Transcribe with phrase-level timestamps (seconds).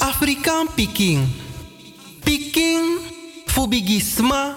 [0.00, 1.24] Afrikaan Peking.
[2.24, 2.84] Peking
[3.46, 4.56] fubigisma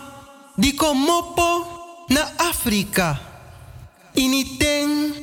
[0.58, 1.52] di komopo
[2.10, 3.20] na Afrika.
[4.16, 5.14] Initeng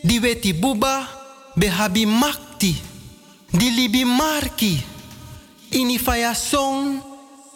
[0.00, 1.04] di weti buba
[1.56, 2.72] behabi makti.
[3.50, 4.80] Di libi marki.
[5.72, 7.02] Ini faya song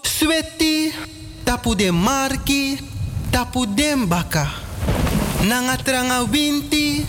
[0.03, 0.93] sweti
[1.45, 2.77] tapu de marki
[3.31, 4.47] tapu dembaka.
[5.47, 5.79] Nanga
[6.29, 7.07] winti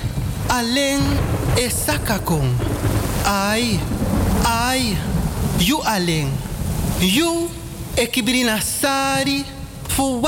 [0.48, 1.04] aleng
[1.58, 2.48] e sakakong.
[3.26, 3.80] Ai,
[4.46, 4.98] ai,
[5.60, 6.32] you aleng.
[7.00, 7.50] You
[7.96, 9.44] ekibrina sari
[9.88, 10.22] fu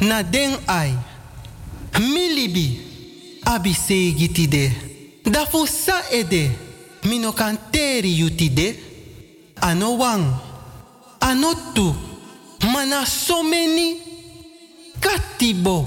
[0.00, 0.94] na den ai.
[1.98, 2.80] Milibi
[3.44, 4.72] abi segi tide.
[5.24, 5.46] Da
[6.10, 6.50] ede
[7.04, 8.76] mino kanteri yutide.
[9.60, 10.24] Ano wang,
[11.20, 11.94] ano tu,
[12.72, 13.06] mana
[15.00, 15.86] katibo.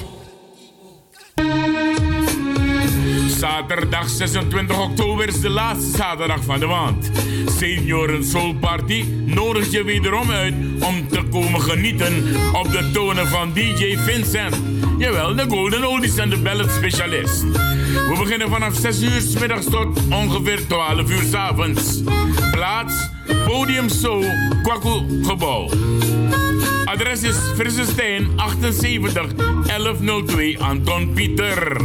[3.40, 7.12] Zaterdag 26 oktober is de laatste zaterdag van de maand.
[7.58, 13.54] Senioren Soul Party nodigt je wederom uit om te komen genieten op de tonen van
[13.54, 14.62] DJ Vincent.
[14.98, 17.42] Jawel, de Golden Oldies en de Ballad Specialist.
[17.42, 22.04] We beginnen vanaf 6 uur s middags tot ongeveer 12 uur s avonds.
[22.52, 23.10] Plaats
[23.46, 24.26] Podium Soul,
[24.64, 25.70] Kwaku Gebouw.
[26.86, 29.36] Adres is Frissestein 78
[29.66, 31.78] 1102 Anton Pieter.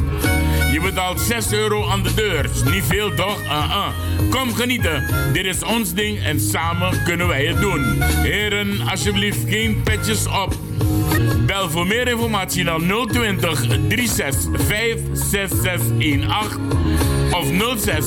[0.75, 2.50] Je betaalt 6 euro aan de deur.
[2.64, 3.42] Niet veel toch?
[3.42, 3.86] Uh-uh.
[4.30, 5.06] Kom genieten.
[5.33, 8.03] Dit is ons ding en samen kunnen wij het doen.
[8.03, 10.56] Heren, alsjeblieft geen petjes op.
[11.47, 16.61] Bel voor meer informatie naar 020 36 56618
[17.33, 17.47] of
[17.78, 18.06] 06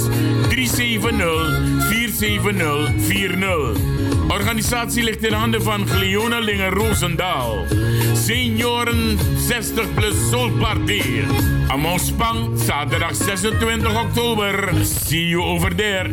[0.50, 3.78] 370 47040.
[4.28, 7.66] Organisatie ligt in handen van Gleona Linger Roosendaal.
[8.26, 11.02] Senioren 60 plus Soul Party.
[11.68, 14.70] Amon Spang, zaterdag 26 oktober.
[14.86, 16.10] See you over there.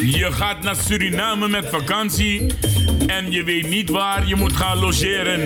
[0.00, 2.54] Je gaat naar Suriname met vakantie
[3.06, 5.40] en je weet niet waar je moet gaan logeren.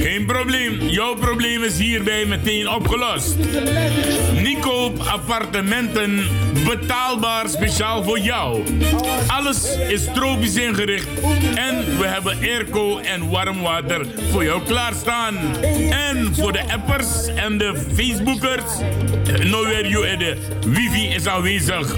[0.00, 3.36] Geen probleem, jouw probleem is hierbij meteen opgelost.
[4.42, 6.22] Nicoop appartementen
[6.64, 8.62] betaalbaar speciaal voor jou.
[9.26, 11.08] Alles is tropisch ingericht
[11.54, 15.36] en we hebben airco en warm water voor jou klaarstaan.
[15.90, 18.72] En voor de appers en de Facebookers,
[19.42, 20.36] nowhere you de
[20.66, 21.96] wifi is aanwezig.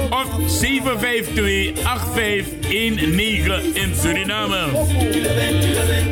[0.10, 4.58] of 752 8519 in Suriname.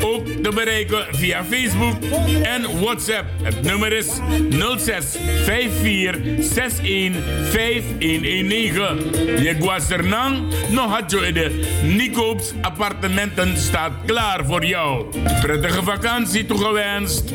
[0.02, 2.04] Ook te bereiken via Facebook
[2.44, 3.26] en WhatsApp.
[3.42, 4.08] Het nummer is
[4.78, 9.44] 06 54 61 5119.
[9.44, 11.82] Je guasernang nog had je de
[12.62, 15.06] appartementen staat klaar voor jou.
[15.42, 17.32] Prettige vakantie toegewenst.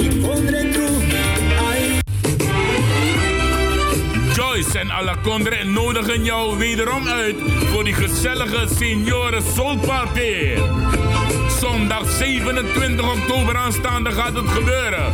[4.34, 10.54] Joyce en Alacondre nodigen jou wederom uit voor die gezellige senioren soul party.
[11.62, 15.12] Zondag 27 oktober aanstaande gaat het gebeuren.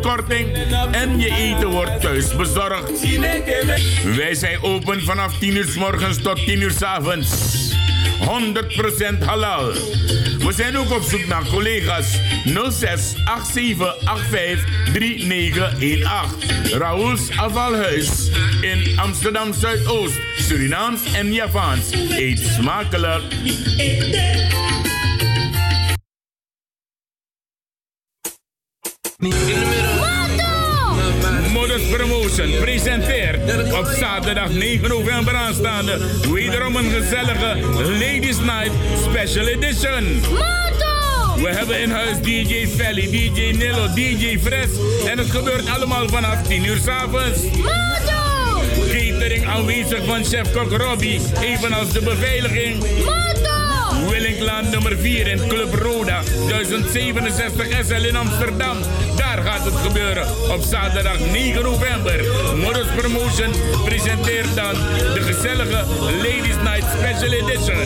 [0.00, 0.56] korting
[0.92, 2.90] en je eten wordt thuis bezorgd.
[4.16, 7.71] Wij zijn open vanaf 10 uur s morgens tot 10 uur s avonds.
[8.22, 9.72] 100% halal.
[10.38, 12.18] We zijn ook op zoek naar collega's
[12.70, 13.14] 06
[13.52, 16.78] 87 85 3918.
[16.78, 18.30] Raoul's Afvalhuis
[18.60, 21.90] in Amsterdam Zuidoost, Surinaams en Javaans.
[22.10, 23.22] Eet smakelijk.
[32.32, 35.98] Presenteert op zaterdag 9 november aanstaande
[36.30, 38.72] wederom een gezellige Ladies Night
[39.08, 40.20] Special Edition.
[41.36, 44.68] We hebben in huis DJ Felly, DJ Nilo, DJ Fres
[45.06, 47.40] en het gebeurt allemaal vanaf 10 uur s'avonds.
[48.92, 52.84] Catering aanwezig van chef-kok Robbie, evenals de beveiliging.
[54.42, 58.76] Willingland nummer 4 in Club Roda, 1067 SL in Amsterdam.
[59.16, 62.24] Daar gaat het gebeuren op zaterdag 9 november.
[62.56, 63.50] Modus Promotion
[63.84, 64.74] presenteert dan
[65.14, 67.76] de gezellige Ladies Night Special Edition.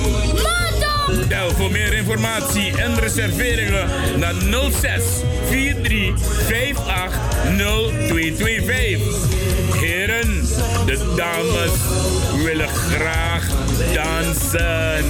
[1.29, 3.89] Bel voor meer informatie en reserveringen
[4.19, 4.35] naar
[4.71, 5.05] 06
[5.51, 6.15] 43
[6.49, 7.19] 58
[7.57, 9.46] 0225.
[9.75, 10.47] Heren,
[10.87, 11.73] de dames
[12.45, 13.47] willen graag
[13.95, 15.05] dansen.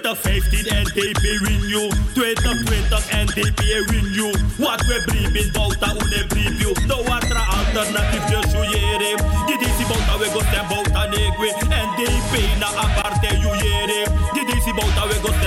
[0.00, 1.90] 2015 and they pay win you.
[2.16, 4.32] 2020 and they pay win you.
[4.56, 6.72] What we bring bouta une preview.
[6.88, 9.20] No atra alternative just you yere.
[9.46, 11.52] Dit is die bouta we go stem bouta negwe.
[12.32, 14.08] Pay na aparte you yere.
[14.32, 15.41] Dit is die bouta we go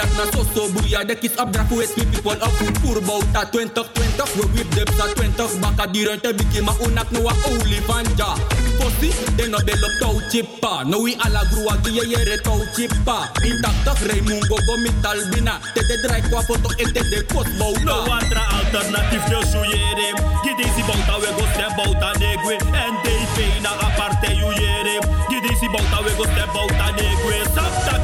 [0.00, 1.04] dat na so so buya.
[1.04, 4.32] De kies op drafu es mi people op Pur bouta 2020.
[4.36, 5.60] We whip de psa 20.
[5.60, 8.30] Baka dieren te biki ma unak no wa olifanja.
[8.78, 10.72] Fossi, de no bel op touw chippa.
[10.90, 13.28] No we ala grua gie yere touw chippa.
[13.44, 15.54] Intacta Raimungo go mital bina.
[15.74, 17.84] Te de draai qua foto en te de kot bouta.
[17.84, 20.08] No andere alternatief je suyere.
[20.42, 22.56] Gi desi bouta we go stem bouta negwe.
[22.84, 24.96] En de pena aparte you yere.
[25.28, 27.36] Gi desi bouta we go stem bouta negwe.
[27.54, 27.99] Saptaki.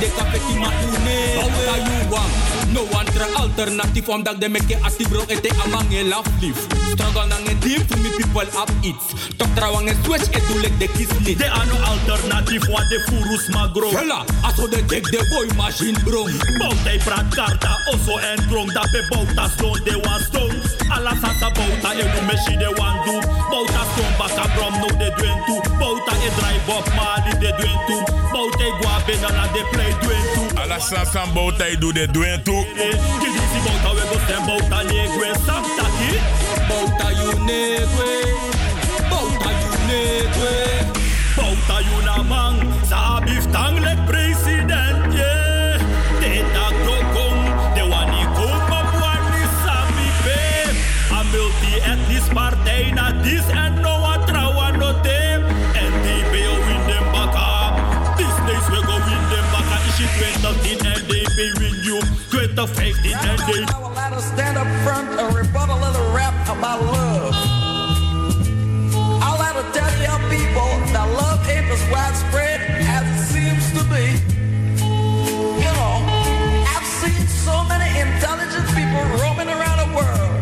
[0.00, 0.68] De kafeti ma
[2.10, 2.30] wang.
[2.72, 6.66] No one tra alternative omdat de meke actief bro ete amang e laf lief.
[6.92, 8.96] Struggle nang en team for me people up it.
[9.36, 11.38] Tok trawang e switch e dulek de kiss lit.
[11.38, 13.90] De ano alternative wat de furus magro.
[13.90, 16.24] Hela, aso de dek de boy machine bro.
[16.58, 20.58] Bouta e prat karta oso en drong dat be bouta stone de wan stone.
[20.88, 23.20] Ala sasa bouta e nu meshi de wan do.
[23.50, 25.56] Bouta stone baka brom no de duen tu.
[25.78, 27.96] Bouta e drive up mali de duen tu.
[28.32, 30.55] Bouta e guabe na de play duen tu.
[30.66, 32.52] Ala sansan bouta e do de duen tu.
[33.20, 36.10] Kidisi bouta we go stem bouta negwe samtaki.
[36.68, 38.10] Bouta you negwe.
[39.10, 40.54] Bouta you negwe.
[41.36, 42.58] Bouta you na mang.
[42.82, 43.95] Sa biftang lek president
[62.56, 66.32] 2015 and they I will let us stand up front and rebut a little rap
[66.48, 67.34] about love.
[69.20, 73.84] I'll let her tell you people that love ain't as widespread as it seems to
[73.92, 74.06] be.
[75.60, 75.96] You know,
[76.72, 80.32] I've seen so many intelligent people roaming around the world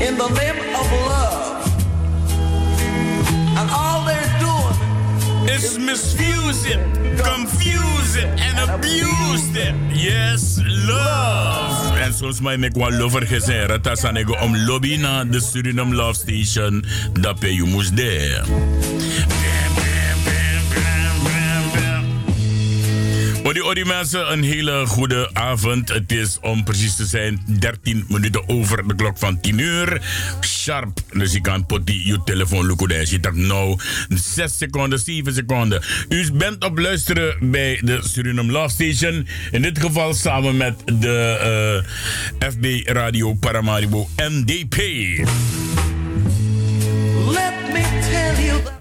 [0.00, 1.15] in the name of love.
[5.48, 5.78] Is
[7.22, 9.74] confuse it and abuse it.
[9.92, 11.98] Yes, love.
[11.98, 15.94] En zoals mij ik wel lover gezegd, het is aan om lobby naar de Suriname
[15.94, 18.44] Love Station, dat je moest daar.
[23.46, 25.88] Odi mensen, een hele goede avond.
[25.88, 30.02] Het is om precies te zijn 13 minuten over de klok van 10 uur.
[30.40, 31.00] Sharp.
[31.12, 33.10] Dus je kan potie je telefoon lukken.
[33.10, 35.82] Je dacht nou 6 seconden, 7 seconden.
[36.08, 39.28] U bent op luisteren bij de Suriname Love Station.
[39.50, 41.82] In dit geval samen met de
[42.40, 44.76] uh, FB Radio Paramaribo NDP.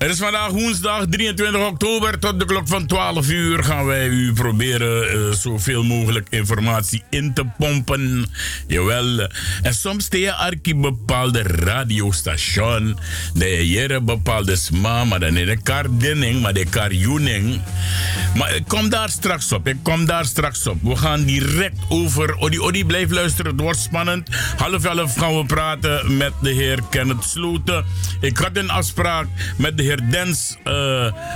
[0.06, 2.20] Het is vandaag woensdag 23 oktober.
[2.20, 7.34] Tot de klok van 12 uur gaan wij u proberen uh, zoveel mogelijk informatie in
[7.34, 8.26] te pompen.
[8.68, 9.30] Jawel.
[9.62, 12.98] En soms je arki bepaalde radiostation.
[13.34, 17.62] De je bepaalde sma, maar dan is de kar dinning, maar de kar juning.
[18.36, 19.68] Maar ik kom daar straks op.
[19.68, 20.78] Ik kom daar straks op.
[20.82, 22.36] We gaan direct over.
[22.38, 23.52] Odi Odi, blijf luisteren.
[23.52, 24.30] Het wordt spannend.
[24.58, 27.86] Half elf gaan we praten met de heer Kenneth Sloten.
[28.22, 28.70] Ik had een
[29.58, 30.64] met de heer Dens uh,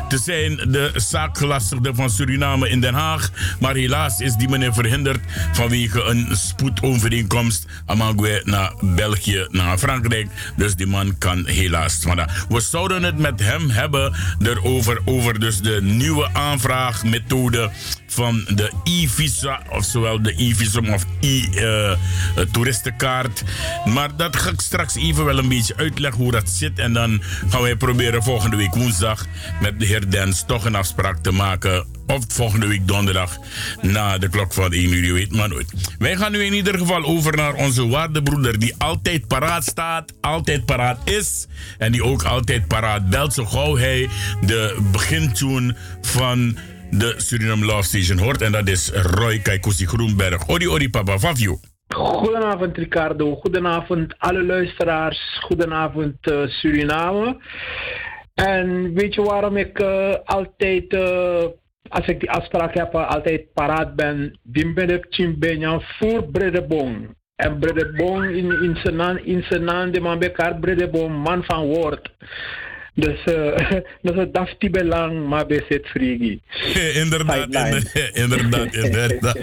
[0.07, 3.29] te zijn, de zaakgelastigde van Suriname in Den Haag.
[3.59, 5.19] Maar helaas is die meneer verhinderd
[5.53, 7.65] vanwege een spoedovereenkomst.
[7.85, 10.27] Amagwe naar België, naar Frankrijk.
[10.55, 12.03] Dus die man kan helaas.
[12.49, 17.69] We zouden het met hem hebben erover, over dus de nieuwe aanvraagmethode
[18.09, 23.43] van de e-visa, oftewel de e-visum of e-toeristenkaart.
[23.85, 26.79] maar dat ga ik straks even wel een beetje uitleggen hoe dat zit.
[26.79, 29.25] En dan gaan wij proberen volgende week woensdag
[29.61, 31.85] met de heer Dens toch een afspraak te maken.
[32.07, 33.37] Of volgende week donderdag
[33.81, 35.73] na de klok van 1 uur, je weet maar nooit.
[35.99, 40.65] Wij gaan nu in ieder geval over naar onze waardebroeder die altijd paraat staat, altijd
[40.65, 41.47] paraat is.
[41.77, 44.09] En die ook altijd paraat belt zo gauw hij
[44.41, 46.57] de begintune van
[46.91, 48.41] de Suriname Love Station hoort.
[48.41, 50.47] En dat is Roy Kaikusi Groenberg.
[50.47, 51.59] Odi, odi, papa, Fafio.
[51.95, 57.37] Goedenavond Ricardo, goedenavond alle luisteraars, goedenavond uh, Suriname.
[58.33, 61.45] En weet je waarom ik uh, altijd, uh,
[61.87, 64.39] als ik die afspraak heb, altijd paraat ben?
[64.43, 67.17] Die ben ik Chimbenjan voor Bredebong.
[67.35, 72.11] En Bredebong in, in zijn naam, in zijn naam, de man man van woord.
[72.99, 76.39] Dus uh, dat is dafti belang, maar bezit frigi.
[77.01, 77.47] inderdaad,
[78.13, 79.35] inderdaad, inderdaad.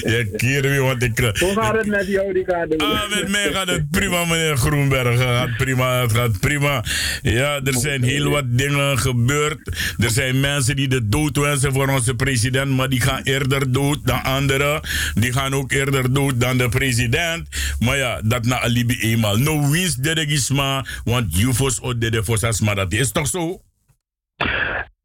[0.00, 1.18] Je keer weer wat ik...
[1.18, 2.76] Hoe gaat het met jou, Ricardo?
[2.76, 5.08] Ah, met mij gaat het prima, meneer Groenberg.
[5.08, 6.84] Het gaat prima, het gaat prima.
[7.22, 9.66] Ja, er zijn heel wat dingen gebeurd.
[9.98, 13.98] Er zijn mensen die de dood wensen voor onze president, maar die gaan eerder dood
[14.04, 14.80] dan anderen.
[15.14, 17.48] Die gaan ook eerder dood dan de president.
[17.78, 19.36] Maar ja, dat na alibi eenmaal.
[19.36, 23.60] No wins, dedegisma, want UFO's de Fossas, maar dat is toch zo?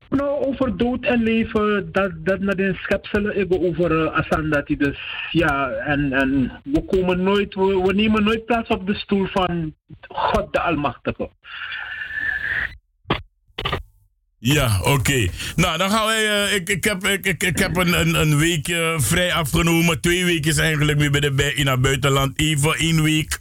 [0.10, 4.78] Nou, over dood en leven, dat, dat naar de schepselen hebben over uh, Asandati.
[4.78, 5.00] Dus
[5.32, 9.74] ja, en, en we komen nooit, we, we nemen nooit plaats op de stoel van
[10.08, 11.30] God de Almachtige.
[14.40, 15.28] Ja, oké.
[15.56, 16.48] Nou, dan gaan wij.
[16.48, 20.02] Uh, ik, ik heb, ik, ik, ik heb een, een, een weekje vrij afgenomen.
[20.02, 22.40] Twee weken is eigenlijk weer bij de, bij, in het buitenland.
[22.40, 23.38] Even één week.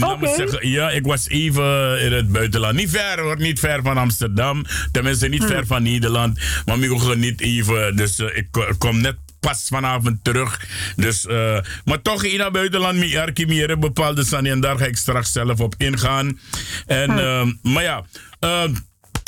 [0.00, 0.34] Okay.
[0.34, 2.74] Zeggen, ja, ik was even in het buitenland.
[2.74, 4.64] Niet ver hoor, niet ver van Amsterdam.
[4.92, 5.48] Tenminste, niet hmm.
[5.48, 6.38] ver van Nederland.
[6.66, 7.96] Maar ik niet even.
[7.96, 10.66] Dus uh, ik kom net pas vanavond terug.
[10.96, 14.50] Dus, uh, maar toch in het buitenland, mi arki meer bepaalde sani.
[14.50, 16.38] En daar ga ik straks zelf op ingaan.
[16.86, 17.58] En, hmm.
[17.62, 18.04] maar ja.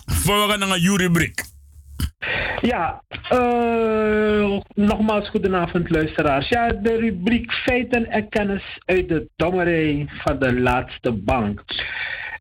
[0.08, 1.42] Voor we gaan naar uw rubriek.
[2.60, 6.48] Ja, uh, nogmaals goedenavond luisteraars.
[6.48, 11.62] Ja, de rubriek feiten en kennis uit de dommerij van de laatste bank.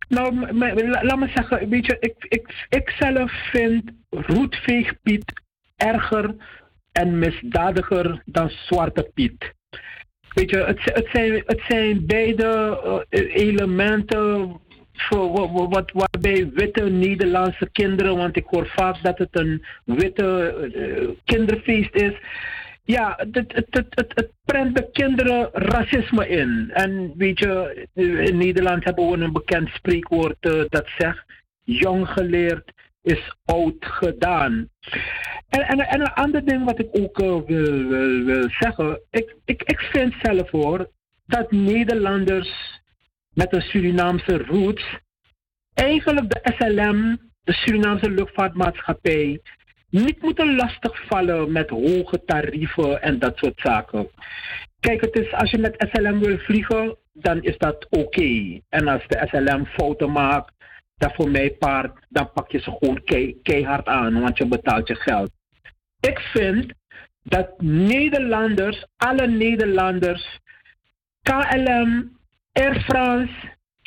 [0.08, 0.54] Nou,
[1.02, 5.42] laat me zeggen, weet je, ik, ik, ik zelf vind Roetveeg Piet
[5.76, 6.36] erger
[6.92, 9.54] en misdadiger dan Zwarte Piet.
[10.34, 14.60] Weet je, het, het, zijn, het zijn beide uh, elementen
[15.02, 21.10] voor, wat, waarbij witte Nederlandse kinderen, want ik hoor vaak dat het een witte uh,
[21.26, 22.14] kinderfeest is.
[22.84, 26.70] Ja, het, het, het, het, prent de kinderen racisme in.
[26.74, 31.26] En weet je, in Nederland hebben we een bekend spreekwoord uh, dat zegt:
[31.64, 34.70] jong geleerd is oud gedaan.
[35.50, 39.36] En, en, en een ander ding wat ik ook uh, wil, wil, wil zeggen: ik,
[39.46, 40.90] ik, ik vind zelf hoor
[41.26, 42.77] dat Nederlanders
[43.38, 45.00] met een Surinaamse roots.
[45.74, 49.42] Eigenlijk de SLM, de Surinaamse luchtvaartmaatschappij,
[49.90, 54.10] niet moeten lastigvallen met hoge tarieven en dat soort zaken.
[54.80, 58.60] Kijk, het is, als je met SLM wil vliegen, dan is dat oké.
[58.70, 60.54] En als de SLM fouten maakt,
[60.98, 63.04] dat voor mij paard, dan pak je ze gewoon
[63.44, 65.32] keihard aan, want je betaalt je geld.
[66.00, 66.74] Ik vind
[67.24, 70.40] dat Nederlanders, alle Nederlanders,
[71.22, 72.17] KLM,
[72.58, 73.30] Air France,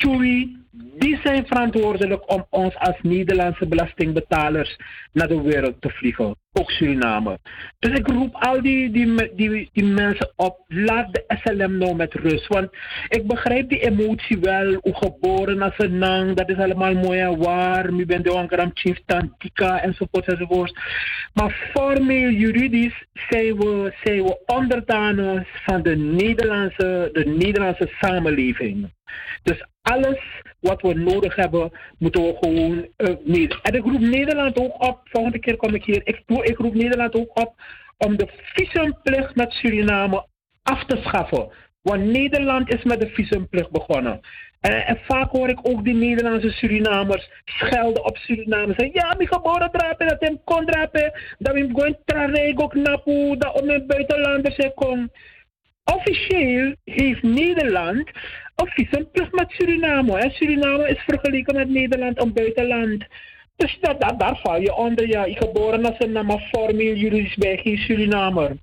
[0.01, 4.77] TUI, die zijn verantwoordelijk om ons als Nederlandse belastingbetalers
[5.11, 6.35] naar de wereld te vliegen.
[6.53, 7.39] Ook Suriname.
[7.79, 12.13] Dus ik roep al die, die, die, die mensen op, laat de SLM nou met
[12.13, 12.47] rust.
[12.47, 12.69] Want
[13.07, 17.37] ik begrijp die emotie wel, hoe geboren als een nang, dat is allemaal mooi en
[17.37, 17.93] waar.
[17.93, 20.79] Nu ben je een chief tantika enzovoort enzovoort.
[21.33, 28.89] Maar formeel juridisch zijn we, zijn we onderdanen van de Nederlandse, de Nederlandse samenleving.
[29.43, 30.19] Dus alles
[30.59, 35.39] wat we nodig hebben, moeten we gewoon uh, En ik roep Nederland ook op, volgende
[35.39, 36.23] keer kom ik hier, ik,
[36.57, 37.53] roep Nederland ook op
[37.97, 40.25] om de visumplicht met Suriname
[40.63, 41.49] af te schaffen.
[41.81, 44.19] Want Nederland is met de visumplicht begonnen.
[44.59, 48.73] En, vaak hoor ik ook die Nederlandse Surinamers schelden op Suriname.
[48.77, 51.11] Zeggen, ja, mijn geboren drapen, dat hem kon drapen.
[51.37, 55.11] Dat we gewoon trareg ook napu, dat om mijn buitenlanders komen.
[55.83, 58.11] Officieel heeft Nederland
[58.61, 60.17] een visumplicht met Suriname.
[60.17, 60.29] Hè.
[60.29, 63.05] Suriname is vergeleken met Nederland een buitenland.
[63.55, 65.07] Dus dat, dat, daar val je onder.
[65.07, 68.57] Ja, ik geboren als een maar formeel juridisch bij geen Surinamer.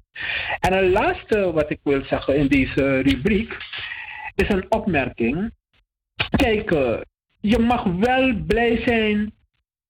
[0.60, 3.56] En een laatste wat ik wil zeggen in deze rubriek
[4.34, 5.50] is een opmerking.
[6.30, 7.00] Kijk, eh,
[7.40, 9.32] je mag wel blij zijn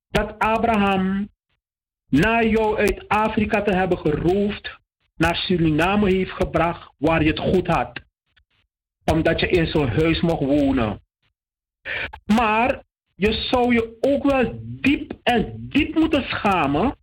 [0.09, 1.29] dat Abraham
[2.09, 4.79] na jou uit Afrika te hebben geroofd
[5.17, 8.00] naar Suriname heeft gebracht waar je het goed had.
[9.12, 11.00] Omdat je in zo'n huis mocht wonen.
[12.25, 12.83] Maar
[13.15, 16.97] je zou je ook wel diep en diep moeten schamen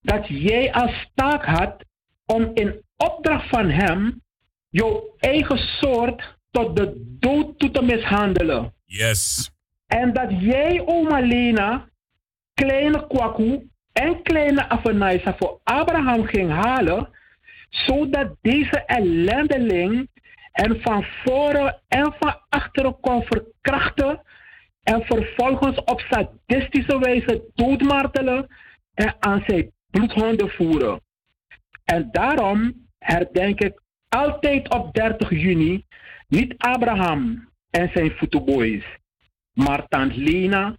[0.00, 1.84] dat jij als taak had
[2.26, 4.22] om in opdracht van hem
[4.70, 8.74] jouw eigen soort tot de dood toe te mishandelen.
[8.84, 9.50] Yes.
[9.86, 11.88] En dat jij, oma Lena,
[12.54, 17.08] kleine kwaku en kleine Afanaisa voor Abraham ging halen,
[17.68, 20.08] zodat deze ellendeling
[20.62, 24.22] en van voren en van achteren kon verkrachten
[24.82, 28.46] en vervolgens op sadistische wijze doodmartelen
[28.94, 31.00] en aan zijn bloedhonden voeren.
[31.84, 35.84] En daarom herdenk ik altijd op 30 juni
[36.28, 38.84] niet Abraham en zijn voetenboys,
[39.52, 40.76] maar tant Lena,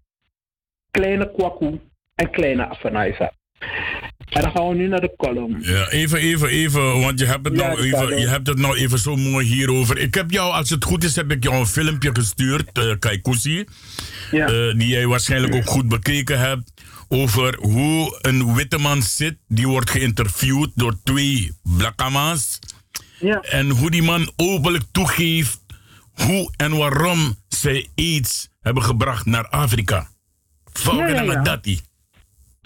[0.91, 1.79] kleine Kwaku
[2.15, 3.31] en kleine Afanaisa.
[4.31, 5.57] En dan gaan we nu naar de column.
[5.61, 8.99] Ja, even, even, even, want je hebt het, nou, even, je hebt het nou even
[8.99, 9.97] zo mooi hierover.
[9.97, 13.65] Ik heb jou, als het goed is, heb ik jou een filmpje gestuurd, uh, Kaikusi.
[14.31, 14.49] Ja.
[14.49, 16.71] Uh, die jij waarschijnlijk ook goed bekeken hebt.
[17.07, 22.59] Over hoe een witte man zit, die wordt geïnterviewd door twee blakkamas.
[23.19, 23.39] Ja.
[23.41, 25.59] En hoe die man openlijk toegeeft
[26.13, 30.09] hoe en waarom zij iets hebben gebracht naar Afrika.
[30.73, 31.41] Volgens ja, ja, ja.
[31.41, 31.81] dat die.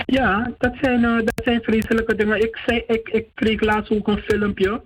[0.06, 2.42] Ja, dat zijn, uh, dat zijn vreselijke dingen.
[2.42, 4.82] Ik, zei, ik, ik kreeg laatst ook een filmpje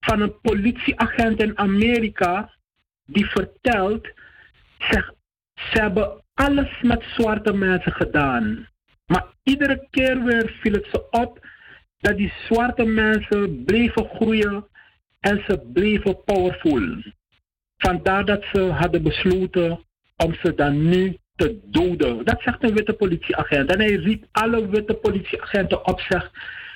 [0.00, 2.50] van een politieagent in Amerika
[3.04, 4.08] die vertelt,
[4.78, 5.12] zeg,
[5.54, 8.68] ze hebben alles met zwarte mensen gedaan.
[9.06, 11.46] Maar iedere keer weer viel het ze op
[11.98, 14.66] dat die zwarte mensen bleven groeien
[15.20, 17.02] en ze bleven powerful.
[17.76, 19.84] Vandaar dat ze hadden besloten
[20.16, 22.24] om ze dan nu te doden.
[22.24, 23.72] Dat zegt een witte politieagent.
[23.72, 26.30] En hij riep alle witte politieagenten op zich.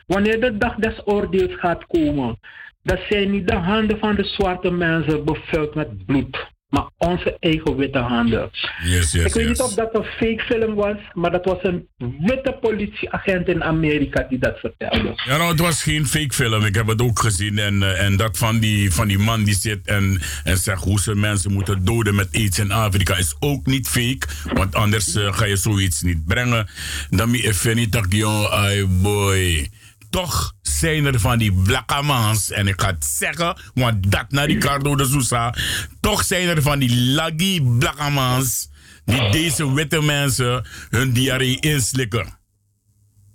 [0.06, 2.38] Wanneer de dag des oordeels gaat komen,
[2.82, 7.76] dat zijn niet de handen van de zwarte mensen bevuld met bloed maar onze eigen
[7.76, 8.50] witte handen.
[8.84, 9.46] Yes, yes, ik weet yes.
[9.46, 11.88] niet of dat een fake film was, maar dat was een
[12.20, 15.12] witte politieagent in Amerika die dat vertelde.
[15.24, 16.64] Ja, nou, het was geen fake film.
[16.64, 17.58] Ik heb het ook gezien.
[17.58, 21.00] En, uh, en dat van die, van die man die zit en, en zegt hoe
[21.00, 24.26] ze mensen moeten doden met aids in Afrika is ook niet fake.
[24.52, 26.68] Want anders uh, ga je zoiets niet brengen.
[27.10, 29.70] Dan me even niet dat je, boy
[30.12, 34.96] toch zijn er van die blakkamans, en ik ga het zeggen, want dat naar Ricardo
[34.96, 35.54] de Sousa,
[36.00, 38.70] toch zijn er van die laggy blakkamans
[39.04, 42.26] die deze witte mensen hun diarree inslikken.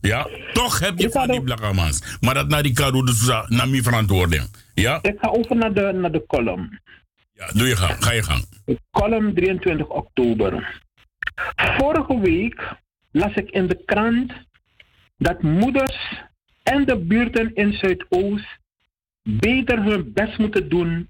[0.02, 2.18] Ja, toch heb je van die blakkamans.
[2.20, 4.44] Maar dat naar Ricardo de Sousa, naar mijn verantwoording.
[4.74, 5.00] Ja?
[5.02, 6.80] Ik ga over naar de, naar de column.
[7.34, 8.46] Ja, doe je gang, ga je gang.
[8.92, 10.82] Column 23 oktober.
[11.56, 12.76] Vorige week
[13.12, 14.34] las ik in de krant
[15.18, 16.26] dat moeders
[16.74, 18.58] en de buurten in Zuidoost
[19.24, 21.10] beter hun best moeten doen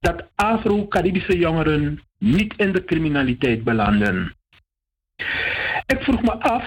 [0.00, 4.34] dat Afro-Caribische jongeren niet in de criminaliteit belanden.
[5.86, 6.64] Ik vroeg me af,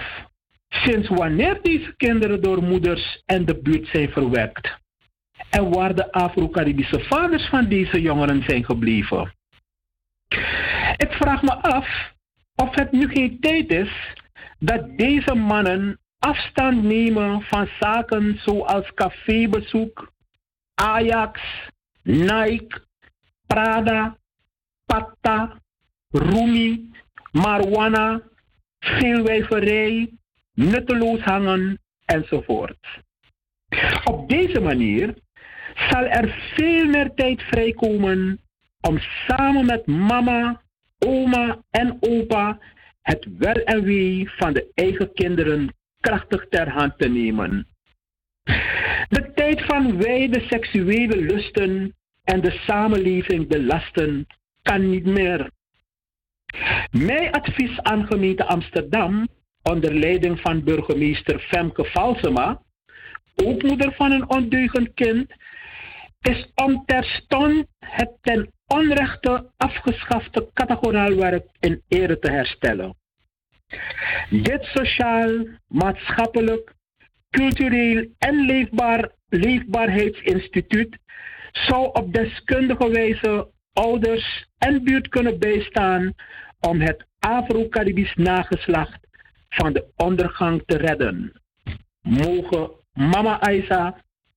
[0.68, 4.78] sinds wanneer deze kinderen door moeders en de buurt zijn verwekt?
[5.50, 9.34] En waar de Afro-Caribische vaders van deze jongeren zijn gebleven?
[10.96, 12.12] Ik vraag me af
[12.54, 14.14] of het nu geen tijd is
[14.58, 20.12] dat deze mannen afstand nemen van zaken zoals cafébezoek,
[20.74, 21.40] Ajax,
[22.02, 22.80] Nike,
[23.46, 24.18] Prada,
[24.86, 25.60] Pata,
[26.10, 26.90] roemie,
[27.32, 28.22] marijuana,
[28.78, 30.12] veelwijverij,
[30.54, 33.02] nutteloos hangen enzovoort.
[34.04, 35.14] Op deze manier
[35.90, 38.40] zal er veel meer tijd vrijkomen
[38.80, 40.62] om samen met mama,
[40.98, 42.58] oma en opa
[43.02, 45.74] het wel en wee van de eigen kinderen
[46.06, 47.66] krachtig ter hand te nemen.
[49.08, 54.26] De tijd van wijde seksuele lusten en de samenleving belasten
[54.62, 55.50] kan niet meer.
[56.90, 59.28] Mijn advies aan gemeente Amsterdam,
[59.62, 62.62] onder leiding van burgemeester Femke Valsema,
[63.34, 65.32] ook moeder van een ondeugend kind,
[66.20, 72.96] is om terstond het ten onrechte afgeschafte categoraal werk in ere te herstellen.
[74.30, 76.74] Dit sociaal, maatschappelijk,
[77.30, 80.98] cultureel en leefbaar, leefbaarheidsinstituut
[81.52, 86.14] zou op deskundige wijze ouders en buurt kunnen bijstaan
[86.60, 88.98] om het Afro-Caribisch nageslacht
[89.48, 91.32] van de ondergang te redden.
[92.02, 93.96] Mogen Mama Aisa,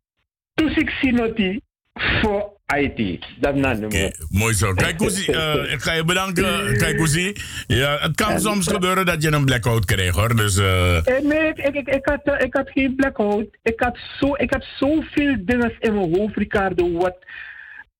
[0.54, 1.60] 260 noti
[1.94, 3.26] voor IT.
[3.40, 4.72] Dat nou okay, Mooi zo.
[4.72, 6.76] Kijk, Koesie, uh, ik ga je bedanken.
[6.78, 7.36] Kijk, Koesie.
[7.66, 10.36] Ja, het kan soms gebeuren dat je een blackout krijgt, hoor.
[10.36, 11.06] Dus, uh...
[11.22, 13.46] Nee, ik, ik, ik, had, uh, ik had geen blackout.
[13.62, 17.16] Ik had, zo, ik had zoveel dingen in mijn hoofd, Ricardo, wat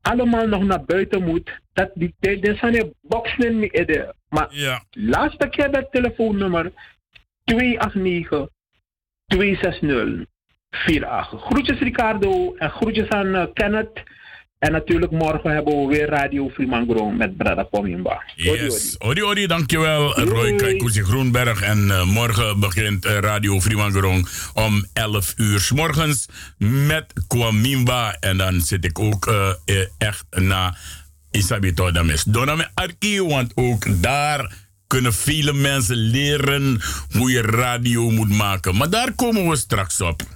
[0.00, 1.60] allemaal nog naar buiten moet.
[1.72, 4.12] Dat die, er zijn er boxen niet in.
[4.28, 4.84] Maar ja.
[4.90, 6.72] laatste keer dat telefoonnummer
[7.44, 8.48] 289
[9.26, 10.26] 260
[10.84, 11.40] 48.
[11.40, 14.02] Groetjes Ricardo en groetjes aan uh, Kenneth.
[14.58, 18.22] En natuurlijk morgen hebben we weer Radio Fremangro met Brada Pomimba.
[18.34, 21.62] Yes, odi odi, dankjewel Roy Kaikuzi Groenberg.
[21.62, 24.20] En uh, morgen begint uh, Radio Fremangro
[24.54, 28.16] om 11 uur s morgens met Kwamimba.
[28.20, 29.34] En dan zit ik ook
[29.98, 30.76] echt na
[31.30, 32.24] Isabito Dames.
[32.24, 38.76] Doname Arki, want ook daar kunnen vele mensen leren hoe je radio moet maken.
[38.76, 40.35] Maar daar komen we straks op.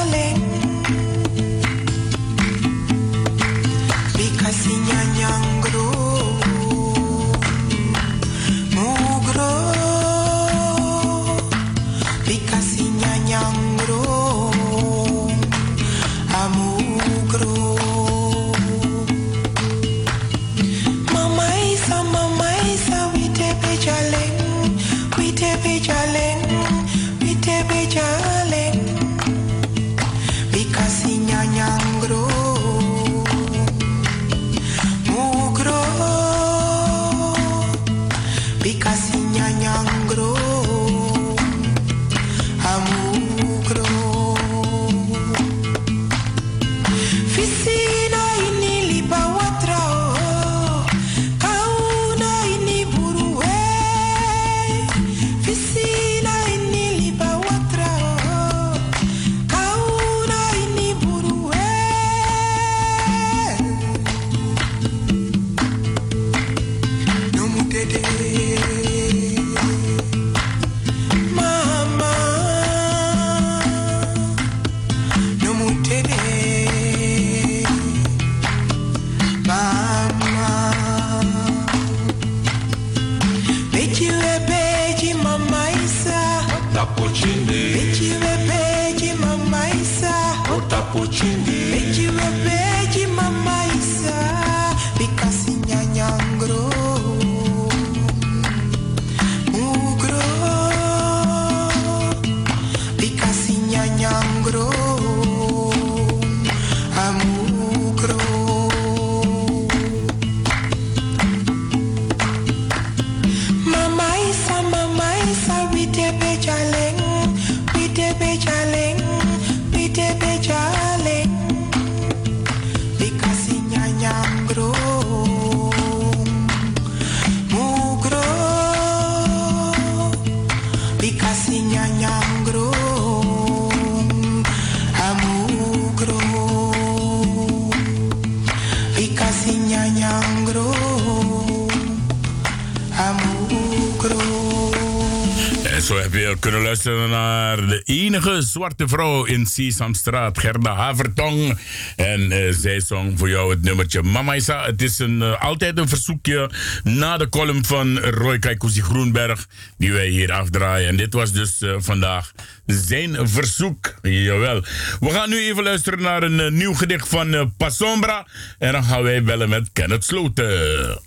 [146.39, 151.59] kunnen luisteren naar de enige zwarte vrouw in Sesamstraat, Gerda Havertong.
[151.95, 154.65] En uh, zij zong voor jou het nummertje Mama Isa.
[154.65, 156.51] Het is een, uh, altijd een verzoekje
[156.83, 160.87] na de column van Roy Kaikuzi Groenberg, die wij hier afdraaien.
[160.87, 162.31] En dit was dus uh, vandaag
[162.65, 163.93] zijn verzoek.
[164.01, 164.63] Jawel.
[164.99, 168.27] We gaan nu even luisteren naar een nieuw gedicht van Passombra.
[168.59, 170.99] En dan gaan wij bellen met Kenneth Sloten.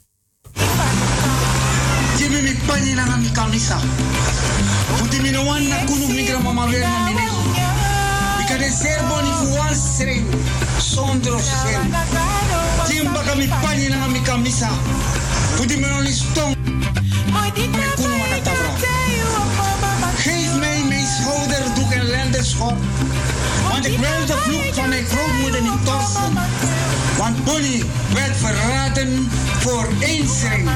[4.98, 7.26] Puti mi wan na kunu mi gra mama ver na mine.
[8.42, 10.26] Ika de ser boni fu wan sering.
[10.78, 11.80] Sondro ser.
[12.88, 14.68] Jimba ka mi pani na mi kamisa.
[15.57, 16.54] Puti mi no stong.
[17.72, 18.70] Mi kunu wana tabra.
[20.16, 21.07] Geef mij mijn
[22.44, 22.76] en.
[23.70, 26.38] Want ik wil de vloek van mijn grootmoeder niet torsen.
[27.18, 29.30] Want Bonnie werd verraden
[29.64, 30.66] voor één schreeuw,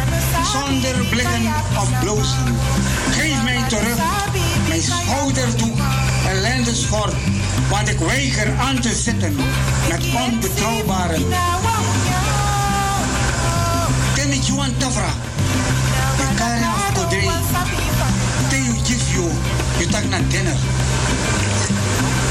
[0.53, 1.47] zonder blikken
[1.77, 2.57] of blozen.
[3.11, 3.99] Geef mij terug
[4.69, 5.73] mijn schouder toe,
[6.29, 7.15] ellende schort,
[7.71, 9.37] want ik weiger aan te zitten
[9.89, 11.19] met onbetrouwbare.
[14.15, 15.13] Timmy Juan Tafra,
[16.17, 17.31] Bekaria Kodri,
[18.49, 19.29] Teo
[19.79, 20.57] Je tak naar dinner.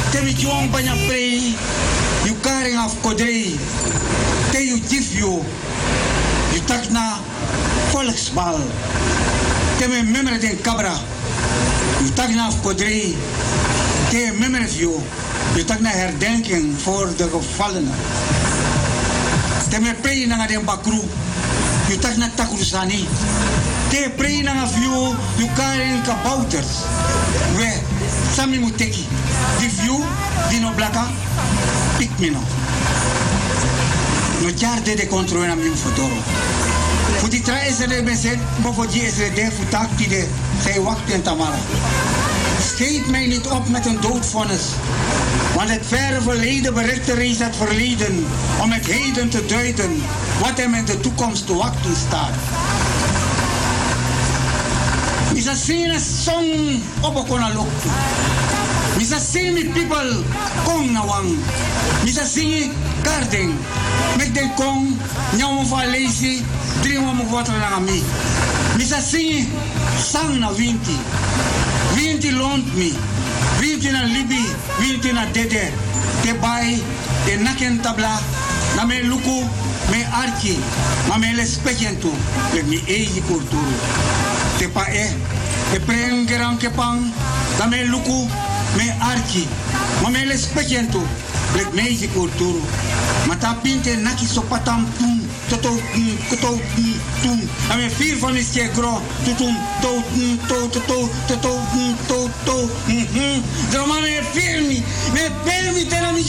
[0.10, 1.54] Timmy Juan je
[2.24, 3.60] Yukaring of Kodri,
[4.52, 5.46] Teo Jifio,
[6.67, 7.17] takna
[7.91, 8.60] volksbal.
[9.80, 10.93] Teme memret in kabra.
[12.03, 13.15] U na podri.
[14.10, 14.32] Te
[14.67, 14.91] view.
[14.91, 15.03] yo.
[15.56, 17.91] U takna herdenking voor de gevallen.
[19.69, 21.01] Teme pei na de bakru.
[21.89, 23.08] U takna takrusani.
[23.89, 25.15] Te pei na view.
[25.38, 26.84] U karen kabouters.
[27.56, 27.80] We.
[28.36, 29.06] Sami muteki.
[29.60, 30.03] Die view.
[30.49, 31.08] Di no blaka.
[31.97, 32.66] Pik me.
[34.41, 36.15] No jarde de controle na mi fotoro.
[37.19, 40.28] Futi tra esere meset, bofo di esere de futak die de,
[40.63, 41.58] zij wacht in Tamara.
[42.62, 44.62] Scheet mij niet op met een doodvonnis.
[45.56, 48.26] Want het verre verleden bericht reeds het verleden
[48.62, 50.04] om het heden te duiden
[50.39, 52.34] wat hem in de toekomst te wachten staat.
[55.34, 57.89] Misa sina song opo kona loktu.
[58.97, 60.12] Misa sing people
[60.65, 61.38] kong nawang.
[62.03, 62.73] Misa singi
[63.05, 63.53] garden.
[64.17, 64.97] Mek den kong
[65.38, 66.41] nyawo fa lazy
[67.31, 67.79] water na.
[68.77, 69.45] Misa singi
[70.01, 70.97] sang na winti.
[71.95, 72.93] Winti lont mi.
[73.62, 74.43] Winti na libi,
[74.79, 75.73] winti na dede.
[76.21, 76.81] Te bai,
[77.25, 78.19] te naken tabla,
[78.75, 79.45] na me luku,
[79.91, 80.57] me arki,
[81.07, 82.12] ma me lespekentu,
[82.53, 83.73] le mi eji kulturu.
[84.57, 85.10] Te pa e,
[85.71, 87.01] te prengeran ke pang,
[87.57, 88.29] na luku,
[88.75, 89.47] me arki,
[90.03, 91.01] ma me lespekentu,
[91.56, 92.62] le mi eji kulturu.
[93.27, 94.25] Mata pinte naki
[94.97, 97.39] pum, toto pum, toto pum, tum.
[97.71, 99.56] A me vier van is ke gro, mhm.
[104.01, 106.23] Me firmi, me firmi, tena mi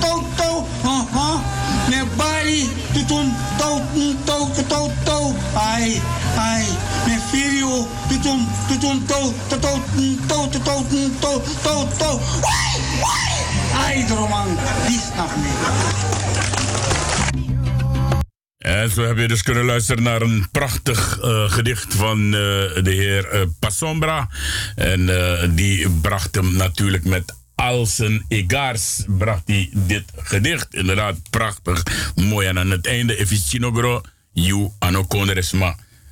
[0.00, 1.63] to, to, aha.
[1.88, 6.00] Me bari, tutum, to, tum, to, to, to, ai,
[6.36, 6.64] ai.
[7.06, 7.16] Me
[8.08, 9.70] to, to, to, to,
[10.28, 10.88] to, to,
[11.20, 13.34] to, to, to, wai, wai.
[13.74, 15.52] Ai, droman, die snap me.
[18.58, 22.82] En zo heb je dus kunnen luisteren naar een prachtig uh, gedicht van uh, de
[22.84, 24.28] heer uh, Passombra.
[24.74, 25.10] En
[25.54, 30.74] die bracht hem natuurlijk met al zijn egaars bracht hij dit gedicht.
[30.74, 31.82] Inderdaad, prachtig,
[32.14, 32.46] mooi.
[32.46, 33.72] En aan het einde, if you
[34.32, 35.06] you ano.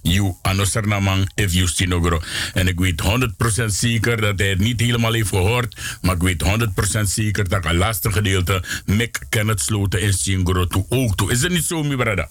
[0.04, 2.20] You ano sernamang if you sinogro.
[2.54, 3.02] En ik weet
[3.62, 5.98] 100% zeker dat hij het niet helemaal heeft gehoord.
[6.00, 6.44] Maar ik weet
[6.98, 11.30] 100% zeker dat het laatste gedeelte Mick Kenneth Sloten in Singro toe ook toe.
[11.30, 12.28] Is het niet zo, mijn brada?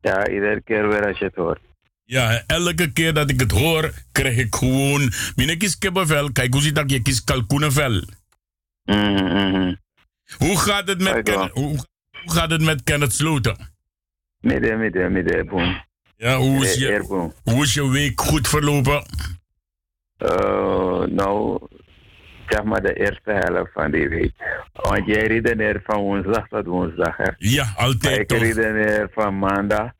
[0.00, 1.60] Ja, iedere keer weer als je het hoort.
[2.04, 5.12] Ja, elke keer dat ik het hoor, krijg ik gewoon...
[5.58, 8.02] Kies kippenvel, kijk hoe ziet dat je kies kalkoenenvel.
[8.88, 9.76] Mm -hmm.
[10.38, 13.56] Hoe gaat het met, Ken, hoe, hoe, gaat het met Kenneth Sloten?
[14.40, 15.84] Midden, midden, midden, boom.
[16.16, 19.04] Ja, hoe is, je, hoe is je week goed verlopen?
[20.18, 21.58] Uh, nou,
[22.48, 24.32] zeg maar de eerste helft van die week.
[24.72, 27.30] Want jij redeneert van woensdag tot woensdag, hè?
[27.38, 28.38] Ja, altijd Ik toch?
[28.38, 29.90] redeneer van maandag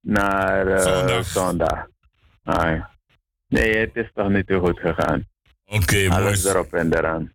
[0.00, 1.24] naar uh, zondag.
[1.24, 1.86] zondag.
[2.44, 2.84] Ah,
[3.48, 5.26] nee, het is toch niet zo goed gegaan.
[5.64, 6.08] Oké, mooi.
[6.08, 7.34] Alles erop en eraan.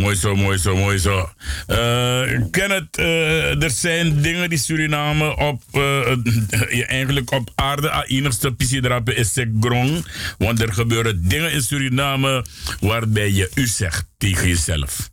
[0.00, 1.28] Mooi zo, mooi zo, mooi zo.
[1.68, 9.14] Uh, Kenneth, uh, er zijn dingen die Suriname op, uh, eigenlijk op aarde, enigste pisidrape
[9.14, 10.06] is grong.
[10.38, 12.44] Want er gebeuren dingen in Suriname
[12.80, 15.10] waarbij je u zegt tegen jezelf.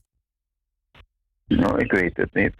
[1.47, 2.55] Nou, ik weet het niet.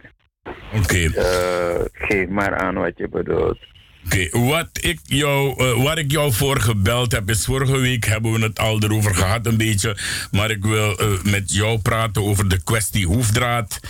[0.72, 0.78] Oké.
[0.78, 1.88] Okay.
[1.92, 3.58] geef maar aan wat je bedoelt.
[4.04, 8.32] Oké, wat ik jou, uh, waar ik jou voor gebeld heb, is vorige week hebben
[8.32, 9.96] we het al erover gehad een beetje.
[10.30, 13.80] Maar ik wil uh, met jou praten over de kwestie hoefdraad.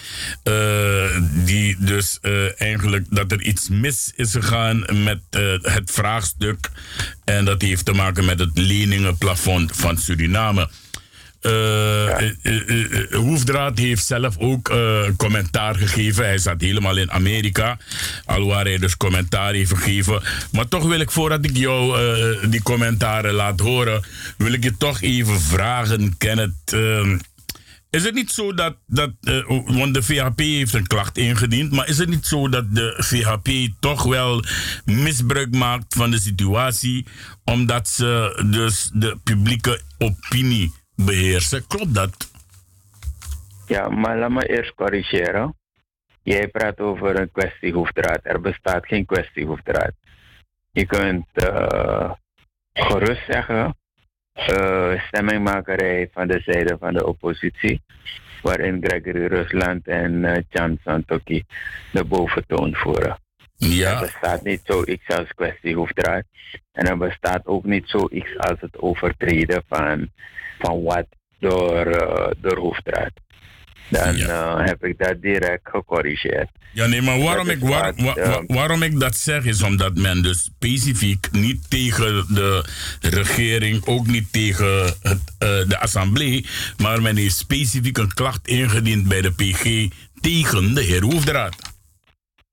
[0.44, 2.18] Uh, die dus
[2.56, 5.20] eigenlijk dat er iets mis is gegaan met
[5.62, 6.70] het vraagstuk.
[7.24, 10.68] En dat heeft te maken met het leningenplafond van Suriname.
[11.42, 14.72] Uh, uh, Hoefdraad heeft zelf ook
[15.16, 16.24] commentaar gegeven.
[16.24, 17.78] Hij zat helemaal in Amerika,
[18.24, 20.22] alwaar hij dus commentaar heeft gegeven.
[20.52, 21.98] Maar toch wil ik, voordat ik jou
[22.48, 24.02] die commentaren laat horen,
[24.36, 26.76] wil ik je toch even vragen, Kenneth.
[27.90, 29.10] is het niet zo dat, dat
[29.66, 33.48] want de VHP heeft een klacht ingediend, maar is het niet zo dat de VHP
[33.80, 34.44] toch wel
[34.84, 37.06] misbruik maakt van de situatie,
[37.44, 40.72] omdat ze dus de publieke opinie
[41.04, 41.66] beheersen.
[41.66, 42.30] Klopt dat?
[43.66, 45.54] Ja, maar laat me eerst corrigeren.
[46.22, 48.20] Jij praat over een kwestie hoefdraad.
[48.22, 49.92] Er bestaat geen kwestie hoefdraad.
[50.72, 52.12] Je kunt uh,
[52.72, 53.76] gerust zeggen,
[54.50, 57.82] uh, stemmingmakerij van de zijde van de oppositie,
[58.42, 61.44] waarin Gregory Rusland en uh, Chan Santoki
[61.92, 63.18] de boventoon voeren.
[63.56, 63.92] Ja.
[63.94, 66.22] Er bestaat niet zoiets als kwestie hoefdraad.
[66.72, 70.10] En er bestaat ook niet zoiets als het overtreden van
[70.58, 71.06] van wat
[71.38, 73.12] door, uh, door hoefdraad.
[73.88, 74.58] Dan ja.
[74.58, 76.48] uh, heb ik dat direct gecorrigeerd.
[76.72, 80.42] Ja, nee, maar waarom ik, waar, wa, waarom ik dat zeg is omdat men dus
[80.42, 82.64] specifiek niet tegen de
[83.00, 89.08] regering, ook niet tegen het, uh, de assemblee, maar men heeft specifiek een klacht ingediend
[89.08, 89.88] bij de PG
[90.20, 91.56] tegen de heer Hoefdraad.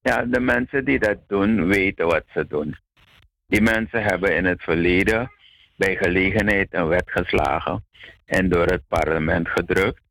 [0.02, 2.76] Ja, de mensen die dat doen, weten wat ze doen.
[3.48, 5.32] Die mensen hebben in het verleden
[5.76, 7.84] bij gelegenheid een wet geslagen
[8.26, 10.02] en door het parlement gedrukt,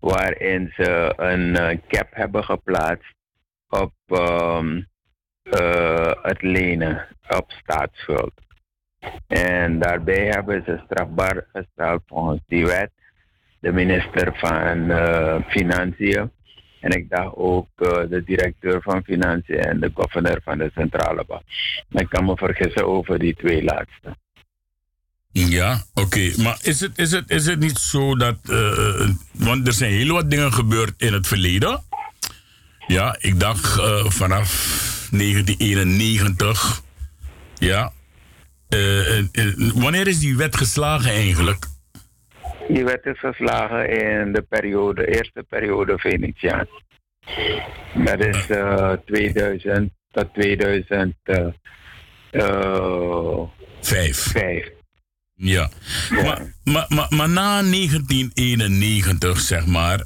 [0.00, 3.14] waarin ze een uh, cap hebben geplaatst
[3.68, 4.86] op um,
[5.42, 8.32] uh, het lenen, op staatsschuld.
[9.26, 12.90] En daarbij hebben ze strafbaar gesteld volgens die wet
[13.60, 16.30] de minister van uh, Financiën
[16.80, 17.68] en ik dacht ook
[18.08, 21.42] de directeur van Financiën en de gouverneur van de centrale bank.
[21.88, 24.16] Ik kan me vergissen over die twee laatste.
[25.32, 26.06] Ja, oké.
[26.06, 26.34] Okay.
[26.44, 28.36] Maar is het, is, het, is het niet zo dat.
[28.50, 31.82] Uh, want er zijn heel wat dingen gebeurd in het verleden.
[32.86, 34.48] Ja, ik dacht uh, vanaf
[35.10, 36.82] 1991.
[37.54, 37.92] Ja.
[38.74, 39.24] Uh,
[39.74, 41.66] wanneer is die wet geslagen eigenlijk?
[42.68, 46.66] Die wet is geslagen in de periode, eerste periode Venetiaan.
[47.94, 48.46] Dat is
[49.04, 51.54] 2000 tot 2005.
[54.32, 54.76] Vijf.
[55.40, 55.68] Ja,
[56.10, 59.98] maar, maar, maar, na 1991, zeg maar,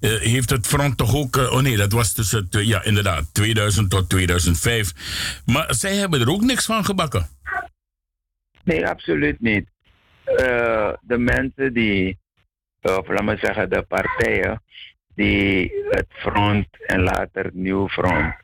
[0.00, 1.36] uh, heeft het front toch ook.
[1.36, 4.92] Uh, oh nee, dat was tussen, ja, inderdaad, 2000 tot 2005.
[5.46, 7.26] Maar zij hebben er ook niks van gebakken.
[8.64, 9.68] Nee, absoluut niet.
[11.00, 12.18] de mensen die,
[12.80, 14.62] of laat me zeggen, de partijen
[15.14, 18.34] die het front en later nieuw front,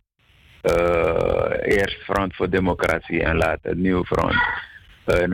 [1.62, 4.36] eerst Front voor Democratie en later nieuw front,
[5.04, 5.32] een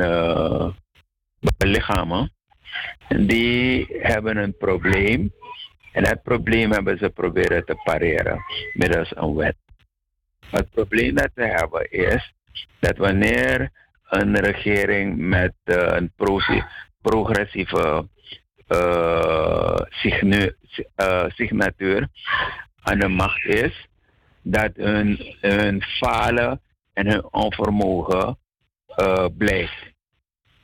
[1.56, 2.32] lichamen,
[3.08, 5.32] die hebben een probleem.
[5.92, 8.40] En dat probleem hebben ze proberen te pareren
[8.74, 9.56] middels een wet.
[10.50, 12.34] Het probleem dat ze hebben is
[12.78, 13.70] dat wanneer
[14.08, 16.40] een regering met uh, een pro
[17.02, 18.08] progressieve
[18.68, 20.54] uh, signu
[20.96, 22.08] uh, signatuur
[22.82, 23.86] aan de macht is,
[24.42, 26.60] dat hun, hun falen
[26.92, 28.38] en hun onvermogen
[29.36, 29.96] blijft.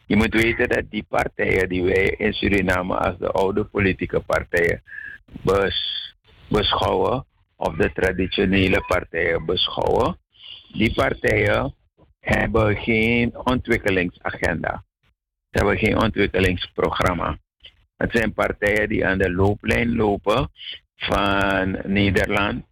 [0.07, 4.83] Je moet weten dat die partijen die wij in Suriname als de oude politieke partijen
[5.43, 6.15] bes,
[6.49, 7.27] beschouwen,
[7.57, 10.19] of de traditionele partijen beschouwen,
[10.73, 11.75] die partijen
[12.21, 14.85] hebben geen ontwikkelingsagenda.
[15.51, 17.39] Ze hebben geen ontwikkelingsprogramma.
[17.97, 20.51] Het zijn partijen die aan de looplijn lopen
[20.97, 22.65] van Nederland,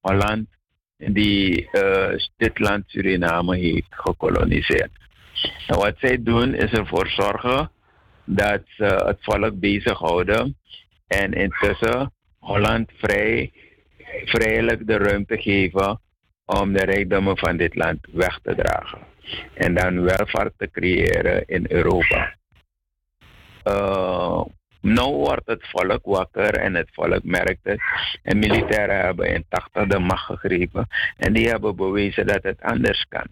[0.00, 0.48] Holland,
[0.96, 4.90] die uh, dit land Suriname heeft gekoloniseerd.
[5.66, 7.70] Wat zij doen is ervoor zorgen
[8.24, 10.56] dat ze het volk bezighouden
[11.06, 13.52] en intussen Holland vrij,
[14.24, 16.00] vrijelijk de ruimte geven
[16.44, 18.98] om de rijkdommen van dit land weg te dragen.
[19.54, 22.34] En dan welvaart te creëren in Europa.
[23.64, 24.44] Uh,
[24.80, 27.80] Nu wordt het volk wakker en het volk merkt het.
[28.22, 30.86] En militairen hebben in 80 de macht gegrepen.
[31.16, 33.26] En die hebben bewezen dat het anders kan.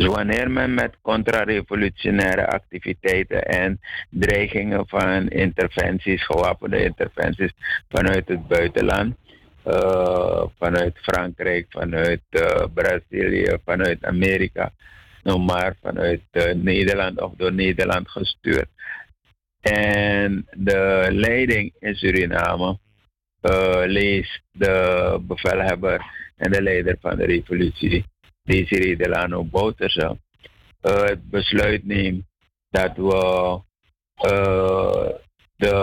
[0.00, 3.80] Dus wanneer men met contra-revolutionaire activiteiten en
[4.10, 7.52] dreigingen van interventies, gewapende interventies
[7.88, 9.16] vanuit het buitenland,
[9.66, 14.72] uh, vanuit Frankrijk, vanuit uh, Brazilië, vanuit Amerika,
[15.22, 18.68] noem maar, vanuit uh, Nederland of door Nederland gestuurd.
[19.60, 22.78] En de leiding in Suriname
[23.86, 26.04] leest de bevelhebber
[26.36, 28.04] en de leider van de revolutie
[28.50, 30.18] Desiree Delano Bouterse
[30.82, 32.24] uh, het besluit neemt
[32.70, 33.60] dat we
[34.26, 35.08] uh,
[35.56, 35.74] de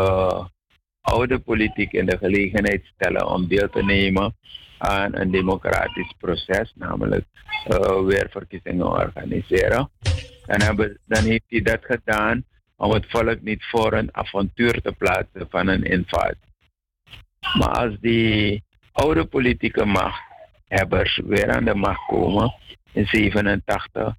[1.01, 4.35] oude politiek in de gelegenheid stellen om deel te nemen
[4.77, 7.25] aan een democratisch proces, namelijk
[7.67, 9.89] uh, weer verkiezingen organiseren.
[10.45, 12.45] En hebben, dan heeft hij dat gedaan
[12.75, 16.53] om het volk niet voor een avontuur te plaatsen van een invasie.
[17.57, 20.26] Maar als die oude politieke macht
[20.67, 22.53] hebbers weer aan de macht komen
[22.91, 24.15] in 87,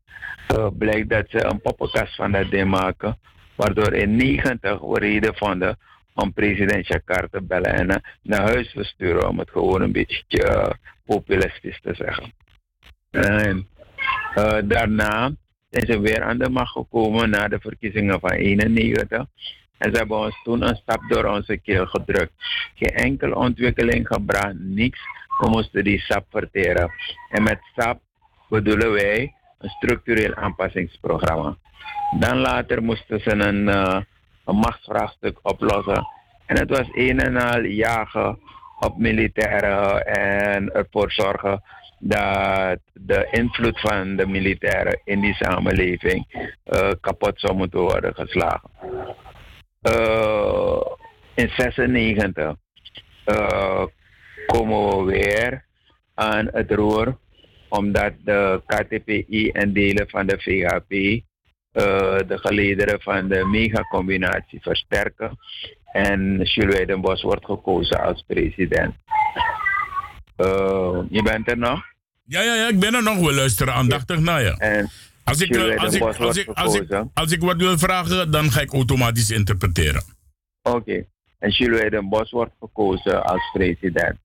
[0.53, 3.19] uh, blijkt dat ze een poppenkast van dat ding maken.
[3.55, 5.79] Waardoor in 90 we reden vonden
[6.15, 10.45] om president Jakar te bellen en naar huis te sturen om het gewoon een beetje
[10.45, 10.71] uh,
[11.05, 12.33] populistisch te zeggen.
[13.11, 13.69] En
[14.69, 15.33] daarna
[15.71, 19.27] zijn ze weer aan de macht gekomen na de verkiezingen van 91.
[19.79, 22.33] En ze hebben ons toen een stap door onze keel gedrukt.
[22.75, 25.01] Geen enkele ontwikkeling gebracht, niks.
[25.39, 26.91] We moesten die SAP verteren.
[27.31, 28.01] En met SAP
[28.49, 31.57] bedoelen wij een structureel aanpassingsprogramma.
[32.19, 34.01] Dan later moesten ze een, uh,
[34.45, 36.07] een machtsvraagstuk oplossen.
[36.47, 38.39] En het was een en al jagen
[38.81, 41.63] op militairen en ervoor zorgen
[41.99, 46.27] dat de invloed van de militairen in die samenleving
[46.65, 48.71] uh, kapot zou moeten worden geslagen.
[49.83, 50.81] Uh,
[51.35, 52.55] in 96
[54.47, 55.65] komen we weer
[56.15, 57.19] aan het roer,
[57.69, 60.93] omdat de KTPI en delen van de VHP
[61.73, 65.39] uh, de gelederen van de megacombinatie versterken.
[65.93, 68.95] En Jules Weidenbos wordt gekozen als president.
[70.37, 71.83] Uh, je bent er nog?
[72.25, 73.19] Ja, ja, ja, ik ben er nog.
[73.19, 74.57] We luisteren aandachtig naar je.
[74.59, 74.91] En
[75.29, 78.61] als ik, als, ik, als, ik, als, ik, als ik wat wil vragen, dan ga
[78.61, 80.03] ik automatisch interpreteren.
[80.63, 80.77] Oké.
[80.77, 81.09] Okay.
[81.39, 84.19] En Jules Weidenbos wordt gekozen als president.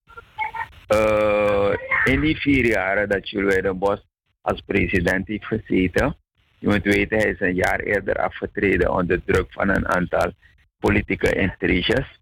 [0.94, 1.70] Uh,
[2.04, 4.06] in die vier jaren dat Jules Weidenbos
[4.42, 6.18] als president heeft gezeten,
[6.60, 10.32] je moet weten, hij is een jaar eerder afgetreden onder druk van een aantal
[10.80, 12.20] politieke intriges.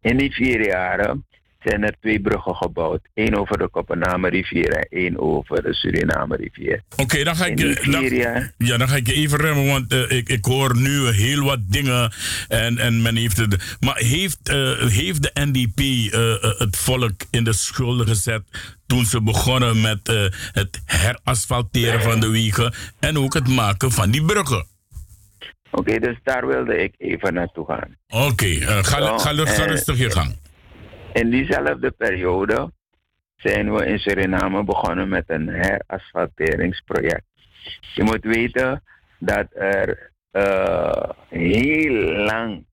[0.00, 1.26] In die vier jaren
[1.64, 3.00] zijn er twee bruggen gebouwd.
[3.14, 6.82] Eén over de Kopenhamer-rivier en één over de Suriname-rivier.
[6.96, 10.44] Oké, dan ga ik je ja, dan ga ik even remmen, want uh, ik, ik
[10.44, 12.12] hoor nu heel wat dingen
[12.48, 13.76] en, en men heeft het.
[13.80, 18.42] Maar heeft, uh, heeft de NDP uh, eh, het volk in de schulden gezet
[18.86, 24.24] toen ze begonnen met het herasfalteren van de wegen en ook het maken van die
[24.24, 24.66] bruggen?
[25.70, 27.96] Oké, dus daar wilde ik even naartoe gaan.
[28.08, 30.41] Oké, okay, ga, ga, ga, ga rustig je gang.
[31.12, 32.72] In diezelfde periode
[33.36, 37.24] zijn we in Suriname begonnen met een herasfalteringsproject.
[37.94, 38.82] Je moet weten
[39.18, 42.66] dat er uh, heel lang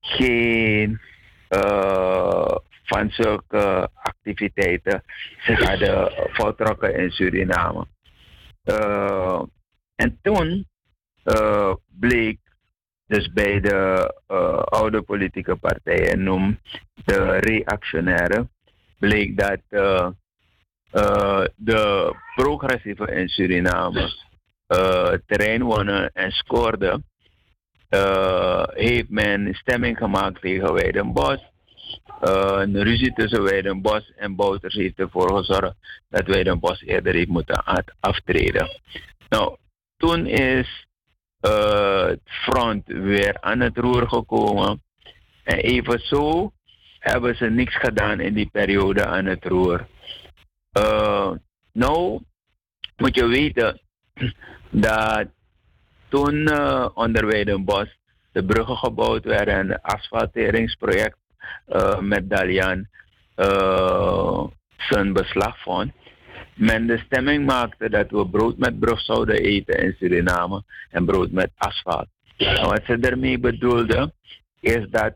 [0.00, 1.00] geen
[1.48, 5.02] uh, van zulke activiteiten
[5.38, 7.86] zich hadden voltrokken in Suriname.
[8.64, 9.42] Uh,
[9.94, 10.66] en toen
[11.86, 12.38] bleek
[13.10, 16.58] dus bij de uh, oude politieke partijen, noem
[17.04, 18.48] de reactionaire,
[18.98, 20.08] bleek dat uh,
[20.92, 24.28] uh, de progressieve in Suriname
[25.26, 27.04] terrein wonen en scoorden,
[28.74, 31.38] heeft men stemming gemaakt tegen Weidenbos.
[32.20, 35.74] een ruzie tussen Weidenbos en Bouters heeft ervoor gezorgd
[36.08, 37.64] dat Weidenbos eerder heeft moeten
[38.00, 38.68] aftreden.
[39.28, 39.56] Nou,
[39.96, 40.88] toen is
[41.40, 44.82] het front weer aan het roer gekomen.
[45.44, 46.52] En even zo
[46.98, 49.86] hebben ze niks gedaan in die periode aan het roer.
[50.78, 51.30] Uh,
[51.72, 52.20] nou,
[52.96, 53.80] moet je weten
[54.70, 55.26] dat
[56.08, 57.98] toen uh, onder Weidenbos
[58.32, 61.16] de bruggen gebouwd werden en het asfalteringsproject
[62.00, 62.88] met Dalian
[64.76, 65.92] zijn beslag vond,
[66.60, 71.30] men de stemming maakte dat we brood met brug zouden eten in Suriname en brood
[71.30, 72.08] met asfalt.
[72.36, 74.12] En wat ze ermee bedoelden,
[74.60, 75.14] is dat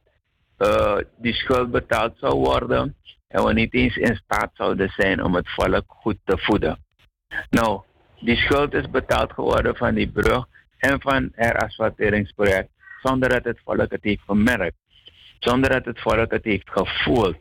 [0.59, 2.97] uh, die schuld betaald zou worden
[3.29, 6.79] en we niet eens in staat zouden zijn om het volk goed te voeden.
[7.51, 7.81] Nou,
[8.21, 10.47] die schuld is betaald geworden van die brug
[10.79, 12.69] en van het asfalteringsproject,
[13.03, 14.77] zonder dat het volk het heeft gemerkt,
[15.39, 17.37] zonder dat het volk het heeft gevoeld,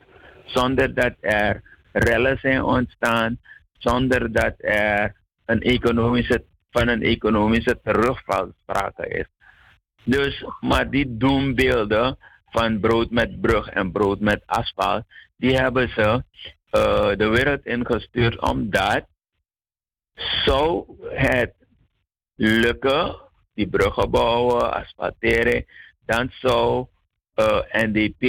[0.45, 3.39] zonder dat er rellen zijn ontstaan,
[3.83, 5.15] zonder dat er
[5.45, 9.27] een economische, van een economische terugval sprake is.
[10.03, 15.03] Dus, maar die doembeelden van brood met brug en brood met asfalt,
[15.37, 16.23] die hebben ze
[16.71, 19.05] uh, de wereld ingestuurd omdat
[20.45, 21.53] zou het
[22.35, 23.15] lukken,
[23.53, 25.65] die bruggen bouwen, asfalteren,
[26.05, 26.87] dan zou
[27.35, 28.21] uh, NDP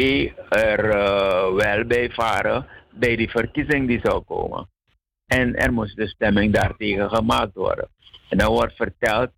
[0.48, 4.68] er uh, wel bij varen bij die verkiezing die zou komen.
[5.26, 7.88] En er moest de stemming daartegen gemaakt worden.
[8.28, 9.30] En dan wordt verteld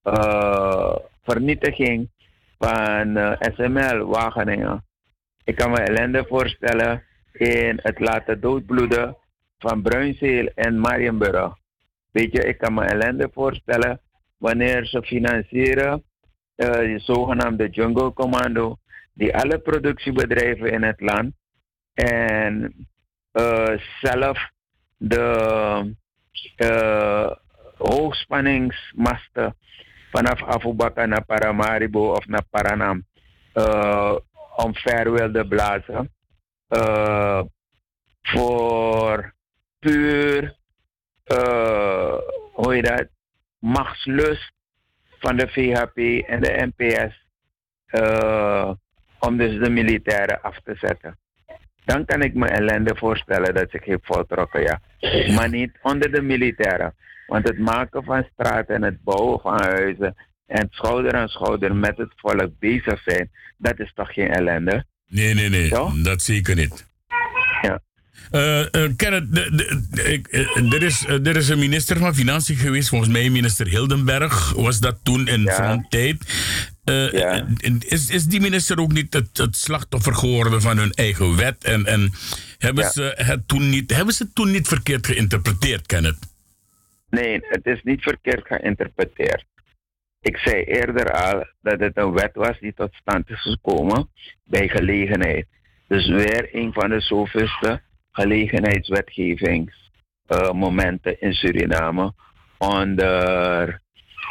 [0.05, 2.09] uh, vernietiging
[2.59, 4.85] van uh, SML Wageningen.
[5.45, 9.17] Ik kan me ellende voorstellen in het laten doodbloeden
[9.59, 11.55] van Bruinzeel en Marienburg.
[12.11, 14.01] Weet je, ik kan me ellende voorstellen
[14.41, 16.05] wanneer ze financieren
[16.57, 18.76] uh, de zogenaamde Jungle Commando,
[19.12, 21.34] die alle productiebedrijven in het land
[21.95, 22.74] en
[23.32, 24.51] uh, zelf
[24.97, 25.95] de
[26.57, 27.30] uh,
[27.76, 29.57] hoogspanningsmasten
[30.11, 33.07] vanaf Afubaka naar Paramaribo of naar Paranam
[33.55, 34.16] uh,
[34.57, 36.14] omver wilde blazen.
[38.22, 39.34] Voor
[39.78, 40.57] puur,
[42.53, 43.09] hoe je dat,
[43.61, 44.53] machtslust
[45.19, 47.29] van de VHP en de NPS
[47.91, 48.71] uh,
[49.19, 51.19] om dus de militairen af te zetten.
[51.85, 54.81] Dan kan ik me ellende voorstellen dat zich heeft voltrokken, ja.
[55.35, 56.95] Maar niet onder de militairen.
[57.27, 61.97] Want het maken van straten en het bouwen van huizen en schouder aan schouder met
[61.97, 64.85] het volk bezig zijn, dat is toch geen ellende?
[65.07, 65.69] Nee, nee, nee.
[66.03, 66.89] Dat zeker niet.
[67.63, 67.81] Ja.
[68.33, 73.31] Uh, uh, Kenneth, uh, er, is, er is een minister van Financiën geweest, volgens mij
[73.31, 75.85] minister Hildenberg, was dat toen in ja.
[75.89, 76.25] tijd.
[76.85, 77.47] Ja.
[77.79, 81.64] is, is die minister ook niet het, het, slachtoffer geworden van hun eigen wet?
[81.64, 82.12] En, en
[82.59, 82.91] hebben, ja.
[82.91, 86.18] ze het toen niet, hebben ze het toen niet verkeerd geïnterpreteerd, Kenneth?
[87.11, 89.45] Nee, het is niet verkeerd geïnterpreteerd.
[90.21, 94.09] Ik zei eerder al dat het een wet was die tot stand is gekomen
[94.45, 95.47] bij gelegenheid.
[95.89, 97.81] Dus weer een van de zoveelste
[98.21, 102.12] gelegenheidswetgevingsmomenten uh, in Suriname
[102.59, 103.81] onder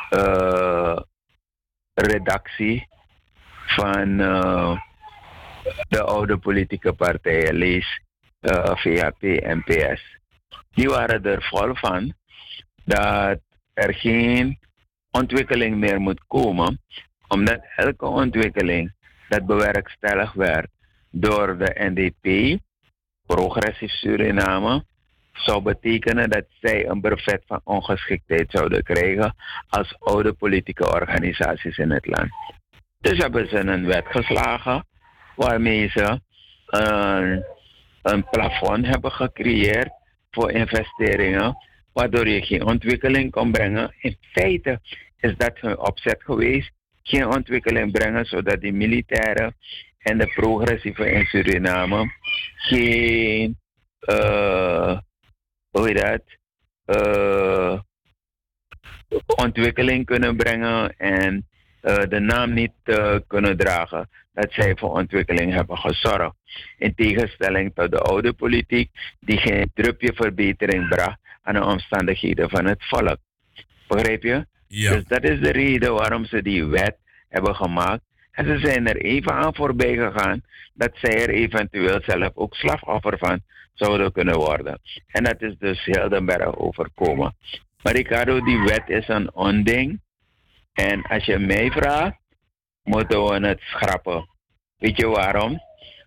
[0.10, 0.98] uh,
[1.94, 2.88] redactie
[3.66, 4.78] van uh,
[5.90, 8.02] de oude politieke partijen, lees
[8.74, 10.18] VHP en PS.
[10.72, 12.14] Die waren er vol van
[12.86, 13.40] dat
[13.74, 14.60] er geen
[15.12, 16.82] ontwikkeling meer moet komen,
[17.28, 18.94] omdat elke ontwikkeling
[19.30, 20.70] dat bewerkstelligd werd
[21.12, 22.60] door de NDP
[23.36, 24.84] progressief Suriname
[25.34, 29.36] zou betekenen dat zij een brevet van ongeschiktheid zouden krijgen
[29.70, 32.30] als oude politieke organisaties in het land.
[33.02, 34.86] Dus hebben ze een wet geslagen
[35.36, 36.20] waarmee ze
[36.68, 37.46] een,
[38.02, 39.92] een plafond hebben gecreëerd
[40.32, 41.58] voor investeringen,
[41.94, 43.94] waardoor je geen ontwikkeling kon brengen.
[44.00, 44.80] In feite
[45.20, 46.72] is dat hun opzet geweest,
[47.04, 49.56] geen ontwikkeling brengen zodat die militairen
[50.00, 52.12] en de progressieve in Suriname
[52.56, 53.58] geen,
[54.10, 54.97] uh,
[55.70, 56.22] hoe dat,
[56.86, 57.80] uh,
[59.36, 61.47] ontwikkeling kunnen brengen en
[61.82, 62.74] uh, de naam niet
[63.28, 66.36] kunnen dragen dat zij voor ontwikkeling hebben gezorgd.
[66.78, 72.66] In tegenstelling tot de oude politiek, die geen drupje verbetering bracht aan de omstandigheden van
[72.66, 73.18] het volk.
[73.88, 74.45] Begrijp je?
[74.68, 74.91] Ja.
[74.91, 76.97] Dus dat is de reden waarom ze die wet
[77.30, 78.04] hebben gemaakt.
[78.40, 80.42] En ze zijn er even aan voorbij gegaan
[80.74, 83.42] dat zij er eventueel zelf ook slachtoffer van
[83.74, 84.82] zouden kunnen worden.
[85.08, 87.36] En dat is dus Hildenberg overkomen.
[87.82, 90.02] Maar Ricardo, die wet is een onding.
[90.74, 92.18] En als je mij vraagt,
[92.84, 94.30] moeten we het schrappen.
[94.78, 95.60] Weet je waarom?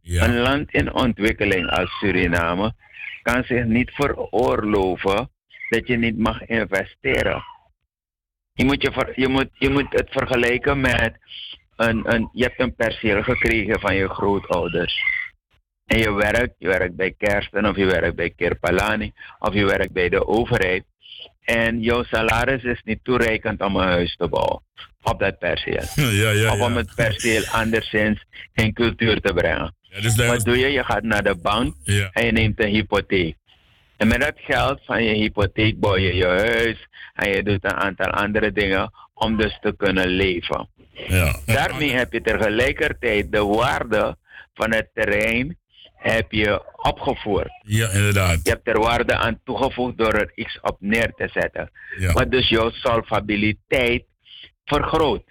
[0.03, 0.24] Ja.
[0.24, 2.74] Een land in ontwikkeling als Suriname
[3.22, 5.30] kan zich niet veroorloven
[5.68, 7.43] dat je niet mag investeren.
[8.53, 11.18] Je moet, je, ver- je moet, je moet het vergelijken met
[11.77, 14.95] een, een, je hebt een perceel gekregen van je grootouders.
[15.87, 19.93] En je werkt, je werkt bij Kersten of je werkt bij Kirpalani of je werkt
[19.93, 20.85] bij de overheid.
[21.43, 24.62] En jouw salaris is niet toereikend om een huis te bouwen
[25.03, 25.83] op dat perceel.
[25.95, 29.75] Ja, ja, Of om het perceel anderszins in cultuur te brengen.
[30.01, 30.68] dus Wat doe je?
[30.68, 31.75] Je gaat naar de bank
[32.12, 33.37] en je neemt een hypotheek.
[33.97, 37.75] En met dat geld van je hypotheek bouw je je huis en je doet een
[37.75, 40.68] aantal andere dingen om dus te kunnen leven.
[40.93, 41.36] Ja.
[41.47, 44.16] Daarmee heb je tegelijkertijd de waarde
[44.55, 45.59] van het terrein
[45.95, 47.51] heb je opgevoerd.
[47.62, 48.40] Ja, inderdaad.
[48.43, 51.70] Je hebt er waarde aan toegevoegd door er iets op neer te zetten.
[51.99, 54.05] Ja, Wat dus jouw solvabiliteit
[54.64, 55.24] vergroot.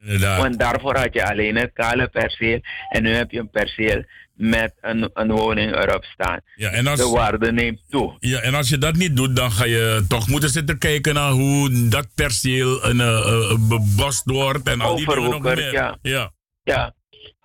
[0.00, 0.40] inderdaad.
[0.40, 4.04] Want daarvoor had je alleen het kale perceel en nu heb je een perceel
[4.36, 6.40] met een, een woning erop staan.
[6.54, 8.16] Ja, en De waarde neemt toe.
[8.18, 11.30] ja, en als je dat niet doet, dan ga je toch moeten zitten kijken naar
[11.30, 15.72] hoe dat perceel een, eh, eh, bebost wordt en al die dingen nog meer.
[15.72, 15.98] ja.
[16.02, 16.32] ja.
[16.62, 16.94] Ja.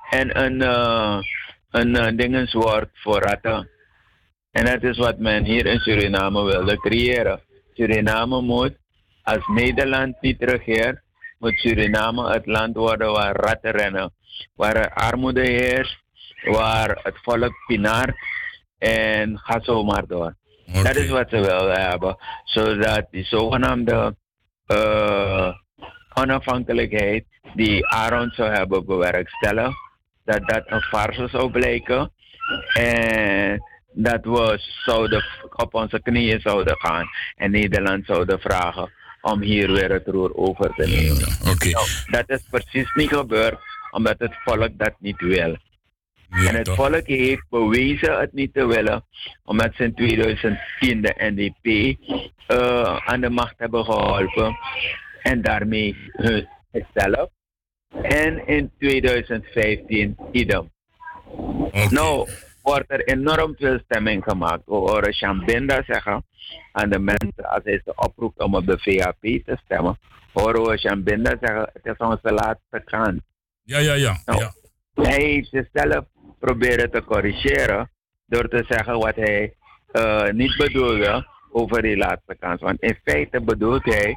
[0.10, 1.18] En een, eh
[1.72, 3.70] een eh, dingenswoord voor ratten.
[4.52, 7.42] En dat is wat men hier in Suriname wilde creëren.
[7.74, 8.74] Suriname moet,
[9.24, 11.02] als Nederland niet regeert,
[11.40, 14.14] moet Suriname het land worden waar ratten rennen.
[14.56, 16.01] Waar er armoede heerst,
[16.42, 18.16] waar het volk pinaart
[18.78, 20.36] en ga zo maar door.
[20.84, 22.18] Dat is wat ze wilden hebben.
[22.44, 24.16] Zodat die zogenaamde
[24.66, 25.54] eh,
[26.14, 29.78] onafhankelijkheid die Aaron zou hebben bewerkstelligd,
[30.26, 32.12] dat dat een farce zou blijken.
[32.74, 33.64] En
[33.94, 35.24] dat we zouden
[35.56, 40.74] op onze knieën zouden gaan en Nederland zouden vragen om hier weer het roer over
[40.76, 41.18] te nemen.
[41.18, 41.70] Ja, Oké.
[41.70, 43.60] Nou, dat is precies niet gebeurd,
[43.92, 45.58] omdat het volk dat niet wil.
[46.32, 46.76] Ja, En het toch.
[46.76, 49.06] volk heeft bewezen het niet te willen,
[49.44, 51.98] omdat ze in 2010 de NDP
[52.48, 54.58] eh, aan de macht hebben geholpen
[55.22, 56.48] en daarmee hun
[56.94, 57.30] zelf.
[58.02, 60.72] En in 2015 idem.
[61.90, 62.30] Nou,
[62.62, 64.66] wordt er enorm veel stemming gemaakt.
[64.66, 66.26] We horen Shambinda zeggen
[66.72, 69.98] aan de mensen, als hij ze oproept om op de VAP te stemmen,
[70.34, 73.20] horen we Shambinda zeggen, het is onze laatste kans.
[73.64, 74.22] Ja, ja, ja.
[74.26, 74.54] Nou, ja.
[74.94, 76.06] Hij heeft zichzelf
[76.42, 77.90] proberen te corrigeren
[78.26, 79.56] door te zeggen wat hij
[79.92, 82.62] eh, niet bedoelde over die laatste kans.
[82.62, 84.16] Want in feite bedoelt hij,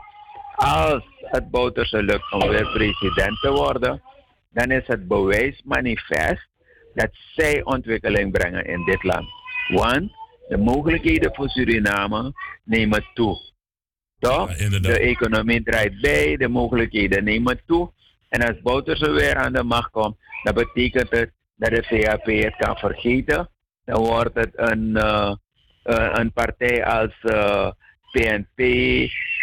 [0.54, 4.02] als het Bouterse lukt om weer president te worden,
[4.50, 6.48] dan is het bewijs manifest
[6.94, 9.26] dat zij ontwikkeling brengen in dit land.
[9.68, 10.12] Want
[10.48, 12.32] de mogelijkheden voor Suriname
[12.64, 13.52] nemen toe.
[14.18, 14.58] Toch?
[14.58, 17.92] Ja, de economie draait bij, de mogelijkheden nemen toe.
[18.28, 22.56] En als Bouterse weer aan de macht komt, dan betekent het dat de VAP het
[22.56, 23.48] kan vergeten.
[23.84, 25.34] Dan wordt het een, eh,
[25.82, 27.12] eh, een partij als
[28.14, 28.60] PNP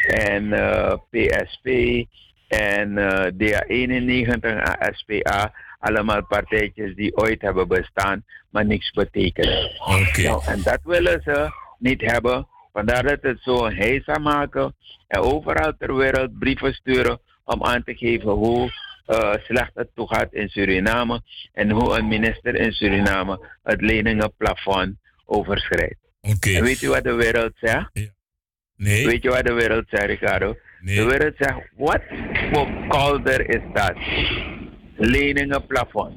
[0.08, 1.68] en eh, PSP
[2.48, 5.54] en eh, DA91 en SPA.
[5.80, 9.72] Allemaal partijtjes die ooit hebben bestaan, maar niks betekenen.
[9.80, 10.22] Oké.
[10.22, 11.50] Nou, en dat willen ze
[11.80, 12.48] niet hebben.
[12.74, 14.76] Vandaar dat het zo heisa maken
[15.08, 18.72] en overal ter wereld brieven sturen om aan te geven hoe
[19.06, 21.22] eh, slecht het toegaat in Suriname
[21.54, 24.96] en hoe een minister in Suriname het leningenplafond
[25.26, 26.00] overschrijdt.
[26.22, 26.62] Oké.
[26.62, 27.90] Weet je wat de wereld zegt?
[28.76, 29.06] Nee.
[29.06, 30.58] Weet je wat de wereld zegt, Ricardo?
[30.82, 32.02] De wereld zegt, wat
[32.52, 33.96] voor kolder is dat?
[34.98, 36.14] Leningenplafond.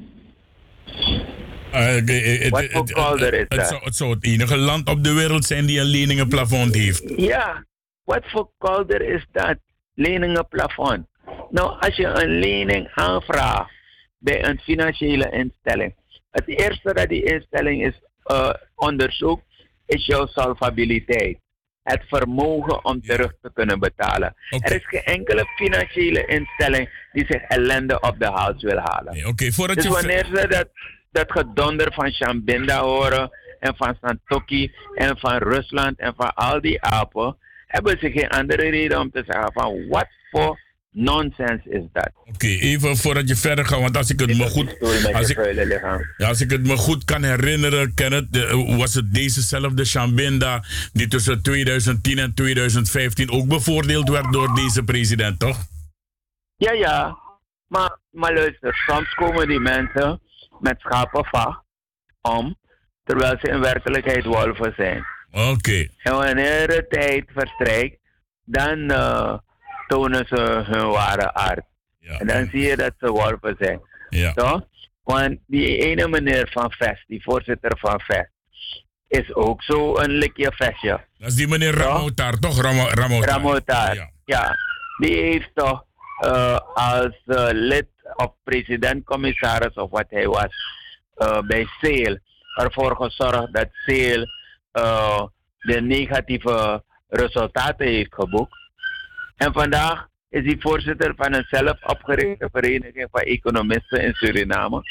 [1.71, 3.67] Het- Wat voor kolder is het dat?
[3.67, 7.13] zou- Het zou het enige land op de wereld zijn die een leningenplafond heeft.
[7.17, 7.65] Ja,
[8.03, 9.57] wat voor kolder is dat?
[9.93, 11.07] Leningenplafond.
[11.55, 13.71] Nou, als je een lening aanvraagt
[14.17, 15.95] bij een financiële instelling,
[16.31, 17.93] het eerste dat die instelling is
[18.23, 19.45] eh, onderzoekt,
[19.85, 21.37] is jouw solvabiliteit.
[21.83, 24.35] Het vermogen om terug te kunnen betalen.
[24.49, 29.13] Er is geen enkele financiële instelling die zich ellende op de hals wil halen.
[29.13, 29.91] Nee, Oké, voordat Dus je...
[29.91, 30.69] wanneer ze dat,
[31.11, 33.29] dat gedonder van Shambinda horen
[33.59, 37.37] en van Santoki en van Rusland en van al die apen,
[37.67, 40.63] hebben ze geen andere reden om te zeggen van wat voor
[40.95, 42.11] nonsens is dat.
[42.25, 44.79] Oké, even voordat je verder gaat, want als ik het me goed,
[45.13, 45.37] als ik,
[46.17, 48.27] ja, als ik het me goed kan herinneren, Kenneth,
[48.77, 55.39] was het dezezelfde Shambinda die tussen 2010 en 2015 ook bevoordeeld werd door deze president,
[55.39, 55.57] toch?
[56.55, 57.17] Ja, ja.
[57.67, 60.21] Maar, maar luister, soms komen die mensen
[60.59, 61.63] met schapenvacht
[62.21, 62.55] om,
[63.03, 65.05] terwijl ze in werkelijkheid wolven zijn.
[65.31, 65.87] Oké.
[65.97, 67.97] En wanneer de tijd verstrijkt,
[68.45, 69.37] dan uh,
[69.87, 71.65] tonen ze hun ware aard.
[71.99, 72.19] Ja.
[72.19, 73.81] En dan zie je dat ze wolven zijn.
[74.09, 74.33] Ja.
[74.33, 74.61] Toch?
[75.03, 78.31] Want die ene meneer van Vest, die voorzitter van Vest,
[79.07, 81.05] is ook zo een likje vestje.
[81.17, 82.61] Dat is die meneer Ramotar, toch?
[82.61, 83.29] Ramo, Ramotar.
[83.29, 83.95] Ramotar.
[83.95, 84.09] Ja.
[84.25, 84.55] ja.
[84.97, 85.85] Die heeft toch
[86.25, 90.53] uh, als uh, lid of president-commissaris of wat hij was
[91.17, 92.17] uh, bij SEEL
[92.55, 94.27] ervoor gezorgd dat SEEL
[95.59, 98.64] de negatieve resultaten heeft geboekt.
[99.35, 104.81] En vandaag is hij voorzitter van een zelf opgerichte vereniging van economisten in Suriname.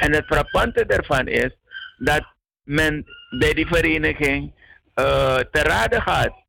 [0.00, 1.56] En het frappante daarvan is
[1.96, 2.24] dat
[2.62, 3.04] men
[3.38, 4.52] bij die vereniging
[4.94, 6.44] uh, te raden gaat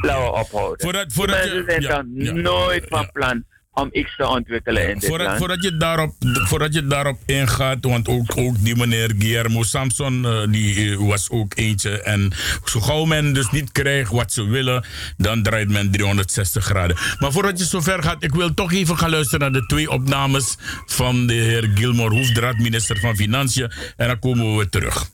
[0.00, 0.80] blauwe ophouden.
[0.80, 3.44] Voordat, voordat die mensen zijn dan ja, nooit van plan
[3.76, 5.38] om iets te ontwikkelen in dit voordat, land.
[5.38, 10.42] Voordat je, daarop, voordat je daarop ingaat, want ook, ook die meneer Guillermo Samson, uh,
[10.50, 12.02] die uh, was ook eentje.
[12.02, 12.32] En
[12.64, 14.84] zo gauw men dus niet krijgt wat ze willen,
[15.16, 16.96] dan draait men 360 graden.
[17.18, 20.56] Maar voordat je zover gaat, ik wil toch even gaan luisteren naar de twee opnames
[20.86, 23.72] van de heer Gilmore Hoefdraad, minister van Financiën.
[23.96, 25.10] En dan komen we weer terug.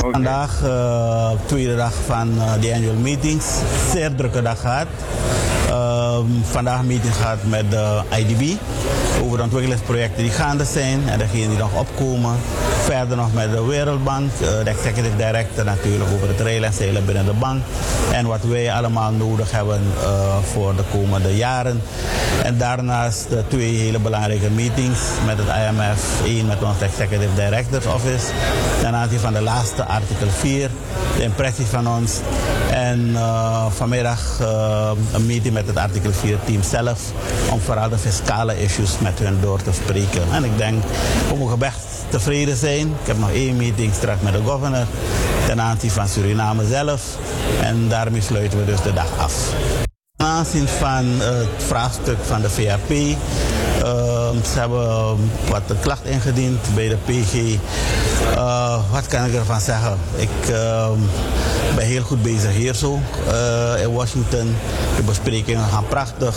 [0.00, 3.46] Vandaag, uh, tweede dag van uh, de annual meetings.
[3.92, 4.86] Zeer drukke dag gehad.
[5.68, 8.58] Uh, vandaag meeting gehad met de IDB
[9.22, 12.36] over de ontwikkelingsprojecten die gaande zijn en degenen die nog opkomen.
[12.82, 17.62] Verder nog met de Wereldbank, de executive director natuurlijk over het zeilen binnen de bank.
[18.12, 19.80] En wat wij allemaal nodig hebben
[20.52, 21.82] voor de komende jaren.
[22.42, 26.24] En daarnaast de twee hele belangrijke meetings met het IMF.
[26.24, 28.26] één met ons executive director's office.
[28.80, 30.70] Ten aanzien van de laatste artikel 4,
[31.16, 32.18] de impressie van ons.
[32.70, 37.00] En uh, vanmiddag uh, een meeting met het artikel 4 team zelf.
[37.50, 40.22] Om vooral de fiscale issues met hun door te spreken.
[40.32, 40.82] En ik denk,
[41.28, 41.78] we mogen best
[42.08, 42.86] tevreden zijn.
[42.86, 44.86] Ik heb nog één meeting straks met de governor.
[45.46, 47.02] Ten aanzien van Suriname zelf.
[47.60, 49.54] En daarmee sluiten we dus de dag af.
[50.16, 52.48] Aanzien van het vraagstuk van de.
[53.84, 54.19] Uh,
[54.52, 55.16] ze hebben
[55.48, 57.34] wat een klacht ingediend bij de PG.
[58.34, 59.98] Uh, wat kan ik ervan zeggen?
[60.16, 60.88] Ik uh,
[61.76, 63.00] ben heel goed bezig hier zo
[63.82, 64.56] in Washington.
[64.96, 66.36] De besprekingen gaan prachtig.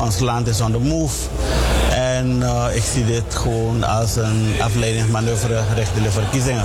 [0.00, 1.14] Ons land is on the move.
[1.90, 2.42] En
[2.74, 6.64] ik zie dit gewoon als een afleidingsmanoeuvre richting de verkiezingen.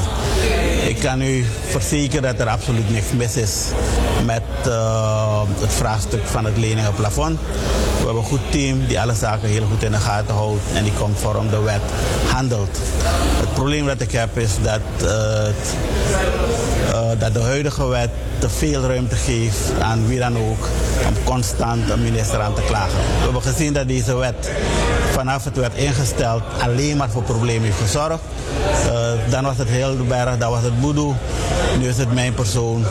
[0.94, 3.54] Ik kan u verzekeren dat er absoluut niks mis is
[4.26, 4.42] met
[5.60, 7.40] het vraagstuk van het leningenplafond.
[7.40, 10.84] We hebben een goed team die alle zaken heel goed in de gaten houdt en
[10.84, 11.82] die conform de wet
[12.28, 12.78] handelt.
[13.40, 15.10] Het probleem dat ik heb is dat, uh,
[15.44, 15.76] het,
[16.92, 20.68] uh, dat de huidige wet te veel ruimte geeft aan wie dan ook
[21.08, 22.98] om constant een minister aan te klagen.
[22.98, 24.52] We hebben gezien dat deze wet
[25.12, 28.22] vanaf het werd ingesteld alleen maar voor problemen heeft gezorgd.
[28.86, 31.14] Uh, dan was het Hildeberg, dan was het Boedoe,
[31.80, 32.86] nu is het mijn persoon.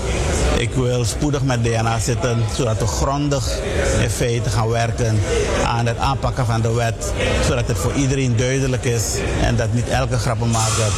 [0.57, 3.59] Ik wil spoedig met DNA zitten, zodat we grondig
[4.03, 5.21] in feite gaan werken
[5.67, 7.13] aan het aanpakken van de wet.
[7.47, 9.05] Zodat het voor iedereen duidelijk is
[9.43, 10.93] en dat niet elke grappenmaker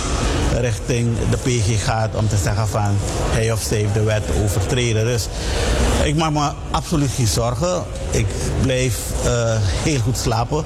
[0.60, 2.96] richting de PG gaat om te zeggen van
[3.30, 5.04] hij of zij heeft de wet overtreden.
[5.04, 5.28] Dus
[6.04, 7.82] ik maak me absoluut geen zorgen.
[8.10, 8.26] Ik
[8.62, 10.64] blijf uh, heel goed slapen.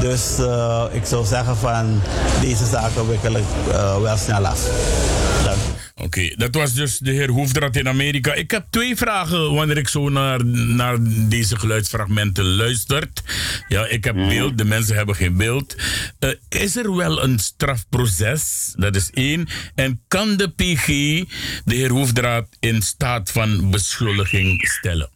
[0.00, 2.00] Dus uh, ik zou zeggen van
[2.40, 4.60] deze zaken wikkel ik uh, wel snel af.
[5.96, 8.34] Oké, okay, dat was dus de heer Hoefdraad in Amerika.
[8.34, 10.96] Ik heb twee vragen wanneer ik zo naar, naar
[11.28, 13.08] deze geluidsfragmenten luister.
[13.68, 15.76] Ja, ik heb beeld, de mensen hebben geen beeld.
[16.20, 18.74] Uh, is er wel een strafproces?
[18.76, 19.46] Dat is één.
[19.74, 20.86] En kan de PG
[21.64, 25.10] de heer Hoefdraad in staat van beschuldiging stellen?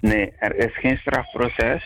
[0.00, 1.82] Nee, er is geen strafproces.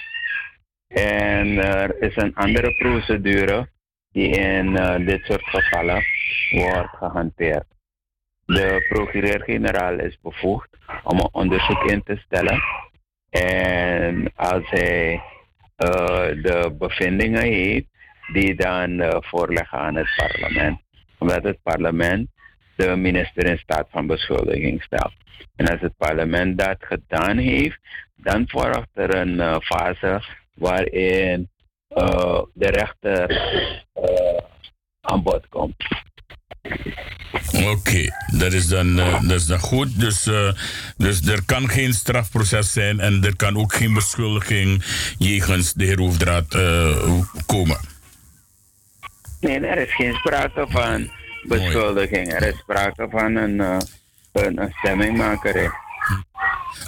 [0.88, 3.68] En er is een andere procedure
[4.12, 6.02] die in uh, dit soort gevallen
[6.50, 7.66] wordt gehanteerd.
[8.46, 10.68] De procureur-generaal is bevoegd
[11.04, 12.62] om een onderzoek in te stellen.
[13.30, 17.86] En als hij uh, de bevindingen heeft,
[18.32, 20.80] die dan uh, voorleggen aan het parlement.
[21.18, 22.28] Omdat het parlement
[22.76, 25.12] de minister in staat van beschuldiging stelt.
[25.56, 27.78] En als het parlement dat gedaan heeft,
[28.16, 30.22] dan volgt er een uh, fase
[30.54, 31.48] waarin
[32.52, 33.26] de rechter
[35.00, 35.74] aan bod komt.
[37.52, 40.00] Oké, dat, is dan, uh, dat is dan goed.
[40.00, 40.52] Dus, uh,
[40.96, 44.84] dus er kan geen strafproces zijn en er kan ook geen beschuldiging
[45.18, 47.78] jegens de heer Hoefdraad uh, komen.
[49.40, 51.10] Nee, er is geen sprake van
[51.42, 52.32] beschuldiging.
[52.32, 55.70] Er is sprake van een, een, een stemmingmakerij.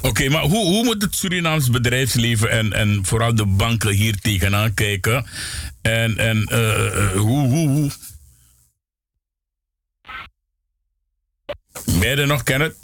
[0.02, 4.74] Oké, maar hoe, hoe moet het Surinaams bedrijfsleven en, en vooral de banken hier tegenaan
[4.74, 5.26] kijken?
[5.82, 6.52] En, en
[7.14, 7.90] hoe, hoe, hoe,
[11.84, 12.76] Ben je er nog, Kenneth?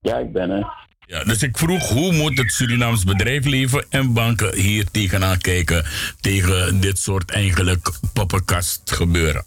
[0.00, 0.84] Ja, ik ben er.
[1.06, 5.84] Ja, dus ik vroeg, hoe moet het Surinaams bedrijfsleven en banken hier tegenaan kijken
[6.20, 9.44] tegen dit soort eigenlijk poppenkast gebeuren?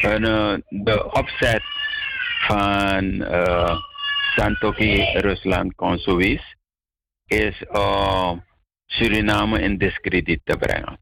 [0.00, 1.62] En, uh, de opzet
[2.46, 3.78] van uh,
[4.36, 6.56] Santoki Rusland Consuis
[7.26, 8.32] is uh,
[8.86, 10.98] Suriname in discrediet te brengen.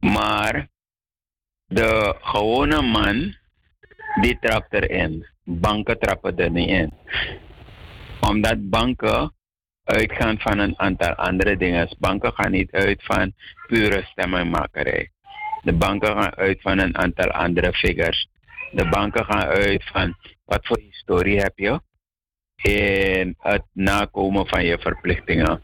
[0.00, 0.68] Maar
[1.66, 3.36] de gewone man
[4.20, 5.26] die trapt erin.
[5.44, 6.92] Banken trappen er niet in.
[8.20, 9.32] Omdat banken
[9.84, 11.88] uitgaan van een aantal andere dingen.
[11.98, 13.32] Banken gaan niet uit van
[13.66, 15.10] pure stemmenmakerij.
[15.62, 18.28] De banken gaan uit van een aantal andere figures.
[18.72, 21.80] De banken gaan uit van wat voor historie heb je
[22.62, 25.62] in het nakomen van je verplichtingen.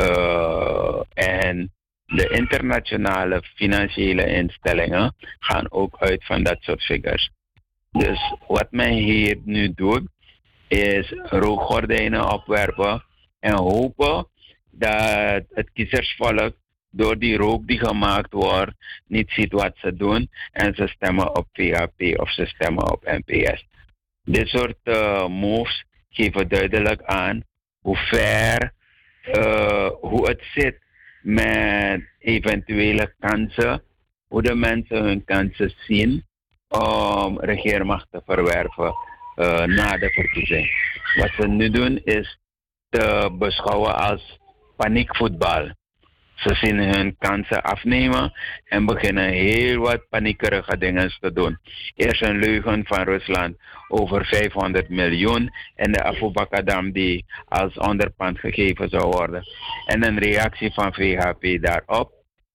[0.00, 1.72] Uh, en
[2.06, 7.30] de internationale financiële instellingen gaan ook uit van dat soort figures.
[7.98, 10.08] Dus wat men hier nu doet,
[10.68, 13.04] is rookgordijnen opwerpen
[13.40, 14.26] en hopen
[14.70, 16.56] dat het kiezersvolk
[16.90, 18.72] door die rook die gemaakt wordt
[19.06, 23.66] niet ziet wat ze doen en ze stemmen op VHP of ze stemmen op NPS.
[24.24, 27.42] Dit soort uh, moves geven duidelijk aan
[27.80, 28.72] hoe ver,
[29.36, 30.78] uh, hoe het zit
[31.22, 33.82] met eventuele kansen,
[34.28, 36.24] hoe de mensen hun kansen zien
[36.68, 38.94] om regeermacht te verwerven
[39.36, 40.68] uh, na de verkiezing.
[41.14, 42.38] Wat ze nu doen is
[42.88, 44.38] te beschouwen als
[44.76, 45.70] paniekvoetbal.
[46.34, 48.32] Ze zien hun kansen afnemen
[48.64, 51.58] en beginnen heel wat paniekerige dingen te doen.
[51.94, 53.56] Eerst een leugen van Rusland
[53.88, 59.42] over 500 miljoen en de Afubakadam die als onderpand gegeven zou worden.
[59.86, 62.13] En een reactie van VHP daarop.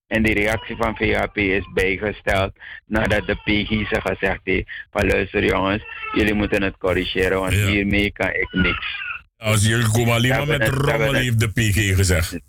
[0.10, 2.52] En die reactie van VHP is bijgesteld
[2.86, 5.84] nadat de PG ze gezegd heeft van luister jongens,
[6.14, 8.88] jullie moeten het corrigeren, want hiermee kan ik niks.
[9.38, 12.40] Als jullie komen alleen maar met rommel, heeft de PG gezegd.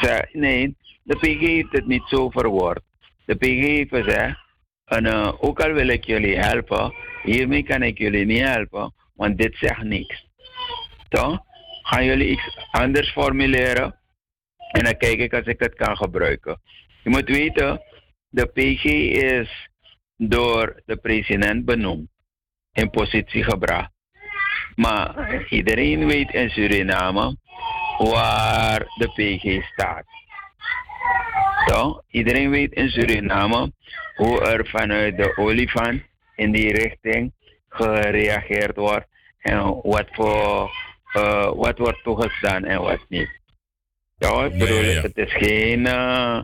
[0.00, 2.80] Ze, nee, de PG heeft het niet zo verwoord.
[3.24, 4.38] De PG heeft gezegd,
[4.84, 9.38] en, uh, ook al wil ik jullie helpen, hiermee kan ik jullie niet helpen, want
[9.38, 10.26] dit zegt niks.
[11.08, 11.38] Toch?
[11.82, 13.98] Gaan jullie iets anders formuleren?
[14.74, 16.60] En dan kijk ik als ik het kan gebruiken.
[17.02, 17.82] Je moet weten,
[18.28, 18.84] de PG
[19.22, 19.68] is
[20.16, 22.08] door de president benoemd,
[22.72, 23.90] in positie gebracht.
[24.74, 27.36] Maar iedereen weet in Suriname
[27.98, 30.04] waar de PG staat.
[31.66, 32.02] Toch?
[32.08, 33.72] Iedereen weet in Suriname
[34.16, 36.02] hoe er vanuit de olifant
[36.34, 37.32] in die richting
[37.68, 39.06] gereageerd wordt
[39.38, 40.70] en wat, voor,
[41.16, 43.42] uh, wat wordt toegestaan en wat niet.
[44.16, 46.42] Ja, ik bedoel, het is geen uh,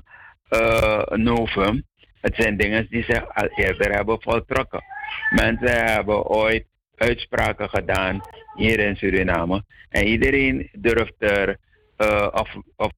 [0.51, 1.87] uh, novum.
[2.21, 4.85] Het zijn dingen die zich al eerder hebben voltrokken.
[5.31, 6.67] Mensen hebben ooit
[6.97, 8.21] uitspraken gedaan
[8.57, 9.65] hier in Suriname.
[9.89, 11.57] En iedereen durft er
[11.99, 12.91] uh, of, of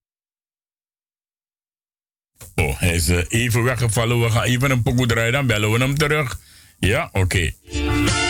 [2.55, 4.21] Oh, hij is even weggevallen.
[4.21, 6.39] We gaan even een pokoe draaien, dan bellen we hem terug.
[6.79, 7.19] Ja, oké.
[7.19, 8.22] Okay.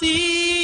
[0.00, 0.57] see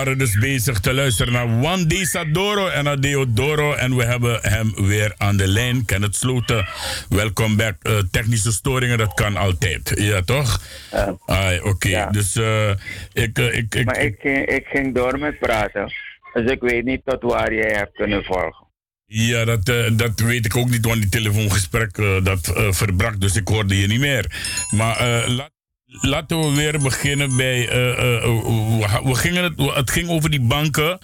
[0.00, 3.74] waren dus bezig te luisteren naar Juan de Sadoro en Adeodoro.
[3.74, 5.84] En we hebben hem weer aan de lijn.
[5.86, 6.68] het Sloten,
[7.08, 7.76] welkom back.
[7.82, 9.92] Uh, technische storingen, dat kan altijd.
[9.94, 10.60] Ja, toch?
[10.90, 11.16] Ja.
[11.26, 12.70] Uh, Oké, dus uh,
[13.12, 13.84] ik, ik, ik...
[13.84, 15.92] Maar ik ging, ik ging door met praten.
[16.32, 18.66] Dus ik weet niet tot waar jij hebt kunnen volgen.
[19.06, 23.80] Ja, dat, dat weet ik ook niet, want die telefoongesprek dat verbrak, dus ik hoorde
[23.80, 24.26] je niet meer.
[24.70, 25.59] Maar laat
[25.90, 27.68] laten we weer beginnen bij.
[27.68, 30.98] Uh, uh, we gingen het, het ging over die banken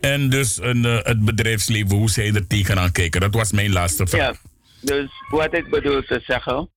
[0.00, 3.20] en dus een, het bedrijfsleven, hoe zij er tegenaan kijken.
[3.20, 4.20] Dat was mijn laatste vraag.
[4.20, 4.34] Ja,
[4.80, 6.70] dus wat ik bedoel te zeggen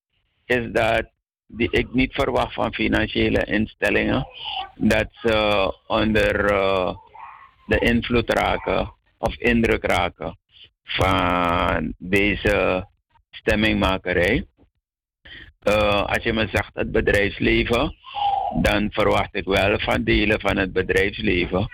[0.46, 1.10] is dat
[1.48, 4.28] die, ik niet verwacht van financiële instellingen
[4.76, 6.34] dat ze onder
[7.66, 10.38] de invloed raken of indruk raken
[10.84, 12.88] van deze
[13.32, 14.46] stemmingmakerij.
[15.68, 17.96] Uh, als je me zegt het bedrijfsleven,
[18.62, 21.68] dan verwacht ik wel van delen van het bedrijfsleven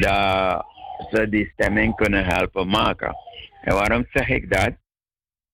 [0.00, 0.64] dat
[1.10, 3.16] ze die stemming kunnen helpen maken.
[3.62, 4.74] En waarom zeg ik dat?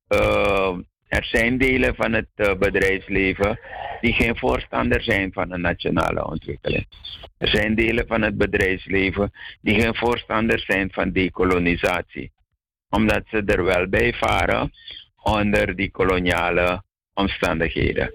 [0.08, 0.76] Uh,
[1.08, 3.58] er zijn delen van het uh, bedrijfsleven
[4.00, 6.86] die geen voorstander zijn van een nationale ontwikkeling.
[7.38, 12.32] Er zijn delen van het bedrijfsleven die geen voorstander zijn van dekolonisatie.
[12.88, 14.72] Omdat ze er wel bij varen
[15.22, 16.82] onder die koloniale
[17.18, 18.12] omstandigheden.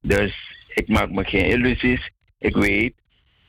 [0.00, 0.34] Dus
[0.74, 2.10] ik maak me geen illusies.
[2.38, 2.94] Ik weet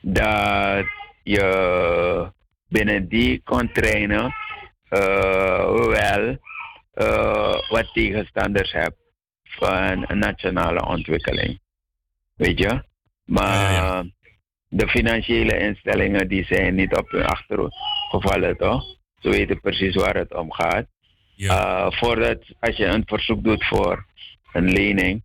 [0.01, 0.85] dat
[1.23, 2.31] je
[2.69, 4.35] binnen die contrainen
[4.89, 6.37] uh, wel
[6.95, 8.97] uh, wat tegenstanders hebt
[9.43, 11.59] van een nationale ontwikkeling.
[12.35, 12.83] Weet je?
[13.25, 14.03] Maar
[14.67, 17.75] de financiële instellingen die zijn niet op hun achterhoofd
[18.09, 18.83] gevallen, toch?
[19.19, 20.85] Ze weten precies waar het om gaat.
[21.35, 21.85] Ja.
[21.85, 24.05] Uh, voordat, als je een verzoek doet voor
[24.53, 25.23] een lening,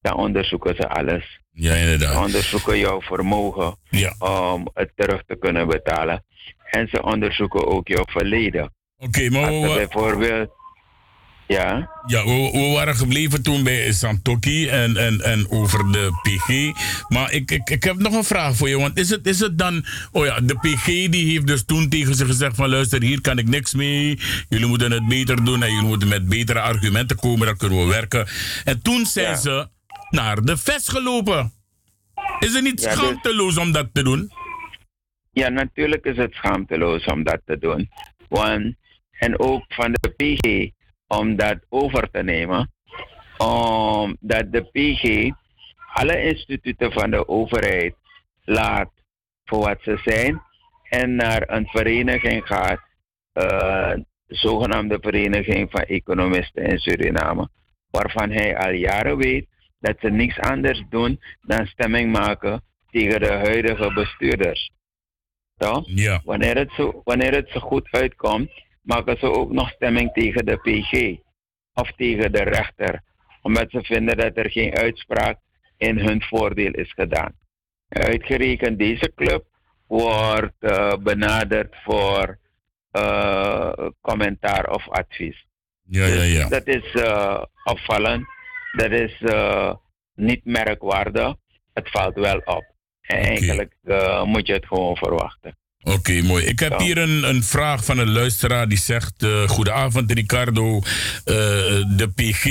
[0.00, 1.40] dan onderzoeken ze alles.
[1.52, 2.12] Ja, inderdaad.
[2.12, 4.14] Ze onderzoeken jouw vermogen ja.
[4.52, 6.24] om het terug te kunnen betalen.
[6.70, 8.72] En ze onderzoeken ook jouw verleden.
[8.96, 9.50] Oké, maar...
[9.50, 10.50] bijvoorbeeld
[11.46, 11.90] ja.
[12.06, 16.72] Ja, we, we, waren gebleven toen bij Santoki en, en, en over de PG.
[17.08, 18.78] Maar ik, ik, ik heb nog een vraag voor je.
[18.78, 19.84] Want is het, is het dan.
[20.12, 23.38] Oh ja, de PG die heeft dus toen tegen ze gezegd: van luister, hier kan
[23.38, 24.18] ik niks mee.
[24.48, 27.46] Jullie moeten het beter doen en jullie moeten met betere argumenten komen.
[27.46, 28.26] Dan kunnen we werken.
[28.64, 29.68] En toen zijn ze
[30.10, 31.52] naar de vest gelopen.
[32.38, 34.32] Is het niet ja, dus- schaamteloos om dat te doen?
[35.32, 37.90] Ja, natuurlijk is het schaamteloos om dat te doen.
[38.28, 38.74] Want,
[39.18, 40.72] en ook van de PG
[41.06, 42.72] om dat over te nemen.
[43.38, 45.32] Omdat de PG
[45.92, 47.94] alle instituten van de overheid
[48.44, 48.90] laat
[49.44, 50.42] voor wat ze zijn
[50.88, 52.80] en naar een vereniging gaat,
[53.32, 53.94] uh,
[54.26, 57.48] de zogenaamde Vereniging van Economisten in Suriname,
[57.90, 59.46] waarvan hij al jaren weet
[59.78, 64.70] dat ze niks anders doen dan stemming maken tegen de huidige bestuurders.
[65.56, 65.82] Toch?
[65.86, 66.20] Ja.
[66.24, 68.50] Wanneer, het zo, wanneer het zo goed uitkomt,
[68.84, 71.20] maken ze ook nog stemming tegen de PG
[71.74, 73.02] of tegen de rechter,
[73.42, 75.38] omdat ze vinden dat er geen uitspraak
[75.76, 77.32] in hun voordeel is gedaan.
[77.88, 79.44] Uitgerekend deze club
[79.86, 82.38] wordt uh, benaderd voor
[82.92, 85.46] uh, commentaar of advies.
[85.82, 86.40] Ja, ja, ja.
[86.40, 88.26] Dus dat is uh, opvallend.
[88.72, 89.22] Dat is
[90.14, 91.34] niet merkwaardig.
[91.72, 92.72] Het valt wel op.
[93.00, 93.30] En okay.
[93.30, 93.74] eigenlijk
[94.24, 95.56] moet je het gewoon verwachten.
[95.84, 96.44] Oké, mooi.
[96.44, 100.76] Ik heb hier een, een vraag van een luisteraar die zegt: uh, Goedenavond, Ricardo.
[100.76, 100.82] Uh,
[101.96, 102.44] de PG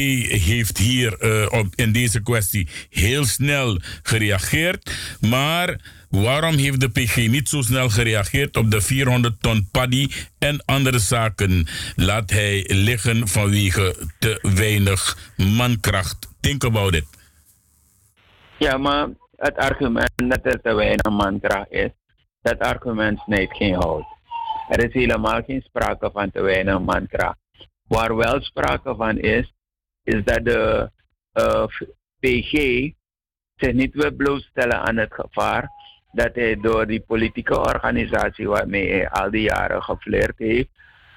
[0.43, 4.91] heeft hier uh, op, in deze kwestie heel snel gereageerd.
[5.21, 5.79] Maar
[6.09, 10.07] waarom heeft de PG niet zo snel gereageerd op de 400 ton paddy
[10.39, 11.67] en andere zaken?
[11.95, 16.29] Laat hij liggen vanwege te weinig mankracht.
[16.39, 17.05] Think about it.
[18.57, 21.89] Ja, maar het argument dat er te weinig mankracht is
[22.43, 24.05] dat argument snijdt geen hout.
[24.69, 27.37] Er is helemaal geen sprake van te weinig mankracht.
[27.87, 29.53] Waar wel sprake van is,
[30.03, 30.91] is dat de
[31.33, 31.65] uh,
[32.19, 32.51] PG
[33.55, 35.69] zich niet wil blootstellen aan het gevaar
[36.11, 40.69] dat hij door die politieke organisatie waarmee hij al die jaren geflirt heeft,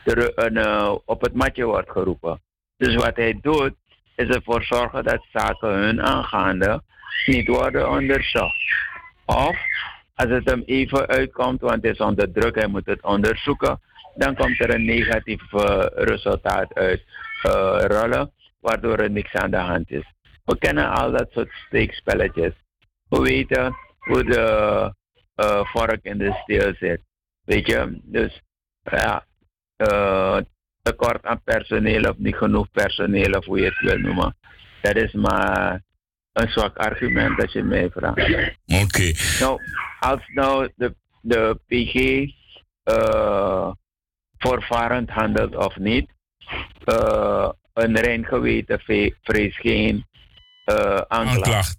[0.04, 2.40] er, uh, op het matje wordt geroepen.
[2.76, 3.74] Dus wat hij doet,
[4.16, 6.82] is ervoor zorgen dat zaken hun aangaande
[7.26, 8.74] niet worden onderzocht.
[9.24, 9.56] Of
[10.16, 13.80] als het hem even uitkomt, want hij is onder druk, hij moet het onderzoeken,
[14.14, 17.02] dan komt er een negatief uh, resultaat uit
[17.46, 20.04] uh, rollen, waardoor er niks aan de hand is.
[20.44, 22.52] We kennen al dat soort steekspelletjes.
[23.08, 24.92] We weten hoe de
[25.36, 27.00] uh, vork in de steel zit.
[27.44, 28.42] Weet je, dus
[28.82, 29.24] ja,
[30.82, 34.36] tekort aan personeel of niet genoeg personeel of hoe je het wil noemen.
[34.80, 35.82] Dat is maar
[36.36, 38.56] een zwak argument als je mij vraagt.
[38.66, 39.12] Oké.
[39.40, 39.60] Nou,
[40.00, 41.94] als nou de, de PG
[42.84, 43.72] uh,
[44.38, 46.10] voorvarend handelt of niet.
[46.84, 48.80] Uh, een rein geweten
[49.22, 50.06] vrees geen
[50.66, 51.78] uh, aanklacht.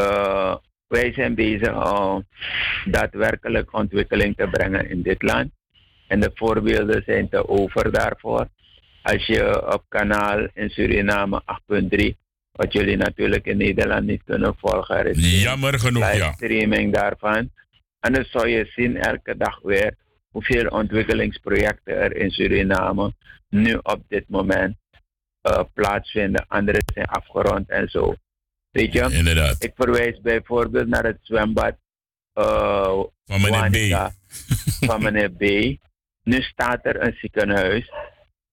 [0.00, 0.54] Uh,
[0.86, 2.26] wij zijn bezig om
[2.84, 5.50] daadwerkelijk ontwikkeling te brengen in dit land.
[6.08, 8.48] En de voorbeelden zijn te over daarvoor.
[9.02, 11.42] Als je op kanaal in Suriname
[12.12, 12.23] 8.3,
[12.54, 16.32] wat jullie natuurlijk in Nederland niet kunnen volgen, er is Jammer genoeg, ja.
[16.32, 17.50] streaming daarvan.
[18.00, 19.96] En dan zou je zien elke dag weer
[20.30, 23.12] hoeveel ontwikkelingsprojecten er in Suriname
[23.48, 24.76] nu op dit moment
[25.42, 26.44] uh, plaatsvinden.
[26.48, 28.14] Andere zijn afgerond en zo.
[28.70, 29.08] Weet je?
[29.10, 29.62] Inderdaad.
[29.62, 31.76] Ik verwijs bijvoorbeeld naar het zwembad
[32.38, 34.12] uh, van meneer B.
[34.88, 35.42] van meneer B.
[36.22, 37.92] Nu staat er een ziekenhuis.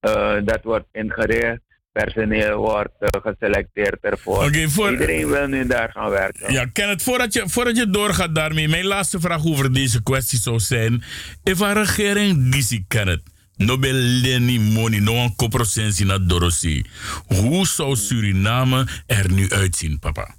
[0.08, 1.62] Uh, dat wordt ingericht.
[1.92, 4.46] Personeel wordt uh, geselecteerd ervoor.
[4.46, 4.92] Okay, voor...
[4.92, 6.54] Iedereen wil nu daar gaan werken.
[6.54, 10.60] Ja, Kenneth, voordat je, voordat je doorgaat daarmee, mijn laatste vraag over deze kwestie zou
[10.60, 11.04] zijn:
[11.44, 13.22] If een regering die Kenneth
[13.58, 16.84] no be leni money, no een koprosensie naar Dorothy.
[17.28, 20.36] Hoe zou Suriname er nu uitzien, papa?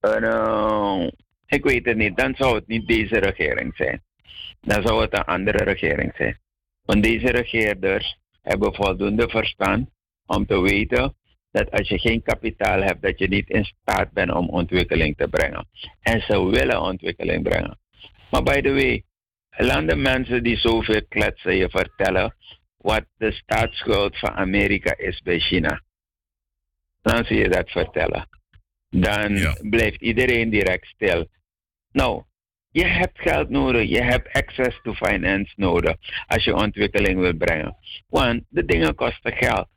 [0.00, 1.06] Uh,
[1.46, 2.16] ik weet het niet.
[2.16, 4.02] Dan zou het niet deze regering zijn.
[4.60, 6.38] Dan zou het een andere regering zijn.
[6.84, 9.88] Want deze regeerders hebben voldoende verstand
[10.36, 11.14] om te weten
[11.50, 15.28] dat als je geen kapitaal hebt, dat je niet in staat bent om ontwikkeling te
[15.28, 15.68] brengen.
[16.00, 17.78] En ze willen ontwikkeling brengen.
[18.30, 19.04] Maar by the way,
[19.50, 22.34] landen mensen die zoveel kletsen je vertellen
[22.76, 25.82] wat de staatsschuld van Amerika is bij China.
[27.02, 28.28] Dan zie je dat vertellen.
[28.88, 31.26] Dan blijft iedereen direct stil.
[31.92, 32.22] Nou,
[32.70, 35.96] je hebt geld nodig, je hebt access to finance nodig
[36.26, 37.76] als je ontwikkeling wil brengen.
[38.08, 39.68] Want de dingen kosten geld.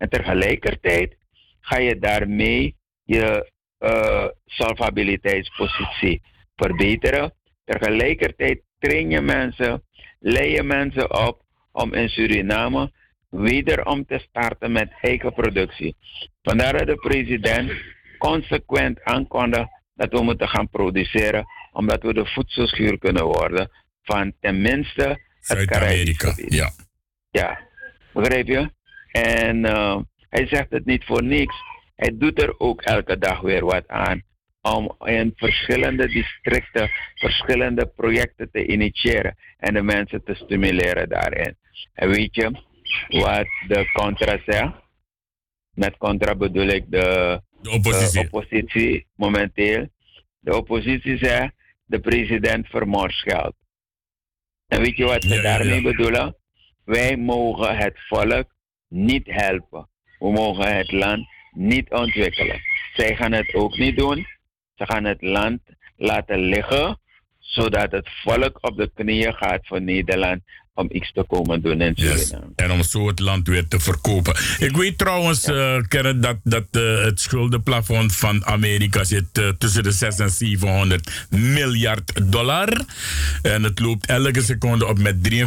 [0.00, 1.16] En tegelijkertijd
[1.60, 6.22] ga je daarmee je uh, solvabiliteitspositie
[6.56, 7.32] verbeteren.
[7.64, 9.82] Tegelijkertijd train je mensen,
[10.18, 12.92] leid je mensen op om in Suriname
[13.28, 15.96] wederom te starten met eigen productie.
[16.42, 17.72] Vandaar dat de president
[18.18, 23.70] consequent aankondigt dat we moeten gaan produceren, omdat we de voedselschuur kunnen worden
[24.02, 26.70] van tenminste het Caribisch Ja.
[27.30, 27.60] ja,
[28.12, 28.70] begrijp je?
[29.12, 31.54] En uh, hij zegt het niet voor niks.
[31.96, 34.22] Hij doet er ook elke dag weer wat aan
[34.62, 41.56] om in verschillende districten verschillende projecten te initiëren en de mensen te stimuleren daarin.
[41.92, 42.50] En weet je
[43.08, 44.72] wat de contra zegt?
[45.74, 48.20] Met contra bedoel ik de, de oppositie.
[48.20, 49.88] Oppositie momenteel.
[50.38, 51.54] De oppositie zegt
[51.84, 53.54] de president vermors geld.
[54.66, 56.36] En weet je wat ze daarmee bedoelen?
[56.84, 58.52] Wij mogen het volk
[58.90, 59.88] niet helpen.
[60.18, 62.60] We mogen het land niet ontwikkelen.
[62.94, 64.26] Zij gaan het ook niet doen.
[64.74, 65.60] Ze gaan het land
[65.96, 67.00] laten liggen,
[67.38, 70.42] zodat het volk op de knieën gaat voor Nederland
[70.74, 72.18] om iets te komen doen in Suriname.
[72.18, 72.32] Yes.
[72.56, 74.36] En om zo het land weer te verkopen.
[74.58, 75.76] Ik weet trouwens, ja.
[75.76, 81.26] uh, dat, dat uh, het schuldenplafond van Amerika zit uh, tussen de 600 en 700
[81.30, 82.84] miljard dollar.
[83.42, 85.38] En het loopt elke seconde op met 43.000.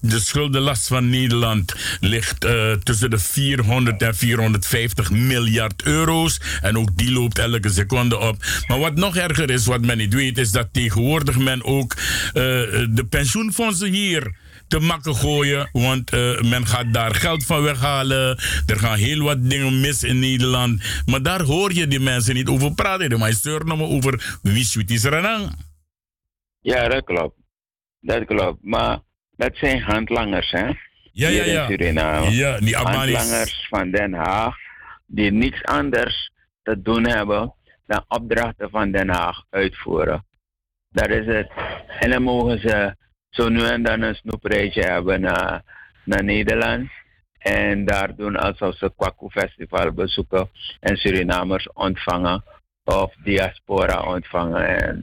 [0.00, 2.40] de schuldenlast van Nederland ligt
[2.82, 6.40] tussen de 400 en 450 miljard euro's.
[6.60, 8.36] En ook die loopt elke seconde op.
[8.66, 11.96] Maar wat nog erger is, wat men niet weet, is dat tegenwoordig men ook
[12.32, 14.36] de pensioen pensioenfondsen hier
[14.68, 15.68] te makken gooien.
[15.72, 18.38] Want uh, men gaat daar geld van weghalen.
[18.66, 20.82] Er gaan heel wat dingen mis in Nederland.
[21.06, 23.18] Maar daar hoor je die mensen niet over praten.
[23.18, 25.50] Maar je zeuren nog over Wiswitis Renang.
[26.60, 27.36] Ja, dat klopt.
[28.00, 28.58] Dat klopt.
[28.62, 28.98] Maar
[29.36, 30.66] dat zijn handlangers, hè?
[31.12, 31.66] Ja, ja, ja.
[31.66, 32.30] Suriname.
[32.30, 34.56] Ja, die Handlangers van Den Haag.
[35.06, 36.30] Die niks anders
[36.62, 37.54] te doen hebben
[37.86, 40.26] dan opdrachten van Den Haag uitvoeren.
[40.90, 41.50] Dat is het.
[42.00, 42.96] En dan mogen ze
[43.38, 45.62] zo nu en dan een snoepreisje hebben naar,
[46.04, 46.90] naar Nederland.
[47.38, 50.50] En daar doen alsof ze Kwaku Festival bezoeken
[50.80, 52.44] en Surinamers ontvangen
[52.84, 55.02] of diaspora ontvangen en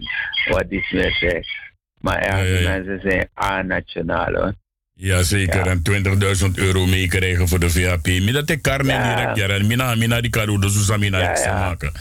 [0.49, 1.49] wat die meer zegt.
[1.99, 4.53] Maar eigenlijk ja, ja, mensen zijn A-nationaal
[4.93, 5.71] Jazeker, ja.
[5.71, 5.81] en
[6.45, 8.05] 20.000 euro meekrijgen voor de VAP.
[8.05, 9.15] Mina dat ik Carmen ja.
[9.15, 9.47] direct, ja.
[9.47, 11.59] En mina, mina die karo, dus mina ja, ja.
[11.59, 11.91] maken.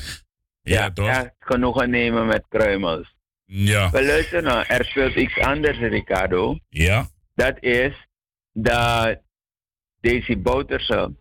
[0.63, 1.07] Ja, ja toch?
[1.07, 3.14] Ja, genoegen nemen met kruimels.
[3.57, 3.89] Ja.
[3.93, 6.59] Maar luister nou, er speelt iets anders, Ricardo.
[6.69, 7.09] Ja.
[7.35, 8.07] Dat is
[8.53, 9.21] dat
[10.01, 11.15] Daisy Bouterse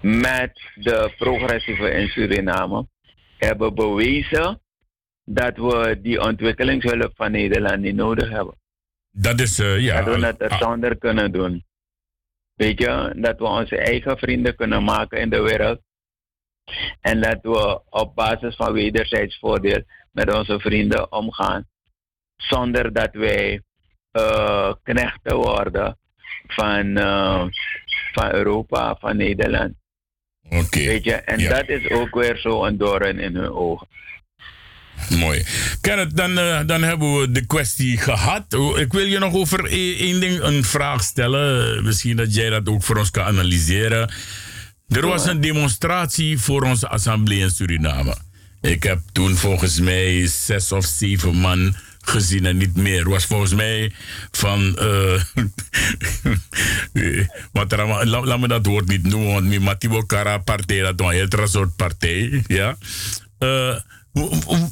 [0.00, 2.86] met de progressieve in Suriname
[3.38, 4.60] hebben bewezen
[5.24, 8.54] dat we die ontwikkelingshulp van Nederland niet nodig hebben.
[9.10, 10.02] Dat is, uh, ja.
[10.02, 11.64] Dat we het er zonder kunnen doen.
[12.54, 15.80] Weet je, dat we onze eigen vrienden kunnen maken in de wereld.
[17.00, 21.64] En dat we op basis van wederzijds voordeel met onze vrienden omgaan.
[22.36, 23.62] zonder dat wij
[24.12, 25.98] uh, knechten worden
[26.46, 27.44] van, uh,
[28.12, 29.72] van Europa, van Nederland.
[30.50, 30.84] Oké.
[30.84, 33.86] Weet je, en dat is ook weer zo een doorn in hun ogen.
[35.18, 35.44] Mooi.
[35.80, 38.44] Kenneth, dan, uh, dan hebben we de kwestie gehad.
[38.76, 41.84] Ik wil je nog over e-, één ding een vraag stellen.
[41.84, 44.10] Misschien dat jij dat ook voor ons kan analyseren.
[44.88, 48.16] Er was een demonstratie voor onze assemblee in Suriname.
[48.62, 53.08] Ik heb toen volgens mij zes of zeven man gezien en niet meer.
[53.08, 53.92] Was volgens mij
[54.30, 54.60] van.
[56.92, 61.28] Uh, laat, laat me dat woord niet noemen, want Matibo Kara partij, dat was een
[61.30, 62.44] heel soort partij.
[62.46, 62.76] Ja.
[63.38, 63.78] Uh,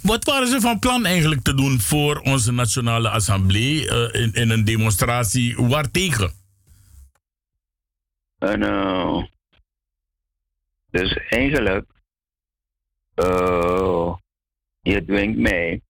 [0.02, 3.86] wat waren ze van plan eigenlijk te doen voor onze Nationale Assemblée
[4.32, 6.32] in, een demonstratie waartegen?
[8.38, 9.24] En, uh,
[10.90, 11.86] dus eigenlijk,
[14.80, 15.80] je dwingt mij.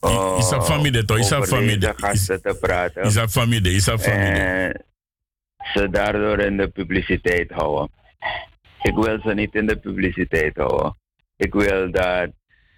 [0.00, 1.18] Uh, is dat familie toch?
[1.18, 1.94] Is dat familie?
[1.96, 3.02] gasten te praten.
[3.02, 3.74] Is dat familie?
[3.74, 4.40] Is dat familie?
[4.40, 4.84] En
[5.72, 7.90] ze daardoor in de publiciteit houden.
[8.82, 10.96] Ik wil ze niet in de publiciteit houden.
[11.36, 12.30] Ik wil dat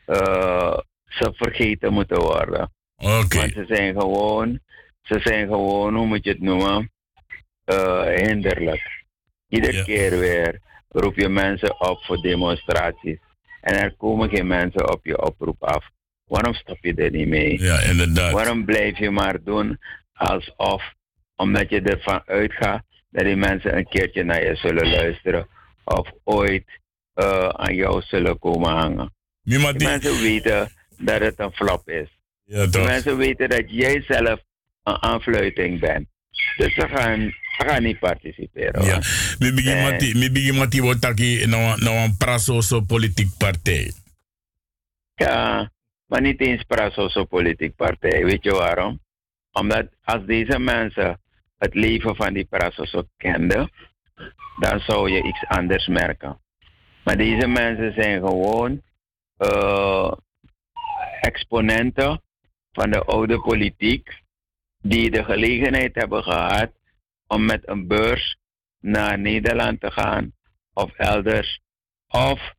[0.07, 2.73] uh, ze vergeten moeten worden.
[2.97, 3.37] Oké.
[3.37, 4.61] Want ze zijn gewoon,
[5.03, 6.91] ze zijn gewoon, hoe moet je het noemen,
[7.67, 9.05] uh, hinderlijk.
[9.49, 13.19] Iedere keer weer roep je mensen op voor demonstraties.
[13.61, 15.91] En er komen geen mensen op je oproep af.
[16.25, 17.63] Waarom stop je er niet mee?
[17.63, 18.33] Ja, inderdaad.
[18.33, 19.79] Waarom blijf je maar doen
[20.13, 20.93] alsof,
[21.37, 25.49] omdat je ervan uitgaat dat die mensen een keertje naar je zullen luisteren
[25.85, 26.65] of ooit
[27.15, 29.15] uh, aan jou zullen komen hangen?
[29.43, 32.09] Die mensen weten dat het een flop is.
[32.45, 34.41] Ja, die mensen weten dat jij zelf
[34.83, 36.09] een aanfluiting bent.
[36.57, 37.21] Dus ze gaan,
[37.59, 38.85] ze gaan niet participeren.
[38.85, 39.01] Ja,
[39.39, 43.93] mi begin mati wordt taki nou een prasoso politiek partij.
[45.15, 45.71] Ja,
[46.07, 48.25] maar niet eens prasoso politiek partij.
[48.25, 49.01] Weet je waarom?
[49.53, 51.21] Omdat als deze mensen
[51.59, 53.71] het leven van die prasoso kenden,
[54.59, 56.41] dan zou je iets anders merken.
[57.05, 58.83] Maar deze mensen zijn gewoon
[59.39, 60.13] uh,
[61.21, 62.23] exponenten
[62.73, 64.20] van de oude politiek
[64.83, 66.71] die de gelegenheid hebben gehad
[67.27, 68.37] om met een beurs
[68.81, 70.33] naar Nederland te gaan
[70.73, 71.61] of elders
[72.09, 72.55] of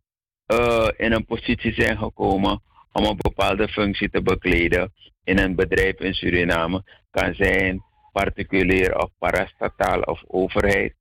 [0.48, 2.62] uh, in een positie zijn gekomen
[2.92, 4.94] om een bepaalde functie te bekleden
[5.24, 10.96] in een bedrijf in Suriname, kan zijn particulier of parastataal of overheid.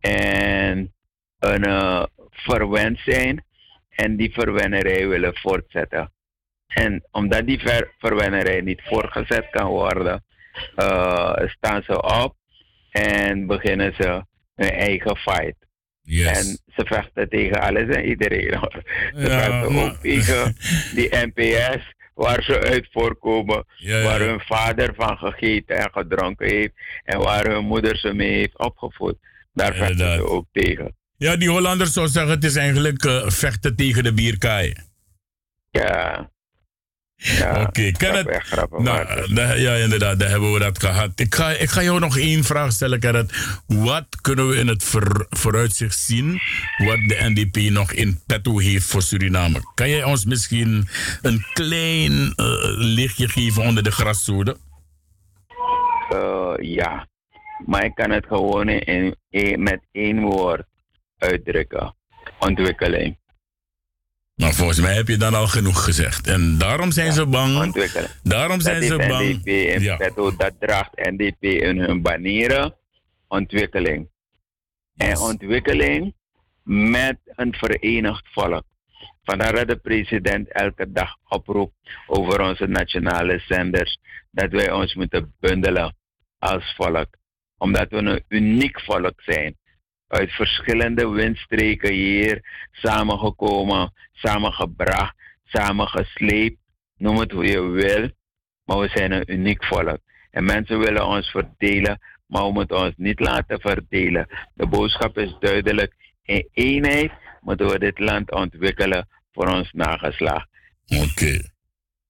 [0.00, 0.94] En
[1.38, 3.44] een uh, verwend zijn
[3.88, 6.12] en die verwennerij willen voortzetten.
[6.66, 10.24] En omdat die ver verwennerij niet voortgezet kan worden,
[11.46, 12.34] staan ze op
[12.90, 14.24] en beginnen ze
[14.54, 15.56] hun eigen fight.
[16.02, 16.26] Yes.
[16.26, 16.44] En
[16.74, 18.58] ze vechten tegen alles en iedereen.
[19.14, 20.56] Ze ja, vechten ook tegen
[20.94, 24.04] die NPS waar ze uit voorkomen, ja, ja.
[24.04, 26.72] waar hun vader van gegeten en gedronken heeft
[27.04, 29.16] en waar hun moeder ze mee heeft opgevoed.
[29.52, 30.96] Daar vechten ze ook tegen.
[31.16, 34.74] Ja, die Hollanders zou zeggen, het is eigenlijk uh, vechten tegen de bierkaai.
[35.70, 36.30] Ja.
[37.24, 37.92] Ja Oké, okay.
[37.92, 38.56] Kenneth.
[38.78, 41.10] Nou, da, ja, inderdaad, daar hebben we dat gehad.
[41.20, 43.62] Ik ga, ik ga jou nog één vraag stellen, Kenneth.
[43.66, 46.40] Wat kunnen we in het voor, vooruitzicht zien
[46.76, 49.60] wat de NDP nog in petto heeft voor Suriname?
[49.74, 50.88] Kan jij ons misschien
[51.22, 52.34] een klein uh,
[52.76, 54.56] lichtje geven onder de graszoden?
[56.12, 57.06] Uh, ja,
[57.66, 60.66] maar ik kan het gewoon in, in, met één woord
[61.18, 61.94] uitdrukken.
[62.38, 63.16] Ontwikkeling.
[64.36, 66.26] Nou, volgens mij heb je dan al genoeg gezegd.
[66.26, 67.74] En daarom zijn ja, ze bang.
[68.22, 69.28] Daarom zijn dat ze bang.
[69.28, 69.96] NDP in ja.
[69.96, 72.74] petto, dat draagt NDP in hun banieren.
[73.28, 74.08] Ontwikkeling.
[74.92, 75.08] Yes.
[75.08, 76.14] En ontwikkeling
[76.62, 78.64] met een verenigd volk.
[79.22, 81.74] Vandaar dat de president elke dag oproept
[82.06, 83.98] over onze nationale zenders
[84.30, 85.96] dat wij ons moeten bundelen
[86.38, 87.08] als volk.
[87.56, 89.56] Omdat we een uniek volk zijn
[90.08, 95.14] uit verschillende windstreken hier samengekomen, samengebracht,
[95.44, 96.56] samengesleept.
[96.96, 98.10] Noem het hoe je wil.
[98.64, 99.98] Maar we zijn een uniek volk.
[100.30, 104.26] En mensen willen ons verdelen, maar we moeten ons niet laten verdelen.
[104.54, 105.94] De boodschap is duidelijk.
[106.22, 110.48] In eenheid moeten we dit land ontwikkelen voor ons nageslacht.
[110.86, 111.02] Oké.
[111.02, 111.52] Okay.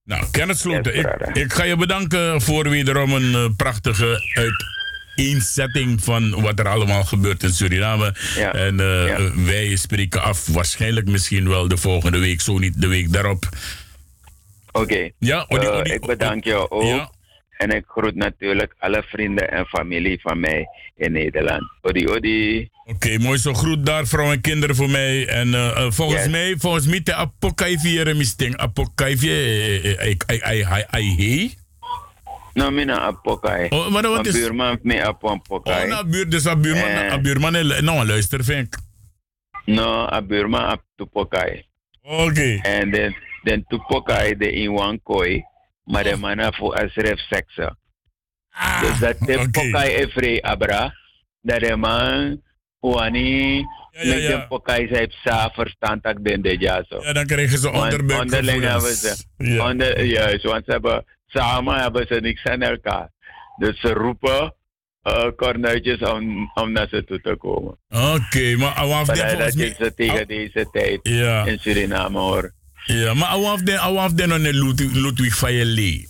[0.05, 4.65] Nou, Kenneth Sloten, yes, ik, ik, ga je bedanken voor wederom een uh, prachtige uit
[5.15, 8.15] inzetting van wat er allemaal gebeurt in Suriname.
[8.36, 8.53] Ja.
[8.53, 9.45] En uh, ja.
[9.45, 13.49] wij spreken af waarschijnlijk misschien wel de volgende week, zo niet de week daarop.
[14.73, 14.82] Oké.
[14.82, 15.12] Okay.
[15.19, 16.82] Ja, odi, odi, uh, ik bedank jou ook.
[16.82, 17.11] Ja.
[17.57, 20.66] En ik groet natuurlijk alle vrienden en familie van mij
[20.97, 21.62] in Nederland.
[21.82, 22.69] Odi, odi.
[22.85, 23.55] Oké, okay, mooi zo.
[23.55, 25.27] Groet daar vrouw en kinderen voor mij.
[25.27, 26.31] En uh, uh, volgens yes.
[26.31, 28.57] mij, volgens mij, de apokaiviere misting.
[28.57, 31.55] Apokaiviere, ai, ai, ai, ai,
[32.55, 33.66] No, mina apokai.
[33.68, 34.32] Oh, maar wat is...
[34.32, 35.89] buurman me op een Oh, pokai.
[35.89, 37.18] nou, buur, dus buurman, Eh.
[37.18, 37.52] buurman,
[37.85, 38.78] nou, luister, vind ik.
[39.64, 41.64] No, a buurman op tu pokai.
[42.02, 42.59] Oké.
[42.62, 45.44] En dan, dan tu pokai de in one koi.
[45.85, 47.76] Maar de man voor asref seksa.
[48.81, 50.94] dus dat de Ah, pokai vrij abra.
[51.40, 52.43] Dat de man,
[52.78, 57.02] wani, Ja, ja, pokai zijn sa verstand dat den de jaso.
[57.02, 58.20] Ja, dan krijgen ze onderbuik.
[58.20, 59.24] onderling hebben ze.
[59.36, 59.70] Ja.
[59.70, 61.05] Onder, juist, want ze hebben,
[61.35, 63.11] samen hebben ze niks aan elkaar.
[63.59, 64.55] Dus ze roepen
[65.09, 67.78] uh, kornuitjes om, om naar ze toe te komen.
[67.89, 69.74] Oké, maar awaf Maar den dat volgens mij...
[69.78, 71.44] ze tegen deze tijd Ja.
[71.47, 72.52] in Suriname hoor.
[72.85, 73.78] Ja, maar awaf den,
[74.12, 74.93] den on de Ludwig-
[75.65, 76.09] lee.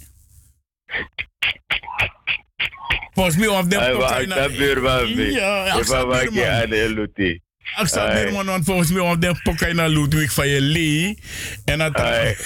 [3.13, 5.09] Volgens mij awaf den Hij was dat buurman.
[5.09, 6.71] Ja, zag was buurman.
[6.71, 7.43] de lutie.
[7.81, 8.23] Ik zag Ai.
[8.23, 11.19] buurman, want volgens mij awaf den pokai naar Ludwig van je lee.
[11.65, 11.95] En dat...
[11.95, 12.37] Ai.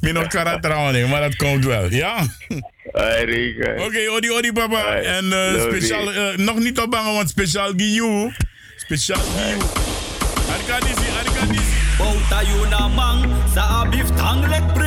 [0.00, 2.26] Mijn nog karatrouwen, maar dat komt wel, ja?
[2.92, 3.84] Ai, Rika.
[3.84, 4.84] Oké, odi odi papa.
[4.84, 8.32] Ai, En love speciaal, eh, nog niet ophangen, want speciaal Giyu.
[8.76, 9.56] Speciaal Giyu.
[10.52, 11.74] Arkadisi, Arkadisi.
[11.98, 13.24] Bouta yuna mang
[13.54, 14.85] sa abif tanglek president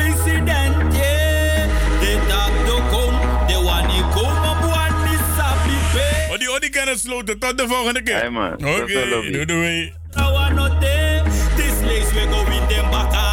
[6.80, 7.38] kan het sloten.
[7.38, 8.16] Tot de volgende keer.
[8.16, 8.52] Hey, man.
[8.52, 9.30] Oké, Tot zo, lobby.
[9.32, 9.92] doei doei.
[10.10, 11.22] Trawanote,
[11.56, 13.24] this place we go win them baka.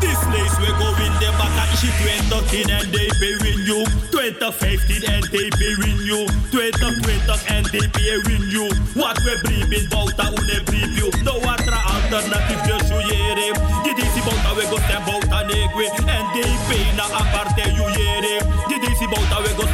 [0.00, 1.62] This place we go win them baka.
[1.74, 3.80] Ishi 2013 and they pay win you.
[4.10, 6.20] 2015 and they pay win you.
[6.50, 8.66] 2020 and they pay win you.
[9.00, 11.08] What we breathe bouta une breathe you.
[11.28, 13.46] No other alternative de suyere.
[13.84, 15.86] Didisi bouta we go stem bouta negwe.
[16.16, 18.34] And they pay na aparte you yere.
[18.68, 19.64] Didisi bouta we go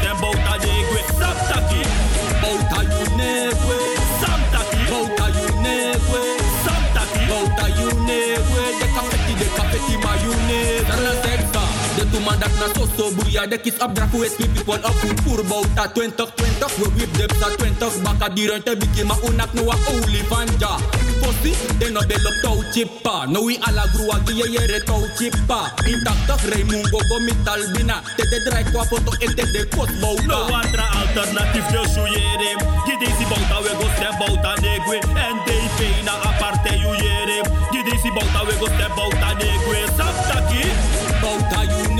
[12.15, 13.47] de tumandak na soso buya.
[13.47, 16.79] De kis abdra ku es mi people up ku pur bouta 2020.
[16.79, 18.03] We whip dem sa 20.
[18.03, 20.79] Baka diren te biki ma unak no wa olifanja.
[21.21, 23.27] Posti, de no de lop tau chipa.
[23.27, 25.75] No we ala grua giye yere tau chipa.
[25.87, 28.03] Intacta Raimungo go mital bina.
[28.17, 30.27] Te de drai kwa foto en te de kot bouta.
[30.27, 32.51] No other alternative de suyere.
[32.87, 34.99] Gidisi bouta we go stem bouta negwe.
[35.19, 37.43] En de pena aparte you yere.
[37.73, 39.79] Gidisi bouta we go stem bouta negwe.
[39.97, 40.14] Saptaki.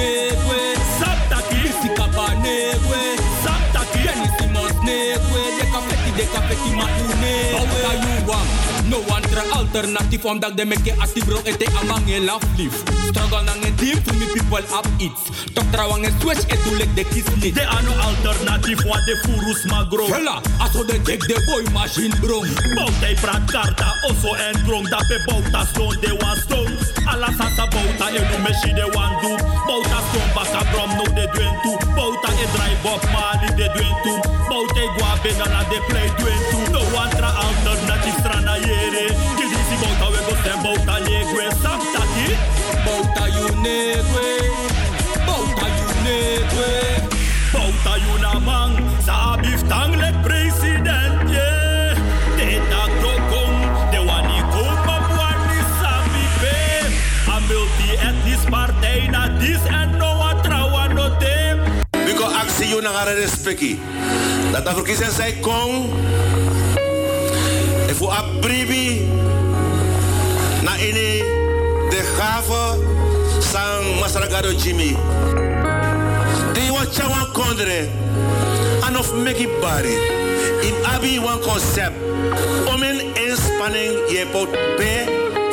[0.05, 0.77] Bouta you negwe.
[0.99, 1.57] Saptaki.
[1.63, 3.17] Bisi kaba negwe.
[3.43, 4.03] Saptaki.
[4.05, 5.43] Kenny Simons negwe.
[5.59, 7.59] De kafeti de kafeti ma you negwe.
[7.59, 8.49] Bouta you wang.
[8.91, 12.83] No one tra alternative omdat de meke ati bro ete amang e laf lief.
[13.09, 15.13] Struggle nang e team to me people up it.
[15.55, 17.53] Tok trawang e switch e tulek de kiss ni.
[17.53, 20.07] De ano alternative wa de furus magro.
[20.07, 22.41] Hela, aso de dek de boy machine bro.
[22.77, 26.77] Bouta e prat karta oso en drong da pe bouta stone de wan stone.
[27.07, 29.37] Ala sasa bouta e no meshi de wan do.
[29.67, 31.73] Bouta stone baka brom no de duen tu.
[31.95, 34.34] Bouta e dry bob mali de duen tu.
[63.45, 63.79] Respecti.
[64.53, 65.91] Dat de verkiezingen zij kon.
[67.89, 68.13] En voor.
[70.63, 71.23] Na ini
[71.91, 72.79] de gave
[73.41, 74.97] sang Masaragado Jimmy.
[76.53, 77.89] Die wat chawan kondre.
[78.87, 79.97] En of meki bari.
[80.61, 81.97] In abi wan concept.
[82.75, 84.83] Om een inspanning je pot P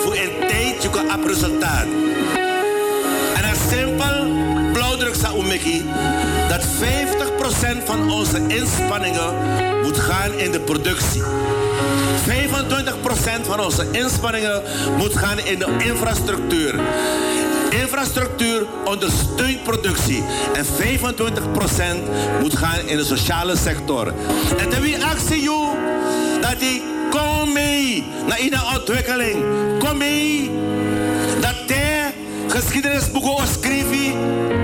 [0.02, 1.86] voor een tijd je kan resultaat.
[3.36, 4.61] En het simpel
[6.50, 6.66] dat 50%
[7.86, 9.36] van onze inspanningen
[9.84, 11.22] moet gaan in de productie.
[11.22, 11.26] 25%
[13.42, 14.62] van onze inspanningen
[14.98, 16.80] moet gaan in de infrastructuur.
[17.70, 20.24] Infrastructuur ondersteunt productie.
[20.54, 20.70] En 25%
[22.40, 24.08] moet gaan in de sociale sector.
[24.58, 25.70] En dan wie actie joh,
[26.42, 29.44] dat die kom mee naar in de ontwikkeling.
[29.80, 30.52] Kom mee
[31.40, 32.10] dat de
[32.48, 34.61] geschiedenisboeken schrijven.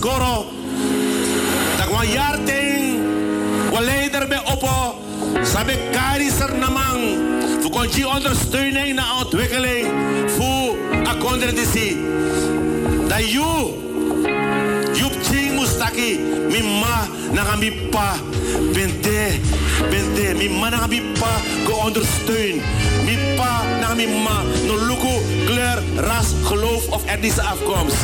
[0.00, 0.46] En hem ching aller na skoro.
[1.76, 3.00] Dat wa jaar ting.
[3.72, 4.98] Wa leider bij oppo.
[5.42, 7.16] Sabe kari ser namang.
[7.60, 9.86] Voor konji ondersteuning naar ontwikkeling.
[10.36, 11.96] Voor akonder disi.
[13.08, 13.74] Dat you.
[14.94, 16.18] Yup ching mustaki.
[16.48, 18.14] Mi ma na mi pa.
[18.72, 19.40] Bente.
[19.90, 20.34] Bente.
[20.34, 21.40] Mi ma na mi pa.
[21.66, 22.62] Go ondersteun.
[23.04, 24.42] Mi pa na mi ma.
[24.66, 27.96] No luku kleur, ras, geloof of etnische afkomst.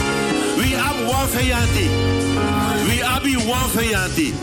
[0.56, 1.88] We are one vijanti.
[2.86, 4.34] We are one vijanti.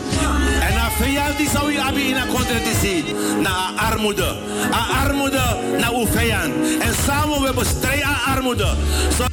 [0.60, 3.04] En na vijanti zou je abi in een contradictie.
[3.42, 4.36] Na armoede.
[4.72, 6.54] A armoede na uw vijand.
[6.80, 8.74] En samen we bestrijden armoede.
[9.16, 9.24] Zo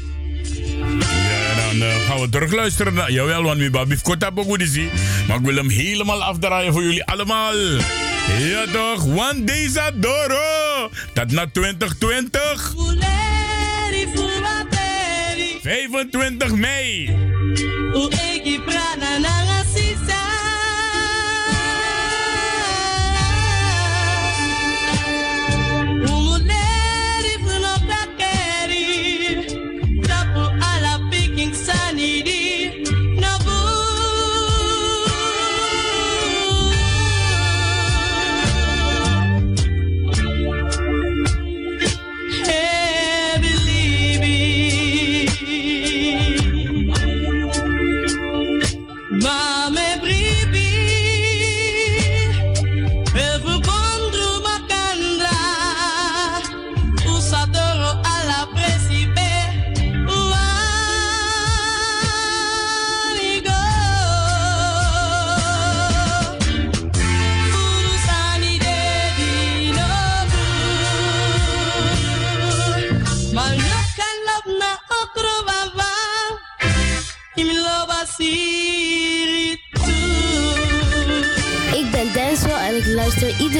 [1.70, 3.12] dan uh, gaan we terugluisteren naar...
[3.12, 4.90] Jawel, want we hebben kota zie.
[5.28, 7.56] Maar ik wil hem helemaal afdraaien voor jullie allemaal.
[8.38, 10.90] Ja toch, one day Doro.
[11.14, 12.74] Dat na 2020.
[15.62, 17.10] 25 mei.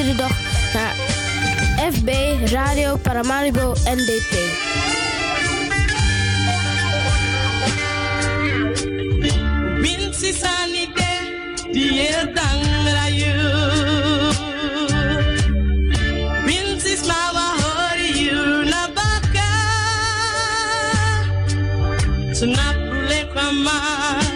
[0.00, 0.36] Iedere dag
[0.72, 0.94] naar
[1.92, 2.08] FB
[2.52, 4.32] Radio Paramaribo NDP.
[9.80, 11.10] Winsi sanite,
[11.72, 14.32] die dangra you.
[16.44, 19.48] Winsi smawa hori you na baka.
[22.38, 24.29] Tunapule kwa maa.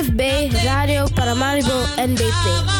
[0.00, 0.20] FB
[0.64, 2.79] Radio Paramaribo NBP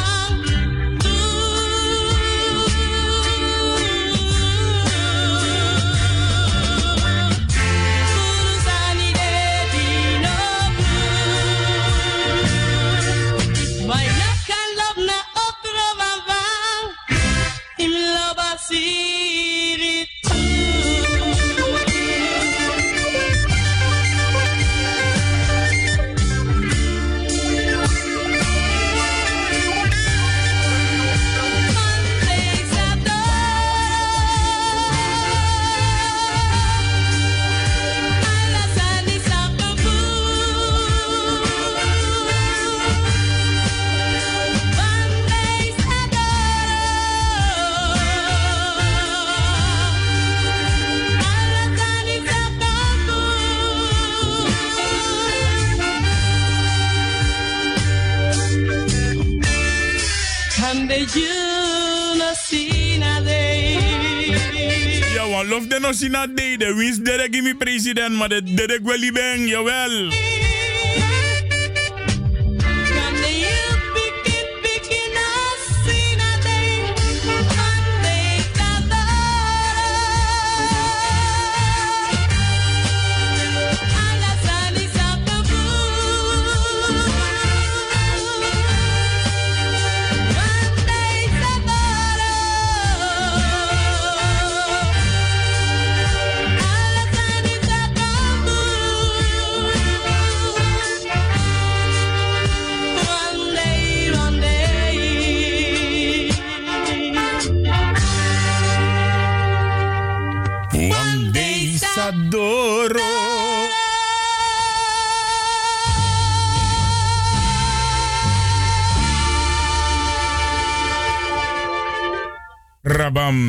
[65.90, 70.10] no sina de de wins de gimi president maar de de gweli bang jawel.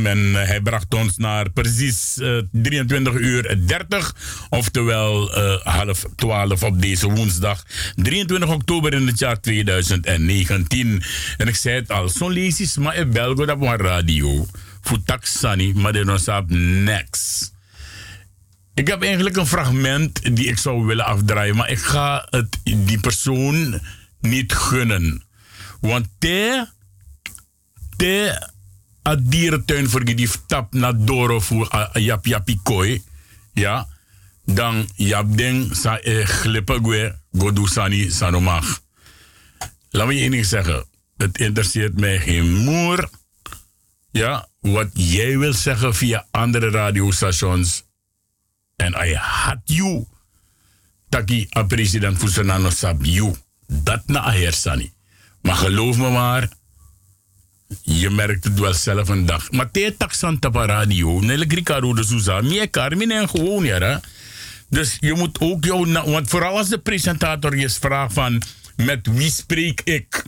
[0.06, 2.20] En hij bracht ons naar precies
[2.52, 4.16] 23 uur 30.
[4.50, 5.32] Oftewel
[5.64, 7.64] half 12 op deze woensdag.
[7.96, 11.04] 23 oktober in het jaar 2019.
[11.38, 14.46] En ik zei het al, zo'n lees maar in Belgo op een radio.
[14.82, 16.04] Voor taxani, maar de
[16.38, 17.54] op next.
[18.74, 23.00] Ik heb eigenlijk een fragment die ik zou willen afdraaien, maar ik ga het die
[23.00, 23.80] persoon
[24.20, 25.24] niet gunnen.
[25.82, 26.68] Want te,
[27.98, 28.50] te
[29.04, 33.04] a dierentuin die tap naar Doro voor jap japikoi,
[33.54, 33.88] ja,
[34.46, 38.82] dan jap ding sa e glippen gwe godu sani sanomag.
[39.90, 40.86] Laat me je één zeggen,
[41.18, 43.10] het interesseert mij geen moer,
[44.12, 47.84] ja, wat jij wil zeggen via andere radiostations
[48.76, 50.06] en I had you.
[51.10, 53.36] Taki a president Fusenano sab you.
[53.68, 54.94] Dat na a hersani.
[55.42, 56.50] Maar geloof me maar,
[57.82, 59.52] je merkt het wel zelf een dag.
[59.52, 59.96] Maar te
[60.40, 63.66] tapa radio, nele Ricardo de Souza, meer karmin en gewoon.
[64.70, 68.42] Dus je moet ook jou, want vooral als de presentator je vraagt van,
[68.76, 70.24] met wie spreek ik?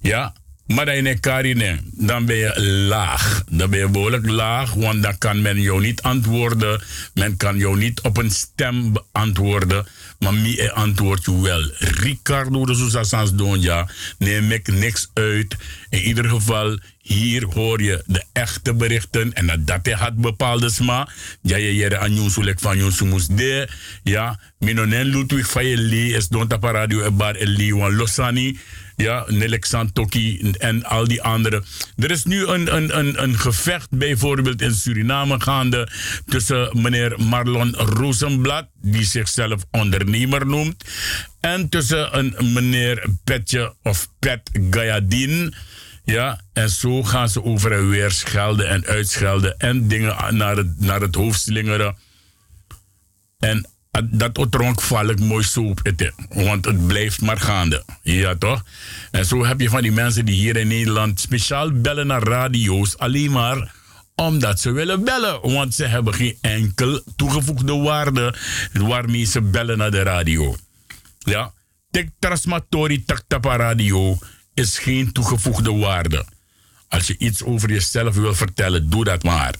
[0.00, 0.32] Ja,
[0.66, 3.44] maar een karine, dan ben je laag.
[3.50, 6.82] Dan ben je behoorlijk laag, want dan kan men jou niet antwoorden.
[7.14, 9.86] Men kan jou niet op een stem antwoorden.
[10.18, 11.70] Maar mij antwoord je wel.
[11.78, 13.88] Ricardo de Sousa Sans Donja,
[14.18, 15.56] neem ik niks uit.
[15.88, 19.32] In ieder geval, hier hoor je de echte berichten.
[19.32, 21.08] En dat hij had bepaalde sma.
[21.40, 23.68] Ja, je jere aan jou sulek van jou sumus de.
[24.02, 28.58] Ja, minonen Ludwig Fayeli is don tapa radio e bar eli wan losani.
[28.96, 31.64] Ja, Nelexan Toki en al die anderen.
[31.96, 35.88] Er is nu een, een, een, een gevecht bijvoorbeeld in Suriname gaande
[36.26, 40.84] tussen meneer Marlon Rosenblad, die zichzelf ondernemer noemt,
[41.40, 45.54] en tussen een meneer Petje of Pet Gayadin.
[46.04, 50.80] Ja, en zo gaan ze over en weer schelden en uitschelden en dingen naar het,
[50.80, 51.96] naar het hoofd slingeren.
[53.38, 53.66] En
[54.04, 56.14] dat otronk val ik mooi zo op eten.
[56.28, 57.84] Want het blijft maar gaande.
[58.02, 58.64] Ja, toch?
[59.10, 62.98] En zo heb je van die mensen die hier in Nederland speciaal bellen naar radio's.
[62.98, 63.74] Alleen maar
[64.14, 65.40] omdat ze willen bellen.
[65.52, 68.34] Want ze hebben geen enkel toegevoegde waarde
[68.72, 70.56] waarmee ze bellen naar de radio.
[71.18, 71.52] Ja?
[71.90, 74.18] Tek Transmatori Taktapa Radio
[74.54, 76.24] is geen toegevoegde waarde.
[76.88, 79.54] Als je iets over jezelf wil vertellen, doe dat maar.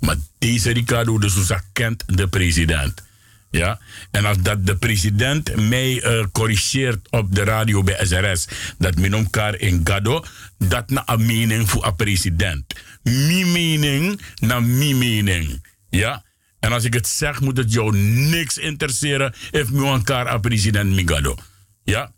[0.00, 3.02] Maar deze Ricardo de Souza kent de president.
[3.50, 3.80] Ja?
[4.10, 8.48] En als dat de president mij uh, corrigeert op de radio bij SRS,
[8.78, 10.24] dat men elkaar in gado,
[10.58, 12.64] dat na een mening voor een president.
[13.02, 15.66] Mijn mening na mijn mening.
[15.88, 16.24] Ja?
[16.60, 21.36] En als ik het zeg, moet het jou niks interesseren if elkaar een president migado.
[21.82, 22.12] Ja?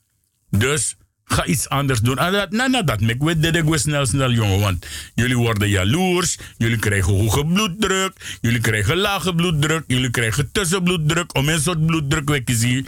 [0.51, 0.97] Dus
[1.31, 2.19] Ga iets anders doen.
[2.19, 4.61] En dat, nou, nou, dat ik weet dat ik snel, snel, jongen.
[4.61, 6.39] Want jullie worden jaloers.
[6.57, 8.13] Jullie krijgen hoge bloeddruk.
[8.41, 9.85] Jullie krijgen lage bloeddruk.
[9.87, 11.37] Jullie krijgen tussenbloeddruk.
[11.37, 12.87] Om een soort bloeddruk weg te zien.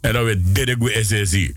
[0.00, 1.54] En dan dit ik we SSI.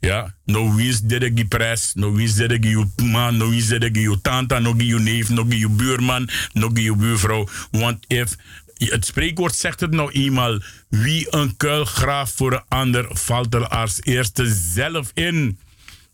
[0.00, 3.96] Ja, no wie is dit ik pres, no dit ik je man, no dit ik
[3.96, 7.48] je tante, no je neef, no je buurman, no je buurvrouw.
[7.70, 8.36] Want if
[8.78, 10.58] het spreekwoord zegt het nou eenmaal:
[10.88, 15.58] wie een kuil graaft voor een ander, valt er als eerste zelf in.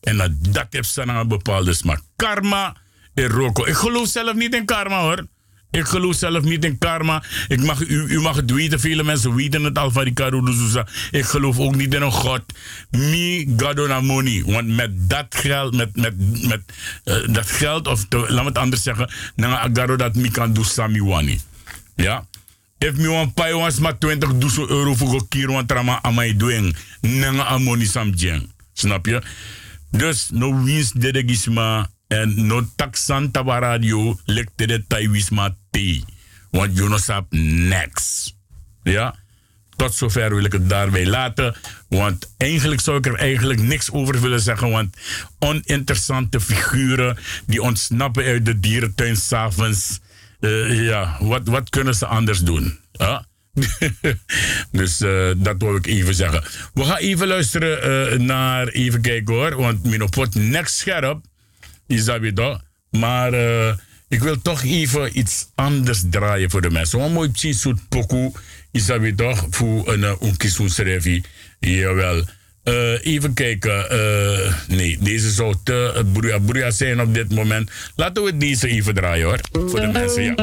[0.03, 2.01] En dat, dat heeft ze een bepaalde smaak.
[2.17, 2.77] Karma
[3.15, 3.67] en roko.
[3.67, 5.27] Ik geloof zelf niet in karma hoor.
[5.71, 7.23] Ik geloof zelf niet in karma.
[7.49, 10.87] Ik mag, u, u mag het weten, vele mensen weten het al van de Souza.
[11.11, 12.43] Ik geloof ook niet in een God.
[12.91, 14.43] Me, God on money.
[14.47, 16.61] Want met dat geld, met, met, met
[17.05, 20.65] uh, dat geld, of laat me het anders zeggen, dan agaro dat me kan doen
[20.65, 21.41] sami wani.
[21.97, 22.27] Ja?
[22.79, 26.75] If me wan pay was maar 20 euro voor een keer want trama amai doen.
[27.01, 28.15] Nanga amoni sam
[28.73, 29.23] Snap je?
[29.93, 36.03] Dus no wins de gisma en no taksan taba radio lekte de taiwisma te.
[36.51, 38.35] Want you know sap next.
[38.83, 39.15] Ja?
[39.77, 41.55] Tot zover wil ik het daarbij laten.
[41.89, 44.71] Want eigenlijk zou ik er eigenlijk niks over willen zeggen.
[44.71, 44.97] Want
[45.39, 47.17] oninteressante figuren
[47.47, 50.01] die ontsnappen uit de dierentuin s'avonds.
[50.41, 52.79] Uh, ja, wat, wat kunnen ze anders doen?
[52.93, 53.27] Ja?
[54.71, 56.45] dus uh, dat wil ik even zeggen.
[56.75, 61.21] We gaan even luisteren uh, naar, even kijken hoor, want mijn pot next scherp,
[61.87, 62.63] is dat weer toch?
[62.91, 63.73] Maar uh,
[64.09, 67.01] ik wil toch even iets anders draaien voor de mensen.
[67.01, 68.33] Een mooi precies pokoe,
[68.71, 70.19] is dat weer toch, voor een
[70.81, 71.21] uh,
[71.61, 72.25] Jawel.
[73.03, 73.87] Even kijken.
[74.69, 76.05] Nee, deze zou te
[76.47, 77.71] broeia zijn op dit moment.
[77.97, 79.41] Laten we deze even draaien hoor.
[79.53, 80.35] Voor de mensen, ja.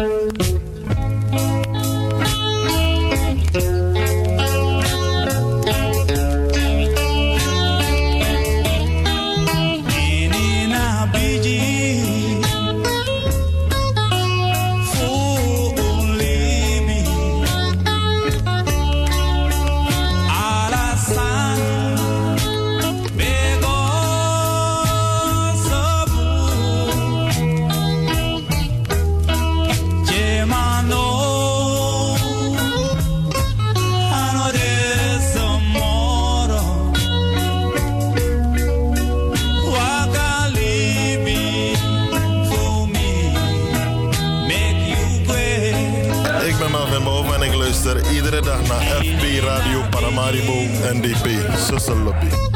[51.79, 52.48] Salubi.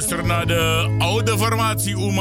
[0.00, 0.26] Sussel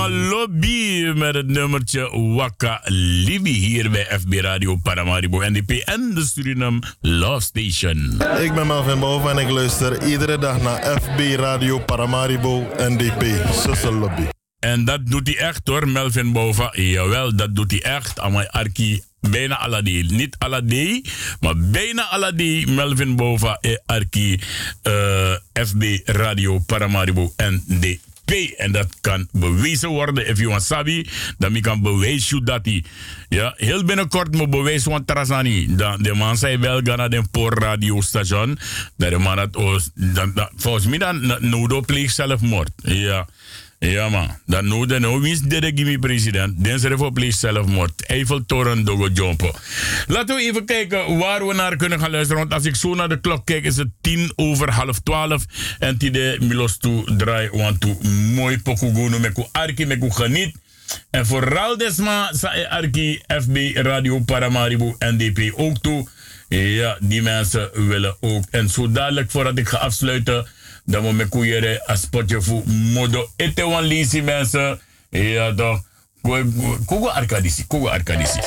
[0.10, 1.11] Lobby.
[1.15, 7.41] met het nummertje Waka Libi hier bij FB Radio Paramaribo NDP en de Suriname Love
[7.41, 8.22] Station.
[8.41, 13.23] Ik ben Melvin Boven en ik luister iedere dag naar FB Radio Paramaribo NDP.
[13.51, 14.23] Sussel Lobby.
[14.60, 16.72] En dat doet hij echt hoor, Melvin Bova.
[16.76, 18.19] Jawel, dat doet hij echt.
[18.19, 20.04] Amai Arki, bijna Aladi.
[20.04, 21.04] Niet Aladi,
[21.40, 22.66] maar bijna Aladi.
[22.68, 24.40] Melvin Bova en Arki,
[24.84, 28.08] uh, FB Radio Paramaribo NDP.
[28.58, 30.28] En dat kan bewezen worden.
[30.28, 32.84] If you want sabi, dan kan bewijzen dat hij.
[33.30, 35.76] Ja, heel binnenkort moet bewijzen van Trasani.
[35.76, 38.58] Dan, de man zei wel gaan naar de poor radiostation.
[38.98, 39.58] Dat de man het,
[40.56, 42.72] volgens mij dan nodig pleeg zelfmoord.
[42.76, 43.28] Ja.
[43.80, 46.65] Ja man, dan nu de nou winst de gimme president.
[46.65, 48.06] Dan ze pleeg zelfmoord.
[48.06, 49.51] Eiffeltoren dogo jumpen.
[50.07, 52.38] Laten we even kijken waar we naar kunnen gaan luisteren.
[52.41, 55.45] Want als ik zo naar de klok kijk is het tien over half twaalf.
[55.80, 58.03] En tide milos toe draai want toe
[58.34, 60.56] mooi pokugono met ku arki met ku geniet.
[61.10, 66.07] En vooral desma sa e arki FB Radio Paramaribo NDP ook toe.
[66.49, 68.43] Ja, die mensen willen ook.
[68.49, 70.47] En zo dadelijk voordat ik ga afsluiten
[70.90, 73.30] dan moet ik koeieren een spotje voor modo.
[73.36, 74.80] Ete wan lisi mensen.
[75.10, 75.82] Ja toch.
[76.86, 78.40] Kogo arkadisi, kogo arkadisi.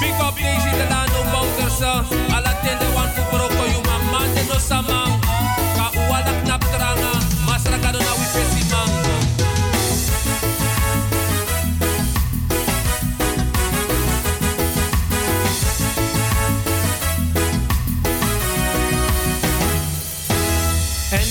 [0.00, 2.17] Pick up deze de lano bouters.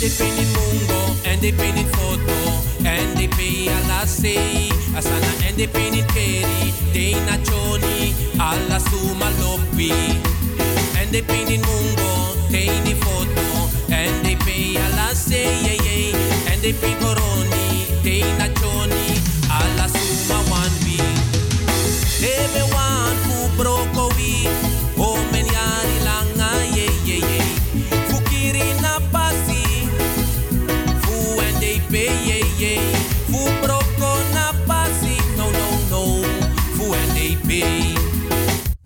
[0.08, 8.16] NDP in mungo, NDP in foto, NDP alla sei, asana NDP in peri, dei nazioni,
[8.38, 9.92] alla suma loppi.
[11.04, 16.14] NDP in mungo, dei in foto, NDP alla sei,
[16.56, 21.02] NDP coroni, dei nazioni, alla suma one B.
[22.22, 22.62] Deve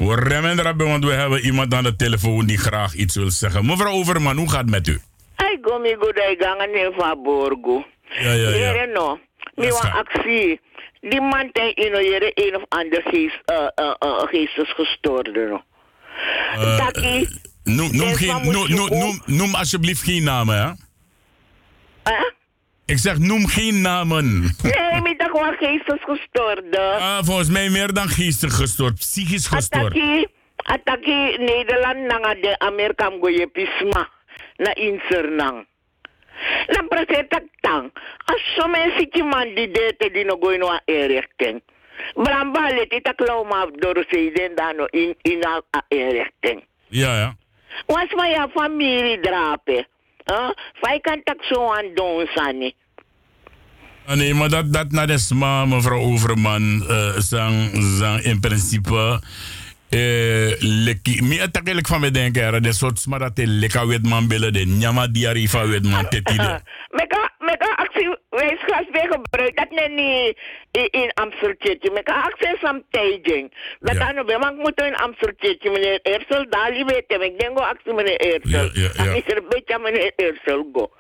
[0.08, 3.66] We remmen erop, want we hebben iemand aan de telefoon die graag iets wil zeggen.
[3.66, 5.00] Mevrouw Overman, hoe gaat het met u?
[5.36, 7.86] Ai gomi go dai gangan ne fa borgo.
[8.10, 8.56] Ja, ja, ja.
[8.56, 9.20] Yere no.
[9.56, 10.60] Mi Ja, wa sa- actie.
[11.02, 15.62] Die man ten yere een of ander geest, uh, uh, uh, geestesgestoorde no.
[16.54, 17.28] Eh, Taki.
[17.64, 20.66] Noem, noem, En geen, van noem, noem, noem, noem alsjeblieft geen namen, hè?
[22.12, 22.30] Huh?
[22.92, 24.56] Ik zeg, noem geen namen.
[24.64, 26.80] Nee, mi tak wa geestesgestoorde.
[27.00, 29.96] Ah, volgens mij meer dan geestig gestoord, psychisch gestoord.
[29.96, 34.10] Ataki, ataki Nederland nanga de Amerika goye pisma
[34.58, 35.66] na insernang.
[36.68, 37.92] Na presenta tang.
[38.26, 41.62] Aso men siki man di dete di no goy no a erekting.
[42.14, 45.62] Bramba le ti tak law ma doro se den dano in in a.
[46.88, 47.36] Ja, ja.
[47.86, 49.88] Was ma ya family drape.
[50.26, 50.52] Huh?
[50.82, 52.76] Fai kan tak so an don sani.
[54.06, 59.22] Ah, nee, maar dat, dat na desma, mevrouw Overman, uh, zang, zang in principe.
[59.92, 64.66] Eh, leki, mi atakelijk van me denken, de soort dat de leka wetman billen, de
[64.66, 66.62] nyama diari van wetman tetide.
[66.90, 67.31] Meka,
[68.68, 69.58] wijsglas weer gebruikt.
[69.58, 70.38] Dat net niet
[70.92, 71.94] in, Amsterdam.
[71.94, 73.54] Meka actie sam tijding.
[73.80, 74.08] Dat Ja.
[74.08, 75.72] aan de man moet in Amsterdam.
[75.74, 77.22] Meneer Ersel, daar weet hem.
[77.22, 78.50] Ik denk ook actie meneer Ersel.
[78.50, 79.04] Ja, ja, ja.
[79.06, 80.92] Dan is er een beetje aan meneer Ersel go.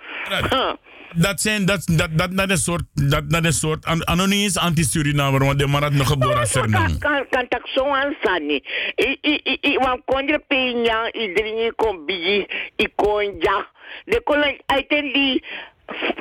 [0.50, 0.72] Huh.
[1.16, 5.40] Dat zijn, dat, dat, dat, dat is soort, dat, dat is soort, an, anonies anti-Surinamer,
[5.46, 6.98] want de man had nog geboren Suriname.
[6.98, 8.64] kan, kan tak zo aan sani.
[8.96, 13.68] I, i, i, i, wan kondre pinya, i dringi kon bigi, i konja.
[14.06, 15.44] De kolon, aiten di,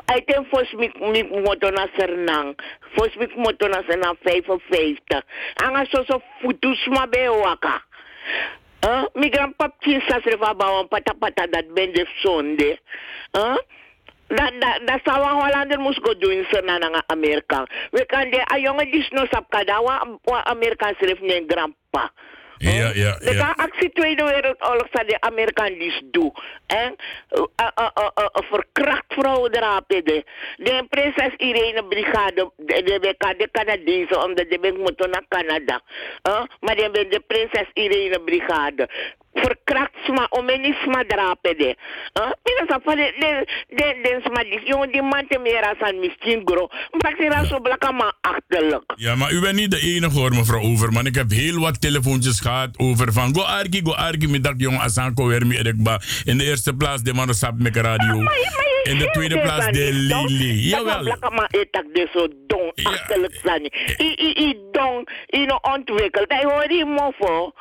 [0.06, 2.54] aiten fos mik, mik moto na sernang.
[2.96, 5.22] Fos mik moto na sernang 55.
[5.64, 7.82] Anga so so futus ma be waka.
[8.82, 9.04] Huh?
[9.14, 12.78] Mi grandpa kinsa srefa bawan pata pata dat ben de sonde.
[13.36, 13.56] Huh?
[14.30, 14.52] Dat,
[14.86, 17.66] dat zou een Hollander moest go doen naar naar Amerika.
[17.90, 22.12] We kan de a jongen die sno sap kada wa wa Amerika ne grandpa.
[22.62, 23.44] Ja, ja, De ja.
[23.44, 26.32] kan actie Tweede Wereldoorlog zou de Amerikaan die doen.
[26.66, 26.96] En
[27.32, 30.24] uh, uh, uh, uh, verkracht vrouwen drapen de.
[30.56, 35.82] De prinses Irene Brigade, de, de, de, de Canadezen, omdat de ben moeten naar Canada.
[36.60, 38.88] Maar de, de prinses Irene Brigade.
[39.34, 41.76] Verkracht sma, omeni sma drapen de.
[42.44, 43.12] Mina sa fa de,
[43.68, 46.68] de, de, sma die, jongen die man te meer als een misschien gro.
[46.90, 48.92] Maar ze ra zo blakka maar achterlijk.
[48.96, 51.06] Ja, maar u bent niet de enige hoor, mevrouw Overman.
[51.06, 54.78] Ik heb heel wat telefoontjes gehad over van go arki, go arki, met dat jong
[54.78, 55.56] Asanko weer mi.
[56.24, 58.18] In de eerste plaats de man sap met radio.
[58.82, 60.68] In de tweede plaats de Lili.
[60.68, 61.04] Jawel.
[61.04, 63.64] Dat maar etak de zo dong, achterlijk zijn.
[63.98, 66.32] I, I, I dong, I no ontwikkeld.
[66.32, 67.52] Hij hoort die mofo.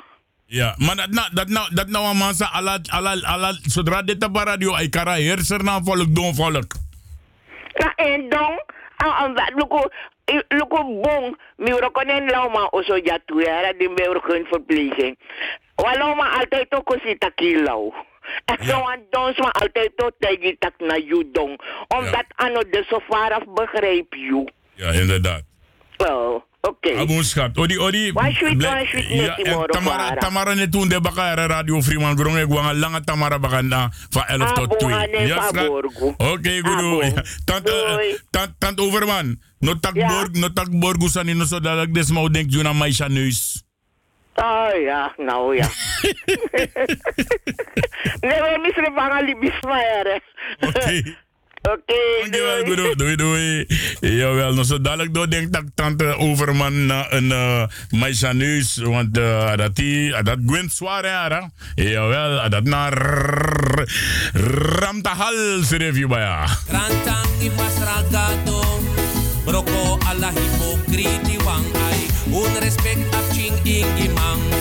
[0.49, 4.35] Ja, maar dat nou, dat nou, dat nou zei, ala, ala, ala, zodra dit op
[4.35, 6.73] radio, ik kan heerser naar volk, doen volk.
[7.73, 8.57] Na en dong,
[8.97, 9.89] ang ang dat luko,
[10.47, 15.17] luko bong, mi rokonen lauma oso jatu ya, ra din be rokon verpleging.
[15.75, 17.93] Walau ma altijd ook si takilaw.
[18.45, 21.61] En zo aan dons ma altijd ook tegen tak na you dong.
[21.87, 24.47] Omdat ano de so far af begrijp you.
[24.73, 25.48] Ja, inderdaad.
[25.99, 26.95] Oh, oké.
[26.97, 28.11] Abon schat, odi odi.
[28.11, 30.15] Why should- why should ja, moro Tamara?
[30.15, 34.23] Tamara net toen de bakare radio Freeman Grong, ik wou een lange Tamara bakanda van
[34.27, 34.93] 11 tot Abon, 2.
[34.93, 35.67] ane, Ja, schat?
[36.17, 36.59] Oké.
[36.63, 37.13] Abon.
[37.45, 37.97] Tant, eh,
[38.29, 41.59] tant, tant Overman, no tak borg, no tak borgu sani no so
[42.29, 43.63] denk juna maisha neus.
[44.35, 45.67] Oh ja, nou ja.
[48.21, 50.19] nee, we missen van een libisma, hè.
[50.67, 51.15] Oké.
[51.61, 52.95] Oké, Dankjewel, goedoe.
[52.95, 53.67] Doei, doei.
[53.99, 59.17] Jawel, no so dadelijk door denk dat tante Overman na een uh, maisha neus, want
[59.17, 61.51] uh, dat die, dat gwint zwaar, hè, ara.
[61.75, 62.93] Jawel, dat naar
[64.79, 66.47] Ramtahal, schreef je bij ja.
[66.67, 67.49] Rantang i
[69.49, 74.58] Broko ala hipokriti wang ay Un respect ap ching ingi mang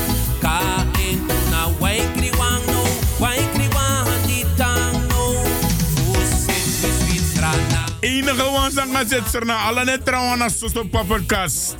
[8.68, 11.76] Enige wansang gaan zitten na alle net trouwen als zo papperkast.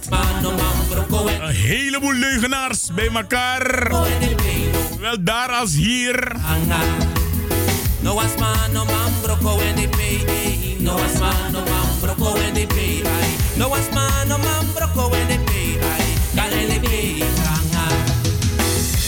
[1.40, 3.89] Een heleboel leugenaars bij elkaar.
[5.01, 6.36] Wel daar als hier.
[8.01, 10.77] No was man no man broko when they pay ay.
[10.78, 13.36] No was man no man broko when they pay ay.
[13.56, 16.05] No was man no man broko when they pay ay.
[16.35, 17.86] Kan they pay ranga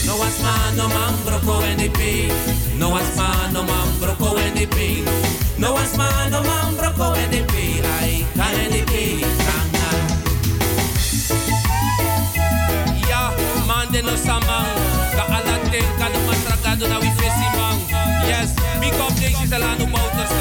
[0.05, 2.31] No was man no man broko when they pay
[2.77, 7.13] No was man no man broko when they pay no was man no man broko
[7.13, 8.25] when they pay ay.
[8.35, 9.89] Kan they pay ranga
[13.07, 13.29] Ja,
[13.67, 14.73] man de no samang
[15.15, 17.79] Ka alaten ka no matragado na we fesimang
[18.25, 18.49] Yes,
[18.81, 20.33] big up deze alano motors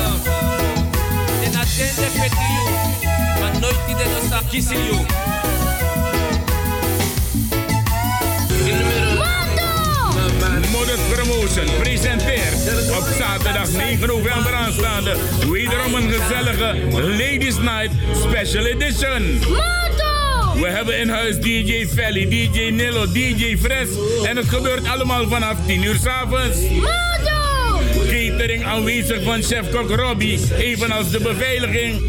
[1.40, 2.68] Den atende peti you
[3.40, 5.06] Maar nooit die de no sa kissing
[10.98, 15.16] Promotion presenteert op zaterdag 9 november aanstaande
[15.50, 19.38] wederom een gezellige Ladies Night Special Edition.
[20.54, 23.88] We hebben in huis DJ Felly, DJ Nilo, DJ Fres.
[24.24, 26.58] En het gebeurt allemaal vanaf 10 uur s'avonds.
[28.08, 32.02] Catering aanwezig van chef-kok Robbie, evenals de beveiliging.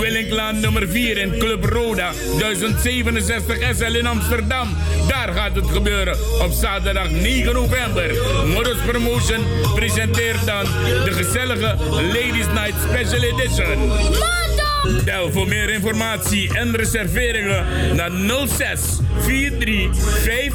[0.00, 4.76] Willinklaan nummer 4 in Club Roda, 1067 SL in Amsterdam.
[5.08, 8.14] Daar gaat het gebeuren op zaterdag 9 november.
[8.46, 10.64] Modus Promotion presenteert dan
[11.04, 14.41] de gezellige Ladies Night Special Edition.
[14.82, 18.10] Bel voor meer informatie en reserveringen naar
[18.48, 18.80] 06
[19.26, 19.96] 43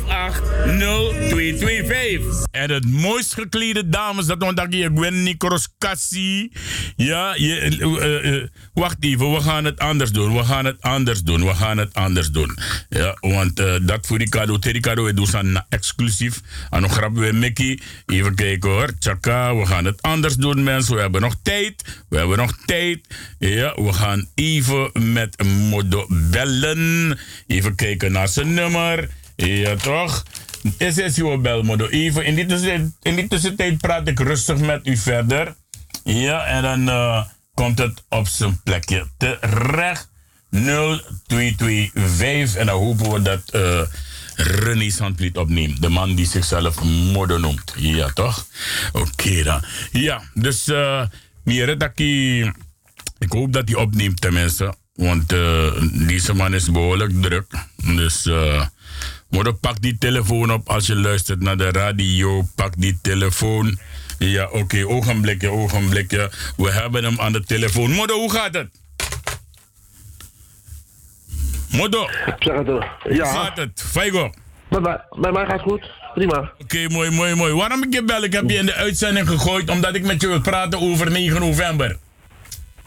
[0.07, 0.41] 58
[0.79, 2.45] 0225.
[2.51, 5.37] En het mooist geklede dames, dat want je Gwen
[5.77, 6.51] Cassie.
[6.95, 8.43] Ja, je, uh, uh,
[8.73, 10.35] wacht even, we gaan het anders doen.
[10.35, 11.45] We gaan het anders doen.
[11.45, 12.57] We gaan het anders doen.
[12.89, 16.41] Ja, want dat voor die cadeau, die cadeau, we doen aan exclusief.
[16.69, 17.79] En nog grappen we Mickey.
[18.05, 18.97] Even kijken hoor.
[18.99, 20.95] Tjaka, we gaan het anders doen mensen.
[20.95, 22.03] We hebben nog tijd.
[22.09, 22.99] We hebben nog tijd.
[23.39, 27.17] Ja, we gaan even met Modo bellen.
[27.47, 29.09] Even kijken naar zijn nummer.
[29.35, 30.23] Ja, toch?
[30.77, 32.25] Is is uw belmodo even.
[32.25, 35.55] In die, tussentijd, in die praat ik rustig met u verder.
[36.03, 40.09] Ja, en dan uh, komt het op zijn plekje terecht.
[40.49, 42.55] 0225.
[42.55, 43.81] En dan hopen we dat uh,
[44.35, 44.91] René
[45.33, 45.81] opneemt.
[45.81, 47.73] De man die zichzelf Modo noemt.
[47.77, 48.47] Ja, toch?
[48.91, 49.63] Oké dan.
[49.91, 51.03] Ja, dus uh,
[51.43, 51.91] meer dat
[53.19, 53.31] ik...
[53.31, 54.73] Hoop dat hij opneemt tenminste.
[54.93, 55.71] Want uh,
[56.07, 57.45] deze man is behoorlijk druk.
[57.95, 58.65] Dus uh,
[59.29, 62.47] moeder, pak die telefoon op als je luistert naar de radio.
[62.55, 63.77] Pak die telefoon.
[64.17, 66.31] Ja, oké, okay, ogenblikje, ogenblikje.
[66.57, 67.91] We hebben hem aan de telefoon.
[67.91, 68.69] Moeder, hoe gaat het?
[71.71, 72.35] Moeder.
[72.39, 72.67] Zeg het.
[72.67, 73.23] Ja.
[73.23, 73.83] Hoe gaat het?
[73.91, 74.33] Faigo.
[74.69, 75.91] Bij mij, bij mij gaat het goed.
[76.13, 76.37] Prima.
[76.37, 77.53] Oké, okay, mooi, mooi, mooi.
[77.53, 78.23] Waarom ik je bel?
[78.23, 81.39] Ik heb je in de uitzending gegooid omdat ik met je wil praten over 9
[81.39, 81.97] november.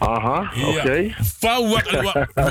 [0.01, 0.79] Aha, oké.
[0.79, 1.15] Okay.
[1.39, 1.61] Ja.
[1.69, 1.91] Wacht,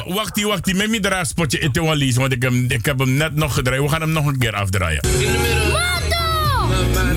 [0.05, 3.35] wacht, wacht, die met me draai spotje Etoalies, want ik heb, ik heb hem net
[3.35, 3.83] nog gedraaid.
[3.83, 5.01] We gaan hem nog een keer afdraaien.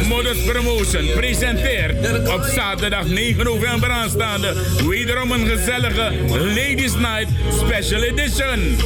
[0.07, 4.53] Modus Promotion presenteert op zaterdag 9 november aanstaande
[4.88, 8.77] wederom een gezellige Ladies Night Special Edition.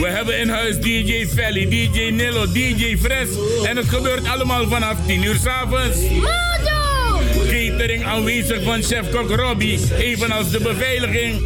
[0.00, 3.28] We hebben in huis DJ Felly, DJ Nilo, DJ Fres
[3.64, 5.98] en het gebeurt allemaal vanaf 10 uur s'avonds.
[7.38, 11.42] Catering aanwezig van chef-kok Robbie, evenals de beveiliging.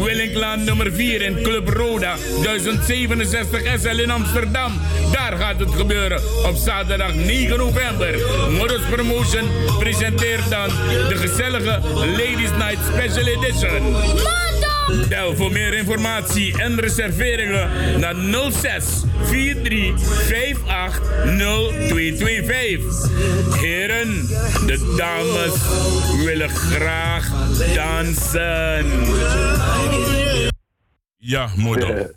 [0.00, 4.80] Willinklaan nummer 4 in Club Roda, 1067 SL in Amsterdam.
[5.12, 8.18] Daar gaat het gebeuren op zaterdag 9 november.
[8.50, 10.68] Modus Promotion presenteert dan
[11.08, 14.71] de gezellige Ladies Night Special Edition.
[15.08, 17.70] Bel voor meer informatie en reserveringen
[18.00, 18.14] naar
[18.50, 18.84] 06
[19.28, 21.00] 43 58
[21.88, 23.60] 0225.
[23.60, 24.26] Heren,
[24.66, 25.54] de dames
[26.24, 27.28] willen graag
[27.74, 28.86] dansen.
[31.18, 32.10] Ja, moeder.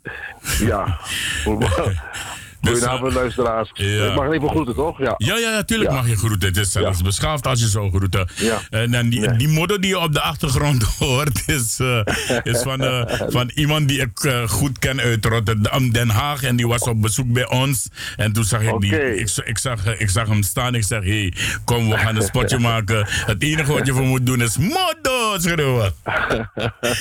[0.59, 0.99] ja.
[2.67, 3.69] Goedenavond, luisteraars.
[3.73, 4.05] Ja.
[4.05, 4.99] Ik mag even groeten, toch?
[4.99, 5.95] Ja, ja, ja natuurlijk ja.
[5.95, 6.47] mag je groeten.
[6.47, 8.27] Het is zelfs beschaafd als je zo groeten.
[8.69, 11.99] En dan die, die modder die je op de achtergrond hoort, is, uh,
[12.43, 16.43] is van, uh, van iemand die ik uh, goed ken uit Rotterdam, Den Haag.
[16.43, 17.87] En die was op bezoek bij ons.
[18.15, 18.89] En toen zag ik, okay.
[18.89, 20.75] die, ik, ik, zag, ik zag hem staan.
[20.75, 21.33] Ik zeg, hé, hey,
[21.65, 23.07] kom, we gaan een spotje maken.
[23.07, 25.93] Het enige wat je voor moet doen is modder schreeuwen.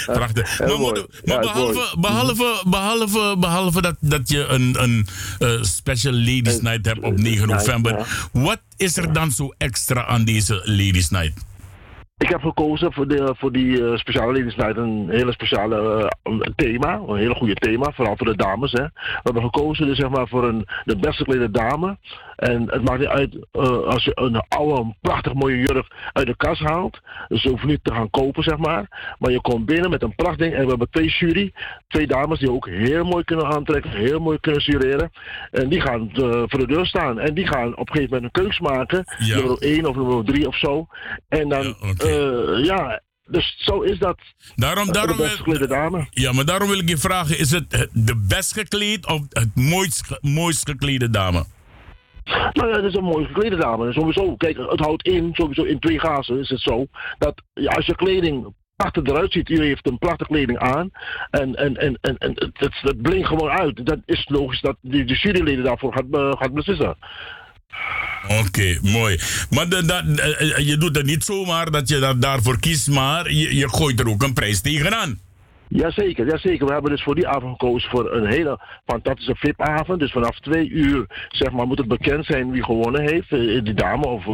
[0.07, 0.59] Prachtig.
[0.59, 4.77] Maar, modder, maar behalve, behalve, behalve, behalve dat, dat je een...
[4.83, 5.07] een
[5.61, 8.29] special Ladies Night hebt op 9 november.
[8.33, 11.45] Wat is er dan zo extra aan deze Ladies Night?
[12.17, 16.41] Ik heb gekozen voor, de, voor die uh, speciale Ladies Night een hele speciale uh,
[16.57, 17.01] thema.
[17.07, 18.73] Een hele goede thema, vooral voor de dames.
[18.73, 18.83] Hè.
[18.83, 21.99] We hebben gekozen dus, zeg maar, voor een, de best geklede dame.
[22.37, 26.37] En het maakt niet uit uh, als je een oude, prachtig mooie jurk uit de
[26.37, 27.01] kast haalt.
[27.29, 29.15] Dus je hoeft niet te gaan kopen, zeg maar.
[29.19, 30.55] Maar je komt binnen met een prachtding.
[30.55, 31.53] En we hebben twee jury,
[31.89, 35.11] twee dames die ook heel mooi kunnen aantrekken, heel mooi kunnen jureren.
[35.51, 36.11] En die gaan
[36.49, 37.19] voor de deur staan.
[37.19, 39.05] En die gaan op een gegeven moment een keus maken.
[39.19, 39.37] Ja.
[39.37, 40.87] Nummer 1 of nummer 3 of zo.
[41.29, 42.63] En dan, ja, okay.
[42.63, 44.19] ja dus zo is dat.
[44.55, 46.07] Daarom, daarom, de best geklede dame.
[46.11, 50.19] Ja, maar daarom wil ik je vragen: is het de best gekleed of het mooist,
[50.21, 51.45] mooist geklede dame?
[52.53, 53.93] Nou ja, het is een mooi geklede dame.
[53.93, 56.87] Sowieso, kijk, het houdt in, sowieso in twee gazen is het zo,
[57.19, 58.47] dat als je kleding
[58.77, 60.91] prachtig eruit ziet, u heeft een prachtige kleding aan,
[61.31, 63.87] en, en, en, en, en het, blinkt gewoon uit.
[63.87, 66.97] Dat is logisch dat de, de juryleden daarvoor gaat, uh, gaat beslissen.
[68.41, 69.19] Oké, mooi.
[69.51, 73.57] Maar de, de, je doet het niet zomaar dat je dat daarvoor kiest, maar je,
[73.57, 75.19] je gooit er ook een prijs tegenaan.
[75.77, 76.67] Jazeker, jazeker.
[76.67, 80.01] We hebben dus voor die avond gekozen voor een hele fantastische VIP-avond.
[80.01, 83.33] Dus vanaf twee uur zeg maar, moet het bekend zijn wie gewonnen heeft.
[83.33, 84.33] Eh, Die dame of eh,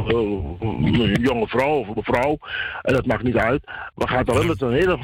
[0.60, 2.38] een jonge vrouw of een mevrouw.
[2.82, 3.64] En dat maakt niet uit.
[3.94, 4.98] We gaan dan wel met een hele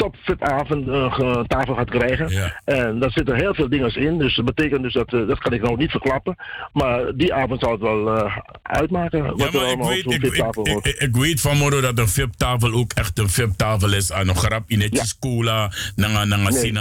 [0.00, 2.54] top VIP-avond eh, tafel gaat krijgen.
[2.64, 4.18] En daar zitten heel veel dingen in.
[4.18, 6.36] Dus dat betekent dus dat, eh, dat kan ik nou niet verklappen.
[6.72, 9.22] Maar die avond zal het wel eh, uitmaken.
[9.26, 10.86] Wat Ja, er ik allemaal op weet, zo'n ik, ik, VIP-tafel ik, wordt.
[10.86, 14.12] ik- ik weet van Moro dat een VIP-tafel ook echt een VIP-tafel is.
[14.12, 16.72] Aan een grap in het cola, nanga nanga Nee.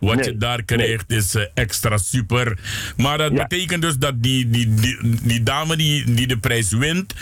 [0.00, 0.24] Wat Nee.
[0.24, 2.58] je daar krijgt is extra super.
[2.96, 7.14] Maar dat betekent dus dat die, die, die, die dame die, die de prijs wint,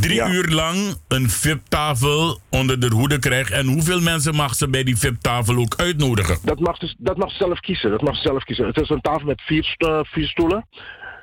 [0.00, 3.50] drie uur lang een VIP-tafel onder de hoede krijgt.
[3.50, 6.38] En hoeveel mensen mag ze bij die VIP-tafel ook uitnodigen?
[6.42, 7.90] Dat mag, dus, dat mag ze zelf kiezen.
[7.90, 8.66] Dat mag ze zelf kiezen.
[8.66, 10.66] Het is een tafel met vier, eh, vier stoelen.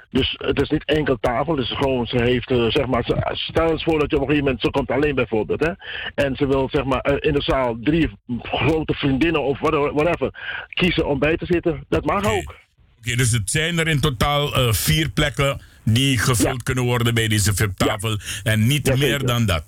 [0.10, 1.58] Dus het is niet enkel tafel.
[1.58, 4.28] Is gewoon, ze heeft, eh, zeg maar, ze- stel eens voor dat je op een
[4.28, 5.72] gegeven moment, ze komt alleen bijvoorbeeld, hè.
[6.16, 8.10] En ze wil, zeg maar, eh, in de zaal drie
[8.42, 10.34] grote vriendinnen of whatever,
[10.68, 11.86] kiezen om bij te zitten.
[11.90, 12.56] Dat mag ook.
[12.98, 17.54] Oké, dus het zijn er in totaal vier plekken die gevuld kunnen worden bij deze
[17.54, 18.18] VIP-tafel.
[18.44, 19.64] En niet meer dan dat.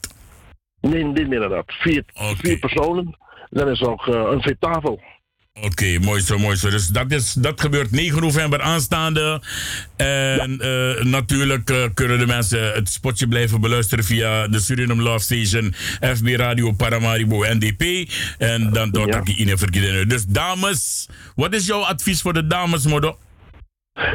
[0.82, 1.64] Nee, niet meer dan dat.
[1.68, 3.18] Vier, vier personen.
[3.54, 5.00] Dan is ook eh, een VIP-tafel.
[5.62, 6.70] Oké, mooi zo, mooi zo.
[6.70, 9.42] Dus dat, is, dat gebeurt 9 november aanstaande.
[9.96, 15.20] En eh, natuurlijk eh, kunnen de mensen het spotje blijven beluisteren via de Suriname Love
[15.20, 15.74] Station,
[16.16, 18.12] FB Radio Paramaribo NDP.
[18.38, 19.22] En dan tot ja.
[19.36, 20.10] in verkiezingen.
[20.10, 23.18] Dus dames, wat is jouw advies voor de dames, Modo?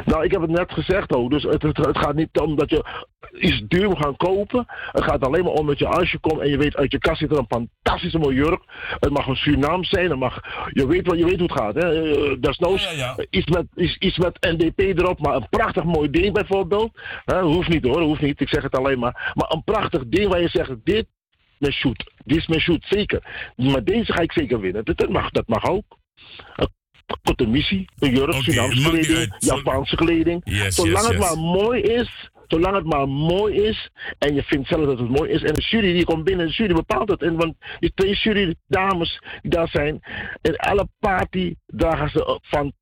[0.04, 1.30] Nou, ik heb het net gezegd ook.
[1.30, 2.84] Dus het, het, het gaat niet om dat je
[3.32, 4.64] iets duur moet gaan kopen.
[4.68, 6.98] Het gaat alleen maar om dat je als je komt en je weet uit je
[6.98, 8.62] kast zit er een fantastische mooie jurk.
[9.00, 10.10] Het mag een Surinaams zijn.
[10.10, 10.40] Het mag,
[10.72, 11.74] je, weet, wat, je weet hoe het gaat.
[11.74, 12.12] Hè?
[12.12, 17.00] Eh, Desnoods Iets, met, iets, iets met NDP erop, maar een prachtig mooi ding bijvoorbeeld.
[17.24, 17.40] Hè?
[17.40, 18.40] Hoeft niet hoor, hoeft niet.
[18.40, 19.32] Ik zeg het alleen maar.
[19.34, 21.06] Maar een prachtig ding waar je zegt, dit
[21.58, 22.12] mijn shoot.
[22.24, 23.52] Dit is mijn shoot, zeker.
[23.56, 24.84] Maar deze ga ik zeker winnen.
[24.84, 25.84] Dat, dat, mag, dat mag ook.
[27.22, 30.40] Korte missie, een jurk, Surinaamse niet kleding, Japanse kleding.
[30.44, 31.20] Yes, Zolang yes, het yes.
[31.20, 35.30] maar mooi is, zolang het maar mooi is en je vindt zelf dat het mooi
[35.30, 37.22] is en de jury die komt binnen, de jury bepaalt het.
[37.22, 40.00] En want die twee jury dames die daar zijn,
[40.42, 42.40] in alle party dragen ze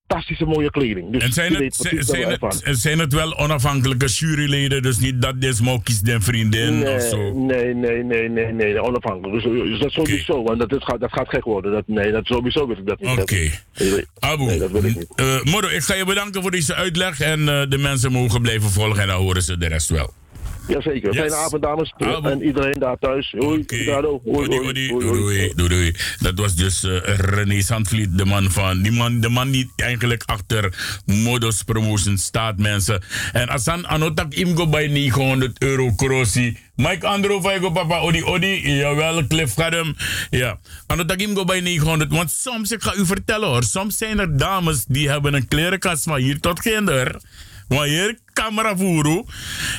[0.09, 1.13] fantastische mooie kleding.
[1.13, 2.29] Dus En zijn het, zijn,
[2.63, 4.83] het, zijn het wel onafhankelijke juryleden?
[4.83, 7.33] Dus niet dat deze mokkies den vriendin Nee, of zo?
[7.33, 9.43] nee, nee, nee, nee, nee, onafhankelijk.
[9.43, 11.73] Dus, dus dat sowieso, want dat, is, dat gaat gek worden.
[11.73, 13.19] Dat, nee, dat sowieso wil ik dat niet.
[13.21, 13.51] Oké.
[14.19, 15.07] Abu, dat wil ik niet.
[15.15, 17.21] eh, Modo, ik ga je bedanken voor deze uitleg.
[17.21, 20.13] En eh, de mensen mogen blijven volgen en dan horen ze de rest wel.
[20.67, 21.13] Jazeker.
[21.13, 21.21] Yes.
[21.21, 21.95] Fijne avond, dames.
[22.23, 23.35] En iedereen daar thuis.
[23.39, 24.21] Hoi, Ricardo.
[24.25, 25.53] Hoi, hoi, Doei, hoi, doei, hoi.
[25.55, 25.95] doei, doei.
[26.21, 30.23] Dat was dus eh, René Sandvliet, de man van die man, de man die eigenlijk
[30.27, 30.75] achter
[31.07, 33.03] Modus Promotion staat, mensen.
[33.33, 36.57] En als dan anotak im go bij 900 euro crossi.
[36.75, 39.95] Mike Andro van go papa odi odi, jawel, Cliff Gadem.
[40.31, 42.11] Ja, anotak im go bij 900.
[42.11, 46.03] Want soms, ik ga u vertellen hoor, soms zijn er dames die hebben een klerenkast
[46.05, 47.21] van hier tot kinder.
[47.69, 49.25] Maar hier camera voeren.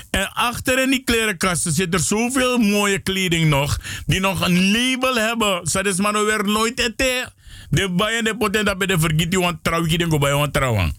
[0.10, 3.80] En achter in die klerenkasten zit er zoveel mooie kleding nog.
[4.06, 5.70] Die nog een label hebben.
[5.72, 7.34] Dat is maar weer nooit eten.
[7.70, 10.96] De baien de poten dat bij de want trouw ik go bij want trouwen.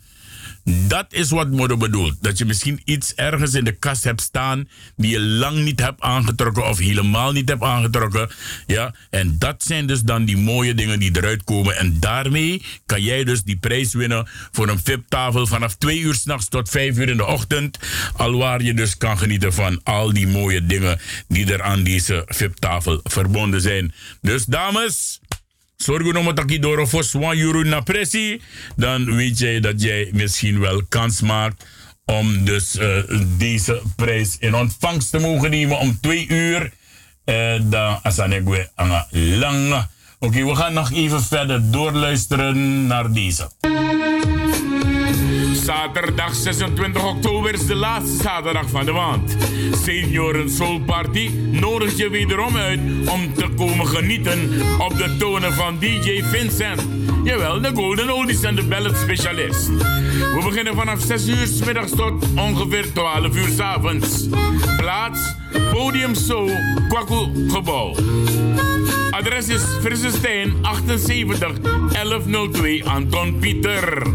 [0.68, 2.16] Dat is wat Modo bedoelt.
[2.20, 6.00] Dat je misschien iets ergens in de kast hebt staan die je lang niet hebt
[6.00, 8.30] aangetrokken of helemaal niet hebt aangetrokken.
[8.66, 11.76] Ja, en dat zijn dus dan die mooie dingen die eruit komen.
[11.76, 16.48] En daarmee kan jij dus die prijs winnen voor een VIP-tafel vanaf 2 uur s'nachts
[16.48, 17.78] tot 5 uur in de ochtend.
[18.16, 23.00] Alwaar je dus kan genieten van al die mooie dingen die er aan deze VIP-tafel
[23.02, 23.94] verbonden zijn.
[24.20, 25.20] Dus dames.
[25.78, 28.40] Zorg dat ik door voor zwaar euro naar pressie.
[28.76, 31.66] Dan weet jij dat jij misschien wel kans maakt
[32.04, 32.88] om dus eh,
[33.36, 36.72] deze prijs in ontvangst te mogen nemen om twee uur.
[37.24, 39.86] Eh, dan asanegwe anga lang.
[40.18, 43.48] Oké, we gaan nog even verder doorluisteren naar deze.
[45.68, 49.36] Zaterdag 26 oktober is de laatste zaterdag van de maand.
[49.82, 55.78] Senioren Soul Party nodigt je wederom uit om te komen genieten op de tonen van
[55.78, 56.86] DJ Vincent.
[57.24, 59.68] Jawel, de Golden Oldies en de Ballad Specialist.
[59.68, 64.28] We beginnen vanaf 6 uur 's middags tot ongeveer 12 uur 's avonds.
[64.76, 65.34] Plaats
[65.72, 66.50] Podium Soul
[66.88, 67.94] Kwaku Gebouw.
[69.10, 71.60] Adres is Frissestein 78
[71.92, 74.06] 1102 Anton Pieter.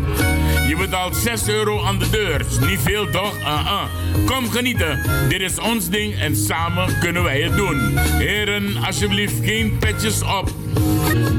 [0.67, 2.45] Je betaalt 6 euro aan de deur.
[2.69, 3.39] Niet veel toch?
[3.39, 3.83] Uh-uh.
[4.25, 5.01] Kom genieten.
[5.29, 7.97] Dit is ons ding en samen kunnen wij het doen.
[7.97, 10.51] Heren, alsjeblieft geen petjes op.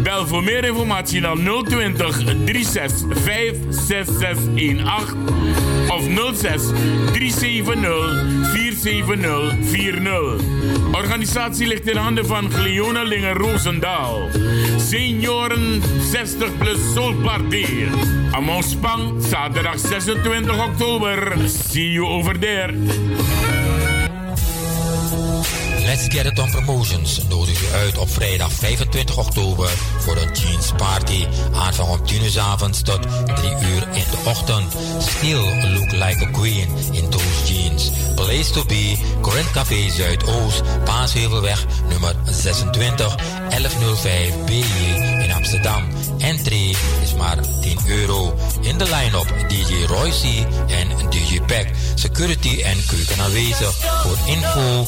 [0.02, 6.02] Bel voor meer informatie naar 020 36 56618 of
[6.36, 6.72] 06
[7.12, 10.38] 370 47040.
[10.92, 14.28] Organisatie ligt in handen van Gleona Linger Roosendaal.
[14.78, 17.66] Senioren 60 plus Soul Party.
[18.60, 21.32] Spang, zaterdag 26 oktober.
[21.48, 22.72] See you over there.
[25.85, 30.73] Let's Get It On Promotions nodigt u uit op vrijdag 25 oktober voor een jeans
[30.77, 31.27] party.
[31.52, 33.01] Aanvang om 10 uur avonds tot
[33.35, 34.73] 3 uur in de ochtend.
[34.98, 37.90] Still look like a queen in those jeans.
[38.15, 43.16] Place to be, Corinth Café Zuidoost, Paasheuvelweg nummer 26,
[43.48, 45.84] 1105 BJ Amsterdam.
[46.18, 48.34] Entry is maar 10 euro.
[48.60, 51.66] In de line-up DJ Royce en DJ Pack.
[51.94, 53.74] Security en keuken aanwezig.
[54.02, 54.86] Voor info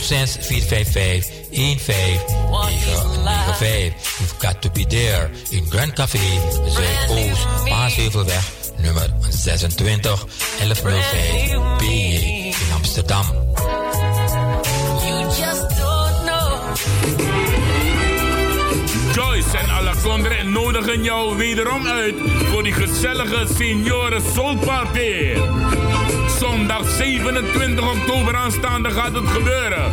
[0.00, 4.18] 06 455 1595.
[4.18, 6.18] You've got to be there in Grand Café
[6.68, 8.44] Zuidoost, Paasheuvelweg
[8.76, 13.24] nummer 26 1105 BJ in Amsterdam.
[15.06, 16.74] You just don't know.
[19.54, 22.14] En Alakondre nodigen jou wederom uit
[22.44, 25.34] voor die gezellige senioren Soul Party.
[26.38, 29.92] Zondag 27 oktober aanstaande gaat het gebeuren.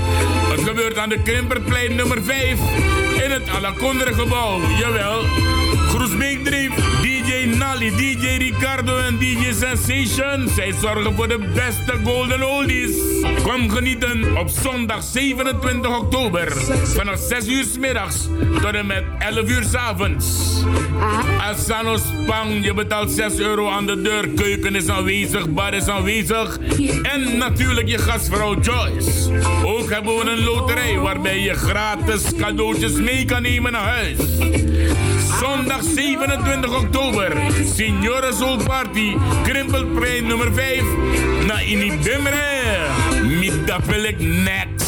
[0.51, 2.59] Het gebeurt aan de Krimperplein nummer 5
[3.23, 4.59] in het Alakondre gebouw.
[4.79, 5.23] Jawel.
[5.88, 6.69] Groesbeek 3,
[7.81, 10.49] DJ Nali, DJ Ricardo en DJ Sensation.
[10.55, 12.95] Zij zorgen voor de beste golden oldies.
[13.43, 16.51] Kom genieten op zondag 27 oktober
[16.83, 18.27] vanaf 6 uur s middags
[18.61, 20.25] tot en met 11 uur s avonds.
[21.39, 24.27] Asano Spang, je betaalt 6 euro aan de deur.
[24.29, 26.57] Keuken is aanwezig, bar is aanwezig.
[27.01, 29.31] En natuurlijk je gastvrouw Joyce.
[29.65, 34.17] Ook hebben we een loterij waarbij je gratis cadeautjes mee kan nemen naar huis.
[35.39, 37.29] Zondag 27 oktober,
[37.75, 42.89] Signore Soul Party, Krimpelplein nummer 5, na Inibimre.
[43.23, 44.80] Middapelik next.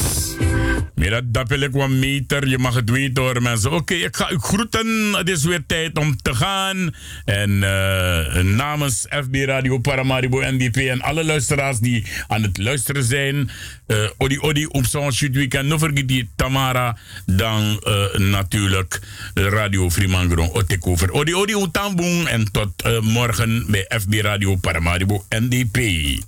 [1.03, 2.47] Mira, dat wil ik wat meter.
[2.47, 3.71] Je mag het weten hoor mensen.
[3.71, 5.13] Oké, ik ga u groeten.
[5.13, 6.95] Het is weer tijd om te gaan.
[7.25, 13.49] En uh, namens FB Radio Paramaribo NDP en alle luisteraars die aan het luisteren zijn.
[13.87, 15.67] Uh, odi odi op zo'n weekend.
[15.67, 16.97] No vergeet die Tamara.
[17.25, 18.99] Dan uh, natuurlijk
[19.33, 20.53] Radio Fremangron.
[20.53, 21.11] Otek over.
[21.11, 22.27] Odi odi utamboen.
[22.27, 25.77] En tot morgen bij FB Radio Paramaribo NDP.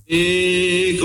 [0.05, 1.03] Ik.